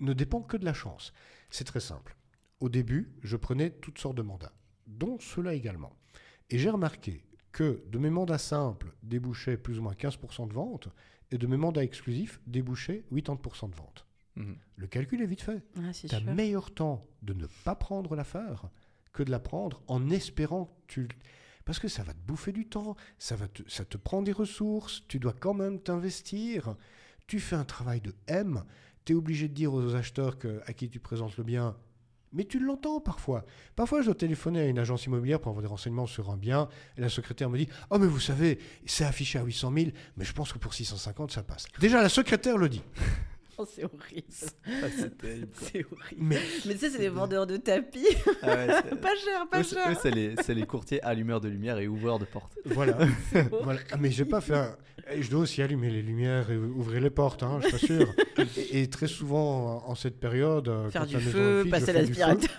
[0.00, 1.12] ne dépend que de la chance.
[1.50, 2.16] C'est très simple.
[2.60, 4.54] Au début, je prenais toutes sortes de mandats,
[4.98, 5.96] dont ceux-là également.
[6.50, 10.88] Et j'ai remarqué que de mes mandats simples débouchaient plus ou moins 15% de vente,
[11.30, 14.06] et de mes mandats exclusifs débouchaient 80% de vente.
[14.36, 14.56] Mhm.
[14.76, 15.62] Le calcul est vite fait.
[15.76, 16.34] Ah, c'est Tu as sûr.
[16.34, 18.68] meilleur temps de ne pas prendre l'affaire
[19.12, 21.08] que de la prendre en espérant que tu...
[21.64, 24.32] Parce que ça va te bouffer du temps, ça, va te, ça te prend des
[24.32, 26.76] ressources, tu dois quand même t'investir.
[27.26, 28.64] Tu fais un travail de M,
[29.04, 31.76] tu es obligé de dire aux acheteurs que, à qui tu présentes le bien,
[32.32, 33.44] mais tu l'entends parfois.
[33.76, 36.68] Parfois, je dois téléphoner à une agence immobilière pour avoir des renseignements sur un bien,
[36.96, 40.24] et la secrétaire me dit Oh, mais vous savez, c'est affiché à 800 000, mais
[40.24, 41.66] je pense que pour 650, ça passe.
[41.80, 42.82] Déjà, la secrétaire le dit.
[43.58, 44.26] Oh, c'est horrible.
[44.66, 45.48] Ah, c'est terrible.
[45.58, 45.68] quoi.
[45.70, 46.16] C'est horrible.
[46.22, 48.06] Mais Mais tu sais, c'est des vendeurs de tapis.
[48.42, 48.66] Ah ouais,
[49.00, 49.98] pas cher, pas eux, cher.
[50.00, 52.52] c'est les, courtiers allumeurs de lumière et ouvreurs de portes.
[52.64, 52.98] voilà.
[53.62, 53.80] voilà.
[53.92, 54.76] Ah, Mais je vais pas faire.
[55.12, 58.14] et Je dois aussi allumer les lumières et ouvrir les portes, hein, je t'assure.
[58.72, 60.68] et, et très souvent, en cette période.
[60.68, 62.50] euh, Faire quand du la feu, je passer l'aspirateur.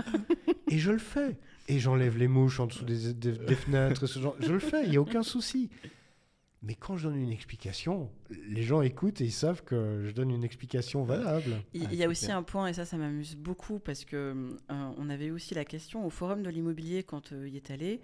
[0.70, 1.38] Et je le fais.
[1.70, 4.06] Et j'enlève les mouches en dessous des, des- des fenêtres.
[4.06, 4.36] Ce genre.
[4.40, 5.70] Je le fais, il n'y a aucun souci.
[6.66, 8.10] Mais quand je donne une explication,
[8.48, 11.62] les gens écoutent et ils savent que je donne une explication valable.
[11.74, 12.38] Il Ah, il y a c'est aussi clair.
[12.38, 16.06] un point, et ça, ça m'amuse beaucoup, parce que euh, on avait aussi la question
[16.06, 18.00] au forum de l'immobilier quand euh, il est allé,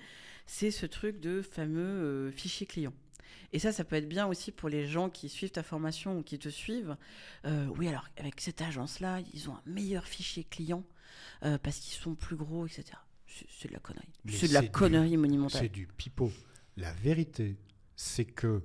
[0.45, 2.94] c'est ce truc de fameux euh, fichier client.
[3.53, 6.22] Et ça, ça peut être bien aussi pour les gens qui suivent ta formation ou
[6.23, 6.98] qui te suivent.
[7.45, 10.84] Euh, oui, alors avec cette agence-là, ils ont un meilleur fichier client
[11.44, 12.84] euh, parce qu'ils sont plus gros, etc.
[13.26, 14.10] C'est de la connerie.
[14.27, 15.61] C'est de la du- connerie monumentale.
[15.61, 16.31] C'est du pipeau.
[16.77, 17.56] La vérité,
[18.02, 18.62] c'est que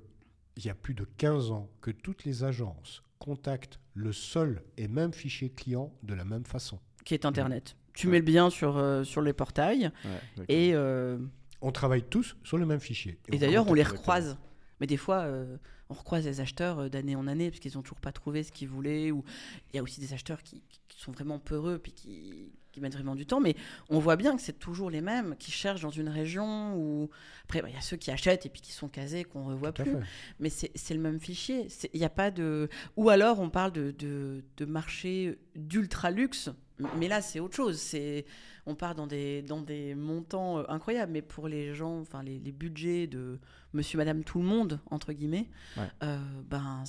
[0.55, 4.87] il y a plus de 15 ans que toutes les agences contactent le seul et
[4.87, 6.79] même fichier client de la même façon.
[7.03, 7.75] Qui est Internet.
[7.93, 8.13] Tu Ouais.
[8.13, 11.17] mets le bien sur, euh, sur les portails Ouais, et, euh,
[11.61, 13.19] On travaille tous sur le même fichier.
[13.29, 14.37] Et d'ailleurs, on les recroise.
[14.79, 15.57] Mais des fois, euh,
[15.89, 18.53] on recroise les acheteurs euh, d'année en année parce qu'ils n'ont toujours pas trouvé ce
[18.53, 19.11] qu'ils voulaient.
[19.11, 19.25] Ou
[19.73, 22.93] il y a aussi des acheteurs qui, qui sont vraiment peureux puis qui, qui mettent
[22.93, 23.39] vraiment du temps.
[23.39, 23.55] Mais
[23.89, 27.09] on voit bien que c'est toujours les mêmes qui cherchent dans une région où.
[27.45, 29.71] Après, bah, il y a ceux qui achètent et puis qui sont casés qu'on revoit
[29.71, 29.93] Tout à plus.
[29.93, 29.99] fait.
[30.39, 31.67] Mais c'est le même fichier.
[31.93, 32.67] Il n'y a pas de.
[32.97, 36.49] Ou alors, on parle de, de, de marché d'ultra luxe.
[36.97, 37.77] Mais là, c'est autre chose.
[37.77, 38.25] C'est
[38.65, 42.39] on part dans des, dans des montants euh, incroyables, mais pour les gens, enfin les,
[42.39, 43.39] les budgets de
[43.73, 45.47] monsieur, madame, tout le monde, entre guillemets,
[45.77, 45.83] Ouais.
[46.03, 46.17] euh,
[46.49, 46.83] ben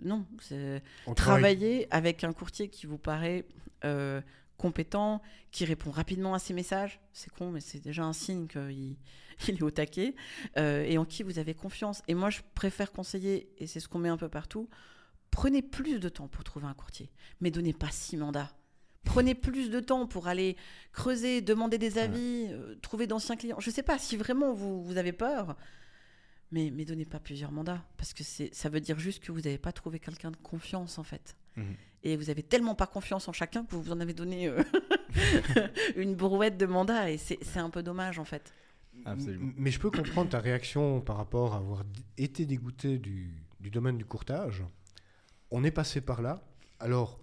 [0.00, 0.26] non.
[1.14, 3.46] travaille- Travailler avec un courtier qui vous paraît
[3.84, 4.20] euh,
[4.56, 8.96] compétent, qui répond rapidement à ses messages, c'est con, mais c'est déjà un signe qu'il
[9.48, 10.14] il est au taquet,
[10.56, 12.02] euh, et en qui vous avez confiance.
[12.08, 14.68] Et moi, je préfère conseiller, et c'est ce qu'on met un peu partout,
[15.30, 17.10] prenez plus de temps pour trouver un courtier,
[17.40, 18.52] mais donnez pas six mandats.
[19.04, 20.56] Prenez plus de temps pour aller
[20.92, 23.60] creuser, demander des avis, euh, trouver d'anciens clients.
[23.60, 25.56] Je ne sais pas si vraiment vous, vous avez peur,
[26.50, 29.58] mais, mais donnez pas plusieurs mandats, parce que ça veut dire juste que vous n'avez
[29.58, 31.36] pas trouvé quelqu'un de confiance, en fait.
[31.56, 31.76] Mhm.
[32.08, 34.62] Et vous avez tellement pas confiance en chacun que vous vous en avez donné euh,
[35.96, 38.52] une brouette de mandats, et c'est c'est un peu dommage, en fait.
[39.04, 39.52] Absolument.
[39.56, 41.82] Mais je peux comprendre ta réaction par rapport à avoir
[42.16, 44.62] été dégoûté du, du domaine du courtage.
[45.50, 46.42] On est passé par là.
[46.78, 47.18] Alors,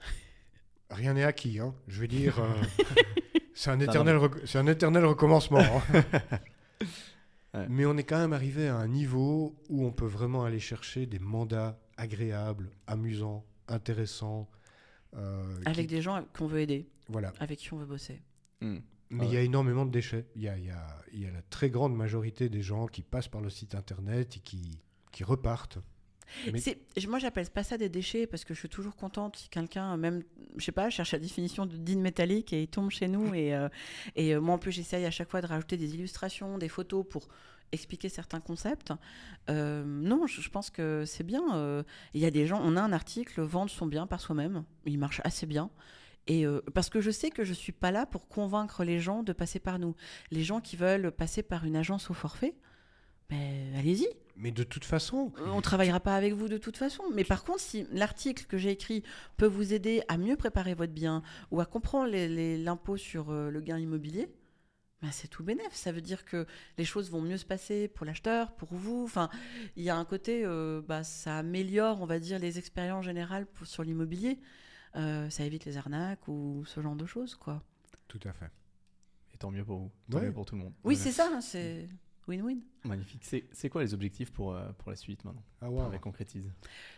[0.90, 1.60] rien n'est acquis.
[1.60, 1.74] hein.
[1.88, 2.54] Je veux dire, euh,
[3.56, 5.60] c'est un, éternel c'est un éternel recommencement.
[5.62, 6.04] hein.
[7.56, 7.68] Ouais.
[7.70, 11.06] Mais on est quand même arrivé à un niveau où on peut vraiment aller chercher
[11.06, 14.50] des mandats agréables, amusants, intéressants.
[15.16, 17.34] Euh, Avec qui- des gens qu'on veut aider, Voilà.
[17.40, 18.22] avec qui on veut bosser.
[18.62, 18.82] Mhm.
[19.10, 20.26] Mais Ah il y a énormément de déchets.
[20.36, 22.88] Il y a, il y a- il y a la très grande majorité des gens
[22.88, 24.80] qui passent par le site internet et qui,
[25.12, 25.78] qui repartent.
[26.52, 26.60] Mais-
[27.08, 30.24] Moi, j'appelle pas ça des déchets parce que je suis toujours contente si quelqu'un, même,
[30.58, 33.26] je sais pas, cherche la définition de din métallique et il tombe chez nous.
[33.36, 33.70] Et, euh,
[34.16, 37.06] et euh, moi, en plus, j'essaye à chaque fois de rajouter des illustrations, des photos
[37.08, 37.28] pour
[37.74, 38.94] expliquer certains concepts.
[39.50, 41.56] Euh, non, je, je pense que c'est bien.
[41.56, 41.84] euh,
[42.14, 44.64] Il y a des gens, on a un article, vendre son bien par soi-même.
[44.86, 45.70] Il marche assez bien.
[46.28, 49.24] Et euh, parce que je sais que je suis pas là pour convaincre les gens
[49.24, 49.96] de passer par nous.
[50.32, 52.56] Les gens qui veulent passer par une agence au forfait,
[53.30, 54.08] ben, allez-y.
[54.36, 57.04] Mais de toute façon, On travaillera pas avec vous de toute façon.
[57.14, 59.04] Mais par contre, si l'article que j'ai écrit
[59.38, 61.22] peut vous aider à mieux préparer votre bien
[61.52, 62.10] ou à comprendre
[62.64, 64.30] l'impôt sur le gain immobilier,
[65.04, 65.72] ben c'est tout bénef.
[65.74, 66.48] Ça veut dire que
[66.80, 69.04] les choses vont mieux se passer pour l'acheteur, pour vous.
[69.04, 69.30] Enfin,
[69.76, 73.46] il y a un côté, euh, bah, ça améliore, on va dire, les expériences générales
[73.46, 74.40] pour- sur l'immobilier.
[74.96, 77.62] Euh, ça évite les arnaques ou ce genre de choses, quoi.
[78.08, 78.50] tout à fait.
[79.34, 79.92] Et tant mieux pour vous.
[80.10, 80.26] Tant Ouais.
[80.28, 80.74] mieux pour tout le monde.
[80.84, 81.30] Oui, c'est ça.
[81.34, 81.90] hein, C'est
[82.28, 82.60] win-win.
[82.86, 83.26] Magnifique.
[83.52, 85.44] C'est quoi les objectifs pour, euh, pour la suite maintenant?
[85.62, 85.92] Ah, On wow.
[85.92, 86.50] les concrétise.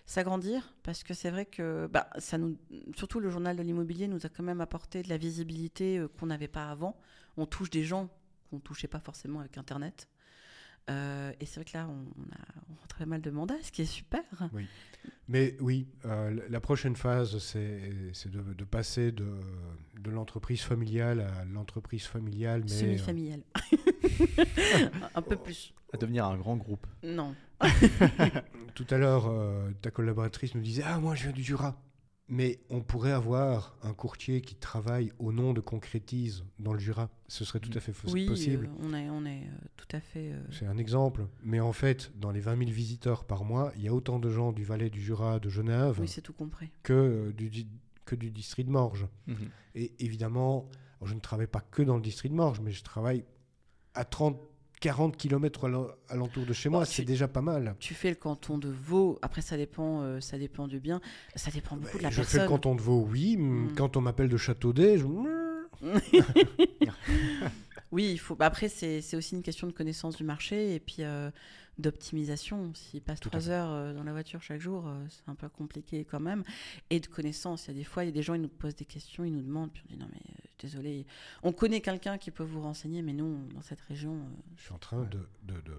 [0.05, 2.57] s'agrandir parce que c'est vrai que bah, ça nous,
[2.95, 6.47] surtout le journal de l'immobilier nous a quand même apporté de la visibilité qu'on n'avait
[6.49, 6.99] pas avant.
[7.37, 8.09] On touche des gens
[8.49, 10.07] qu'on touchait pas forcément avec Internet.
[10.89, 12.37] Euh, et c'est vrai que là, on, a,
[12.69, 14.23] on pas mal de mandats, ce qui est super.
[15.27, 19.27] Mais oui, euh, la- prochaine phase, c'est de, de passer de,
[19.99, 22.61] de l'entreprise familiale à l'entreprise familiale.
[22.65, 23.41] Mais, euh, Semi-familial.
[25.15, 25.73] un peu plus.
[25.93, 26.85] À devenir un grand groupe.
[27.03, 27.35] Non.
[28.75, 31.81] tout à l'heure, euh, ta collaboratrice nous disait Ah, moi, je viens du Jura.
[32.27, 37.09] Mais on pourrait avoir un courtier qui travaille au nom de Concrétise dans le Jura.
[37.27, 38.65] Ce serait tout à fait Oui, possible.
[38.65, 40.31] euh, on est, on est euh, tout à fait.
[40.31, 41.27] euh, C'est un exemple.
[41.43, 44.31] Mais en fait, dans les 20 000 visiteurs par mois, il y a autant de
[44.31, 46.71] gens du Valais du Jura, de Genève, oui, c'est tout compris.
[46.81, 47.51] que, euh, du,
[48.05, 49.07] que du district de Morges.
[49.27, 49.49] Mhm.
[49.75, 50.67] Et évidemment,
[51.03, 53.23] je ne travaille pas que dans le district de Morges, mais je travaille
[53.93, 54.39] à 30,
[54.85, 57.75] 40 km alentour de chez moi, Bon, c'est déjà pas mal.
[57.79, 59.17] Tu fais le canton de Vaud.
[59.23, 61.01] Après, ça dépend, euh, ça dépend du bien.
[61.35, 62.39] Ça dépend beaucoup de la je personne.
[62.41, 63.35] fais le canton de Vaud, oui.
[63.35, 63.73] Mm.
[63.75, 65.05] Quand on m'appelle de Châteaudet, je...
[67.91, 68.35] Oui, il faut.
[68.35, 71.31] bah, après, c'est c'est aussi une question de connaissance du marché et puis euh,
[71.77, 72.73] d'optimisation.
[72.73, 76.05] S'il passe trois heures euh, dans la voiture chaque jour, euh, c'est un peu compliqué
[76.05, 76.43] quand même.
[76.89, 77.67] Et de connaissance.
[77.67, 79.23] Il y a des fois, il y a des gens, ils nous posent des questions,
[79.25, 81.05] ils nous demandent, puis on dit non mais euh, désolé.
[81.43, 84.73] On connaît quelqu'un qui peut vous renseigner, mais nous, dans cette région, euh, Je suis
[84.73, 85.77] en train de, de, de,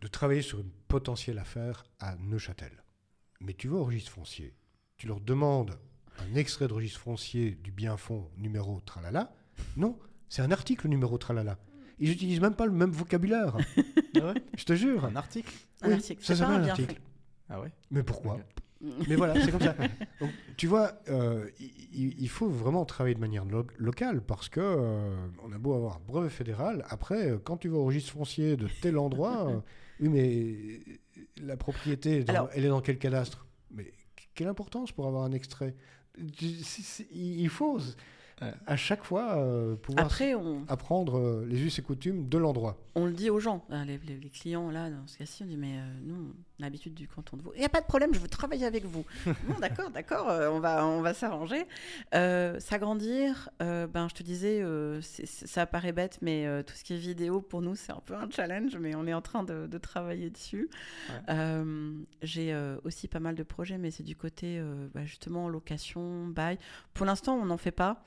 [0.00, 2.82] de travailler sur une potentielle affaire à Neuchâtel.
[3.40, 4.54] Mais tu vas au registre foncier,
[4.96, 5.78] tu leur demandes
[6.18, 9.34] un extrait de registre foncier du bien fond numéro tralala.
[9.76, 9.98] Non,
[10.28, 11.58] c'est un article numéro tralala.
[12.02, 13.56] Ils n'utilisent même pas le même vocabulaire.
[14.20, 15.04] Ah ouais Je te jure.
[15.06, 16.22] Un article un article.
[16.22, 17.00] ça s'appelle un article.
[17.48, 18.38] Ah ouais Mais pourquoi.
[19.08, 19.74] Mais voilà, c'est comme ça.
[20.20, 24.60] Donc, tu vois, euh, il, il faut vraiment travailler de manière lo- locale parce que
[24.60, 28.12] euh, on a beau avoir un brevet fédéral, après, euh, quand tu vas au registre
[28.12, 29.60] foncier de tel endroit, euh,
[30.00, 30.80] oui, mais
[31.42, 33.46] la propriété, dans- Alors- elle est dans quel cadastre?
[33.70, 33.92] Mais
[34.34, 35.74] quelle importance pour avoir un extrait?
[36.18, 36.60] Il
[37.14, 37.78] il faut.
[38.66, 42.76] À chaque fois euh, pouvoir Après, on, apprendre euh, les us et coutumes de l'endroit.
[42.94, 45.46] on le dit aux gens, hein, les, les- les clients là, dans ce cas-ci, on
[45.46, 47.52] dit mais euh, nous, on a l'habitude du canton de Vaud.
[47.54, 49.04] Il n'y a pas de problème, je veux travailler avec vous.
[49.26, 51.66] bon, d'accord, d'accord, on va, on va s'arranger.
[52.58, 54.62] S'agrandir, ben je te disais,
[55.02, 58.28] ça paraît bête, mais tout ce qui est vidéo pour nous, c'est un peu un
[58.30, 60.68] challenge, mais on est en train de, de travailler dessus.
[61.28, 61.62] Ouais.
[62.22, 62.54] J'ai
[62.84, 64.62] aussi pas mal de projets, mais c'est du côté
[64.94, 66.58] bah, justement location, bail.
[66.94, 68.02] Pour l'instant, on n'en fait pas.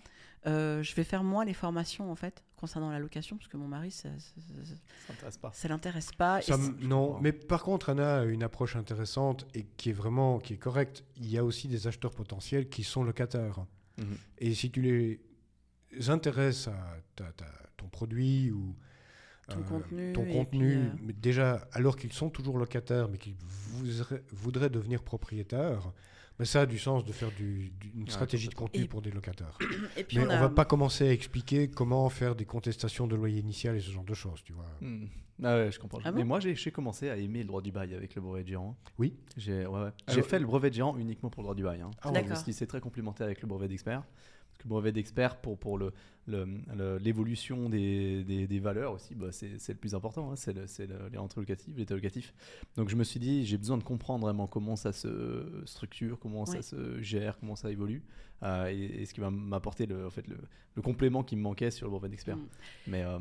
[0.48, 3.68] Euh, je vais faire moi les formations en fait concernant la location parce que mon
[3.68, 5.52] mari ça, ça, ça- Ça m'intéresse pas.
[5.54, 6.40] ça l'intéresse pas.
[6.42, 10.54] Et non, mais par contre, Anna a une approche intéressante et qui est vraiment qui
[10.54, 11.04] est correcte.
[11.18, 13.66] Il y a aussi des acheteurs potentiels qui sont locataires.
[13.98, 14.18] Mhm.
[14.40, 15.20] Et si tu les
[16.10, 17.46] intéresses à ta- ta-
[17.78, 18.76] ton produit ou
[19.48, 23.36] Ton contenu, ton contenu, puis, euh, mais déjà alors qu'ils sont toujours locataires, mais qu'ils
[23.38, 25.92] voudraient, voudraient devenir propriétaires,
[26.40, 28.88] mais ça a du sens de faire du- du- une Ouais, stratégie de contenu Et-
[28.88, 29.58] pour des locataires.
[29.98, 33.08] et puis Mais on on, a- va pas commencer à expliquer comment faire des contestations
[33.08, 34.66] de loyer initial et ce genre de choses, tu vois.
[34.82, 35.06] Hmm.
[35.44, 36.00] Ah ouais, je comprends.
[36.06, 38.44] Ah Mais bon moi, j'ai commencé à aimer le droit du bail avec le brevet
[38.44, 38.78] de gérant.
[38.98, 39.14] Oui.
[39.36, 39.90] J'ai ouais, ouais.
[40.08, 41.82] J'ai Alors- fait le brevet de gérant uniquement pour le droit du bail.
[41.82, 41.92] hein.
[42.02, 42.38] Ah D'accord.
[42.38, 44.04] suis dit, c'est très complémentaire avec le brevet d'expert.
[44.56, 45.92] Parce que le brevet d'expert, pour, pour le-
[46.28, 50.32] le- le- l'évolution des, des, des valeurs aussi, bah, c'est c'est le plus important.
[50.32, 50.36] hein.
[50.38, 52.34] C'est le- c'est le- les rentrées locatives, l'état locatif.
[52.78, 56.46] Donc je me suis dit, j'ai besoin de comprendre vraiment comment ça se structure, comment
[56.46, 58.02] ça se gère, comment ça évolue.
[58.44, 60.36] euh, et, et ce qui va m'apporter le, en fait, le,
[60.76, 62.36] le complément qui me manquait sur le brevet d'expert.
[62.38, 62.48] Mm.
[62.88, 63.18] Mais euh,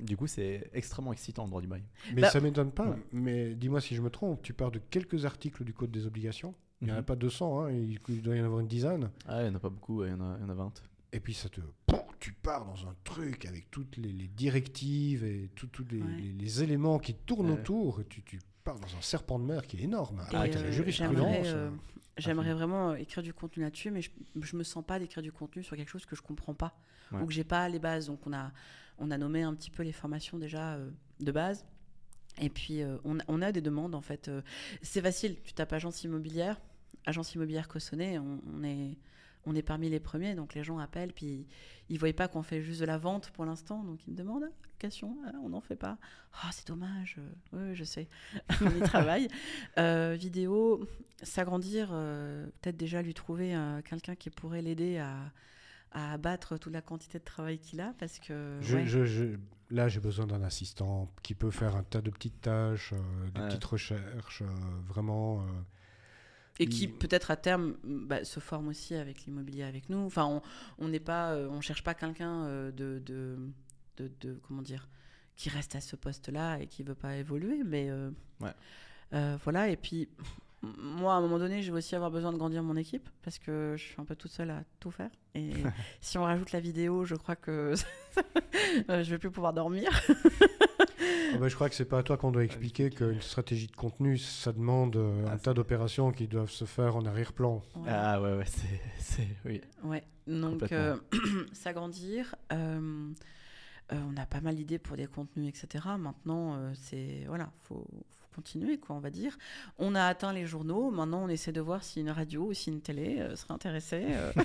[0.00, 1.82] du coup, c'est extrêmement excitant le droit du bail.
[2.14, 2.88] Mais Bah- ça m'étonne pas.
[2.90, 2.96] Ouais.
[3.12, 6.54] Mais dis-moi si je me trompe, tu pars de quelques articles du Code des obligations.
[6.82, 7.04] Il n'y en a Mhm.
[7.06, 9.10] pas 200, hein, il, il doit y en avoir une dizaine.
[9.26, 10.54] Ah, il n'y en a pas beaucoup, il y, en a- il y en a
[10.54, 10.72] 20.
[11.12, 11.60] Et puis ça te.
[11.86, 16.08] Pouf, tu pars dans un truc avec toutes les, les directives et tous les, Ouais.
[16.18, 17.58] les- les éléments qui tournent Ouais.
[17.60, 18.00] autour.
[18.00, 20.20] Et tu, tu pars dans un serpent de mer qui est énorme.
[20.20, 21.14] Après, t'as euh, la jurisprudence.
[22.18, 25.22] J'aimerais, euh, euh, vraiment écrire du contenu là-dessus, mais je, je me sens pas d'écrire
[25.22, 26.76] du contenu sur quelque chose que je comprends pas
[27.12, 27.20] Ouais.
[27.22, 28.06] ou que j'ai pas les bases.
[28.08, 28.52] Donc on a,
[28.98, 30.90] on a nommé un petit peu les formations déjà euh,
[31.20, 31.64] de base.
[32.40, 34.28] Et puis euh, on, a- des demandes en fait.
[34.28, 34.42] euh,
[34.82, 35.36] c'est facile.
[35.44, 36.60] Tu tapes agence immobilière,
[37.06, 38.96] agence immobilière Cossonay, on, est
[39.46, 41.46] on est parmi les premiers, donc les gens appellent, puis
[41.88, 44.44] ils voient pas qu'on fait juste de la vente pour l'instant, donc ils me demandent
[44.44, 45.98] Ah, location, ah, on n'en fait pas.
[46.42, 47.16] Ah, c'est dommage.
[47.18, 47.30] euh,
[47.70, 48.08] Oui, je sais,
[48.60, 49.28] on y travaille.
[50.16, 50.86] Vidéo,
[51.22, 51.88] s'agrandir,
[52.60, 55.32] peut-être déjà lui trouver quelqu'un qui pourrait l'aider à,
[55.96, 58.86] à abattre toute la quantité de travail qu'il a, parce que Je- ouais.
[58.86, 59.36] je- je-
[59.70, 63.40] là, j'ai besoin d'un assistant qui peut faire un tas de petites tâches, euh, des
[63.40, 63.48] Ouais.
[63.48, 64.46] petites recherches, euh,
[64.86, 65.40] vraiment.
[65.40, 65.44] euh,
[66.58, 69.98] et qui peut-être à terme bah, se forme aussi avec l'immobilier avec nous.
[70.06, 70.42] Enfin, on
[70.78, 73.36] on n'est pas, euh, on cherche pas quelqu'un euh, de, de,
[73.98, 74.88] de, de- comment dire,
[75.34, 78.10] qui reste à ce poste-là et qui veut pas évoluer, mais euh,
[78.40, 78.54] Ouais.
[79.12, 79.68] euh, voilà.
[79.68, 80.08] Et puis
[80.62, 83.38] moi, à un moment donné, je vais aussi avoir besoin de grandir mon équipe parce
[83.38, 85.10] que je suis un peu toute seule à tout faire.
[85.34, 85.52] Et
[86.00, 87.74] si on rajoute la vidéo, je crois que
[88.90, 89.90] euh, je vais plus pouvoir dormir.
[91.34, 93.74] Ah bah, je crois que c'est pas à toi qu'on doit expliquer qu'une stratégie de
[93.76, 97.62] contenu, ça demande euh, Ah, un c'est- tas d'opérations qui doivent se faire en arrière-plan.
[97.74, 97.88] Ouais.
[97.90, 99.60] Ah ouais, ouais, c'est, c'est- oui.
[99.82, 100.96] Ouais, donc euh,
[101.52, 102.34] s'agrandir.
[102.52, 103.10] euh,
[103.92, 105.84] euh, on a pas mal d'idées pour des contenus, etc.
[105.98, 107.86] Maintenant, euh, c'est voilà, faut,
[108.18, 109.36] faut continuer, quoi, on va dire.
[109.78, 110.90] On a atteint les journaux.
[110.90, 114.04] Maintenant, on essaie de voir si une radio ou si une télé euh, serait intéressée.
[114.08, 114.32] euh.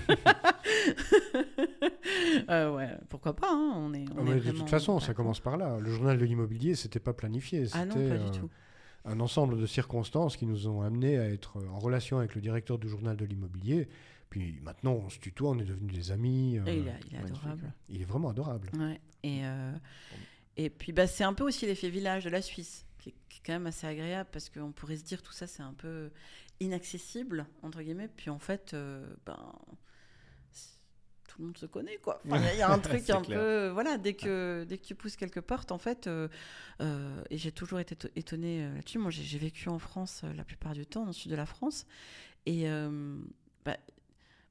[2.50, 4.06] Euh, ouais, pourquoi pas hein, On est.
[4.10, 5.80] Ah, on mais est de toute façon, ça commence par là.
[5.80, 7.66] Le journal de l'immobilier, c'était pas planifié.
[7.74, 8.50] Ah non, c'était, pas du tout.
[9.06, 12.78] un ensemble de circonstances qui nous ont amenés à être en relation avec le directeur
[12.80, 13.88] du journal de l'immobilier.
[14.30, 16.58] Puis maintenant, on se tutoie, on est devenus des amis.
[16.58, 17.74] euh, Et il, est- il est magnifique, adorable.
[17.90, 18.70] il est vraiment adorable.
[18.78, 19.00] Ouais.
[19.24, 19.72] Et, euh,
[20.58, 22.86] Et puis, bah, c'est un peu aussi l'effet village de la Suisse,
[23.44, 25.48] qui est, qui est quand même assez agréable parce qu'on pourrait se dire tout ça,
[25.48, 26.12] c'est un peu
[26.60, 28.08] inaccessible, entre guillemets.
[28.08, 29.54] Puis en fait, euh, ben,
[30.52, 30.78] c'est-
[31.28, 32.22] tout le monde se connaît, quoi.
[32.26, 33.40] Il y a- il y, a un truc C'est un clair.
[33.40, 33.70] peu.
[33.70, 36.08] Voilà, dès que, dès que tu pousses quelques portes, en fait.
[36.08, 36.28] euh,
[36.82, 38.98] euh, et j'ai toujours été to- étonnée là-dessus.
[39.00, 41.86] Moi, j'ai vécu en France la plupart du temps, dans le sud de la France.
[42.46, 42.66] Et.
[43.66, 43.78] bah,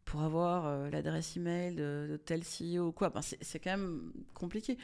[0.07, 3.71] pour avoir euh, l'adresse email de, de tel CEO ou quoi, ben c'est c'est quand
[3.71, 4.77] même compliqué.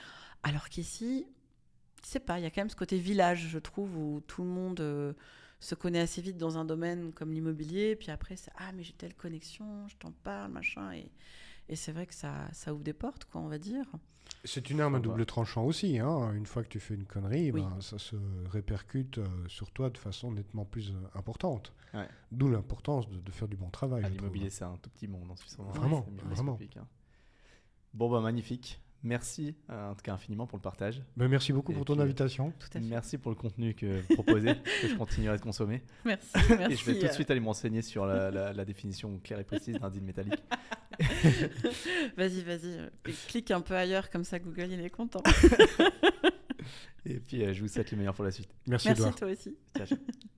[0.45, 1.27] Alors qu'ici,
[2.07, 4.43] je sais pas, il y a quand même ce côté village, je trouve, où tout
[4.43, 5.13] le monde euh,
[5.59, 8.93] se connaît assez vite dans un domaine comme l'immobilier, puis après, c'est ah, mais j'ai
[8.93, 11.11] telle connexion, je t'en parle, machin, et,
[11.69, 13.85] et c'est vrai que ça, ça ouvre des portes, quoi, on va dire.
[14.45, 15.99] C'est une arme à double tranchant aussi.
[15.99, 16.33] hein.
[16.33, 17.63] Une fois que tu fais une connerie, Oui.
[17.63, 18.15] ben, ça se
[18.51, 21.73] répercute euh, sur toi de façon nettement plus euh, importante.
[21.95, 22.09] Ouais.
[22.31, 24.03] D'où l'importance de, de faire du bon travail.
[24.05, 24.09] Ah.
[24.09, 25.57] L'immobilier, c'est un tout petit monde en Suisse.
[25.59, 26.59] Vraiment, c'est vraiment.
[26.77, 26.87] hein.
[27.95, 28.81] Bon, bah magnifique.
[29.07, 31.01] Merci euh, en tout cas infiniment pour le partage.
[31.17, 32.53] Ben, merci beaucoup Et pour ton euh, invitation.
[32.59, 32.87] Tout à fait.
[32.87, 35.83] Merci pour le contenu que vous proposez, que je continuerai de consommer.
[36.05, 36.27] Merci,
[36.71, 39.19] Et je vais tout de euh, suite aller me renseigner sur la, la- la définition
[39.23, 40.43] claire et précise d'un deal métallique.
[42.17, 42.89] Vas-y, vas-y.
[43.29, 45.23] clique un peu ailleurs, comme ça Google, il est content.
[47.05, 48.49] Et puis, euh, je vous souhaite le meilleur pour la suite.
[48.67, 49.57] Merci, Merci toi aussi.
[49.77, 49.99] Ciao, ciao.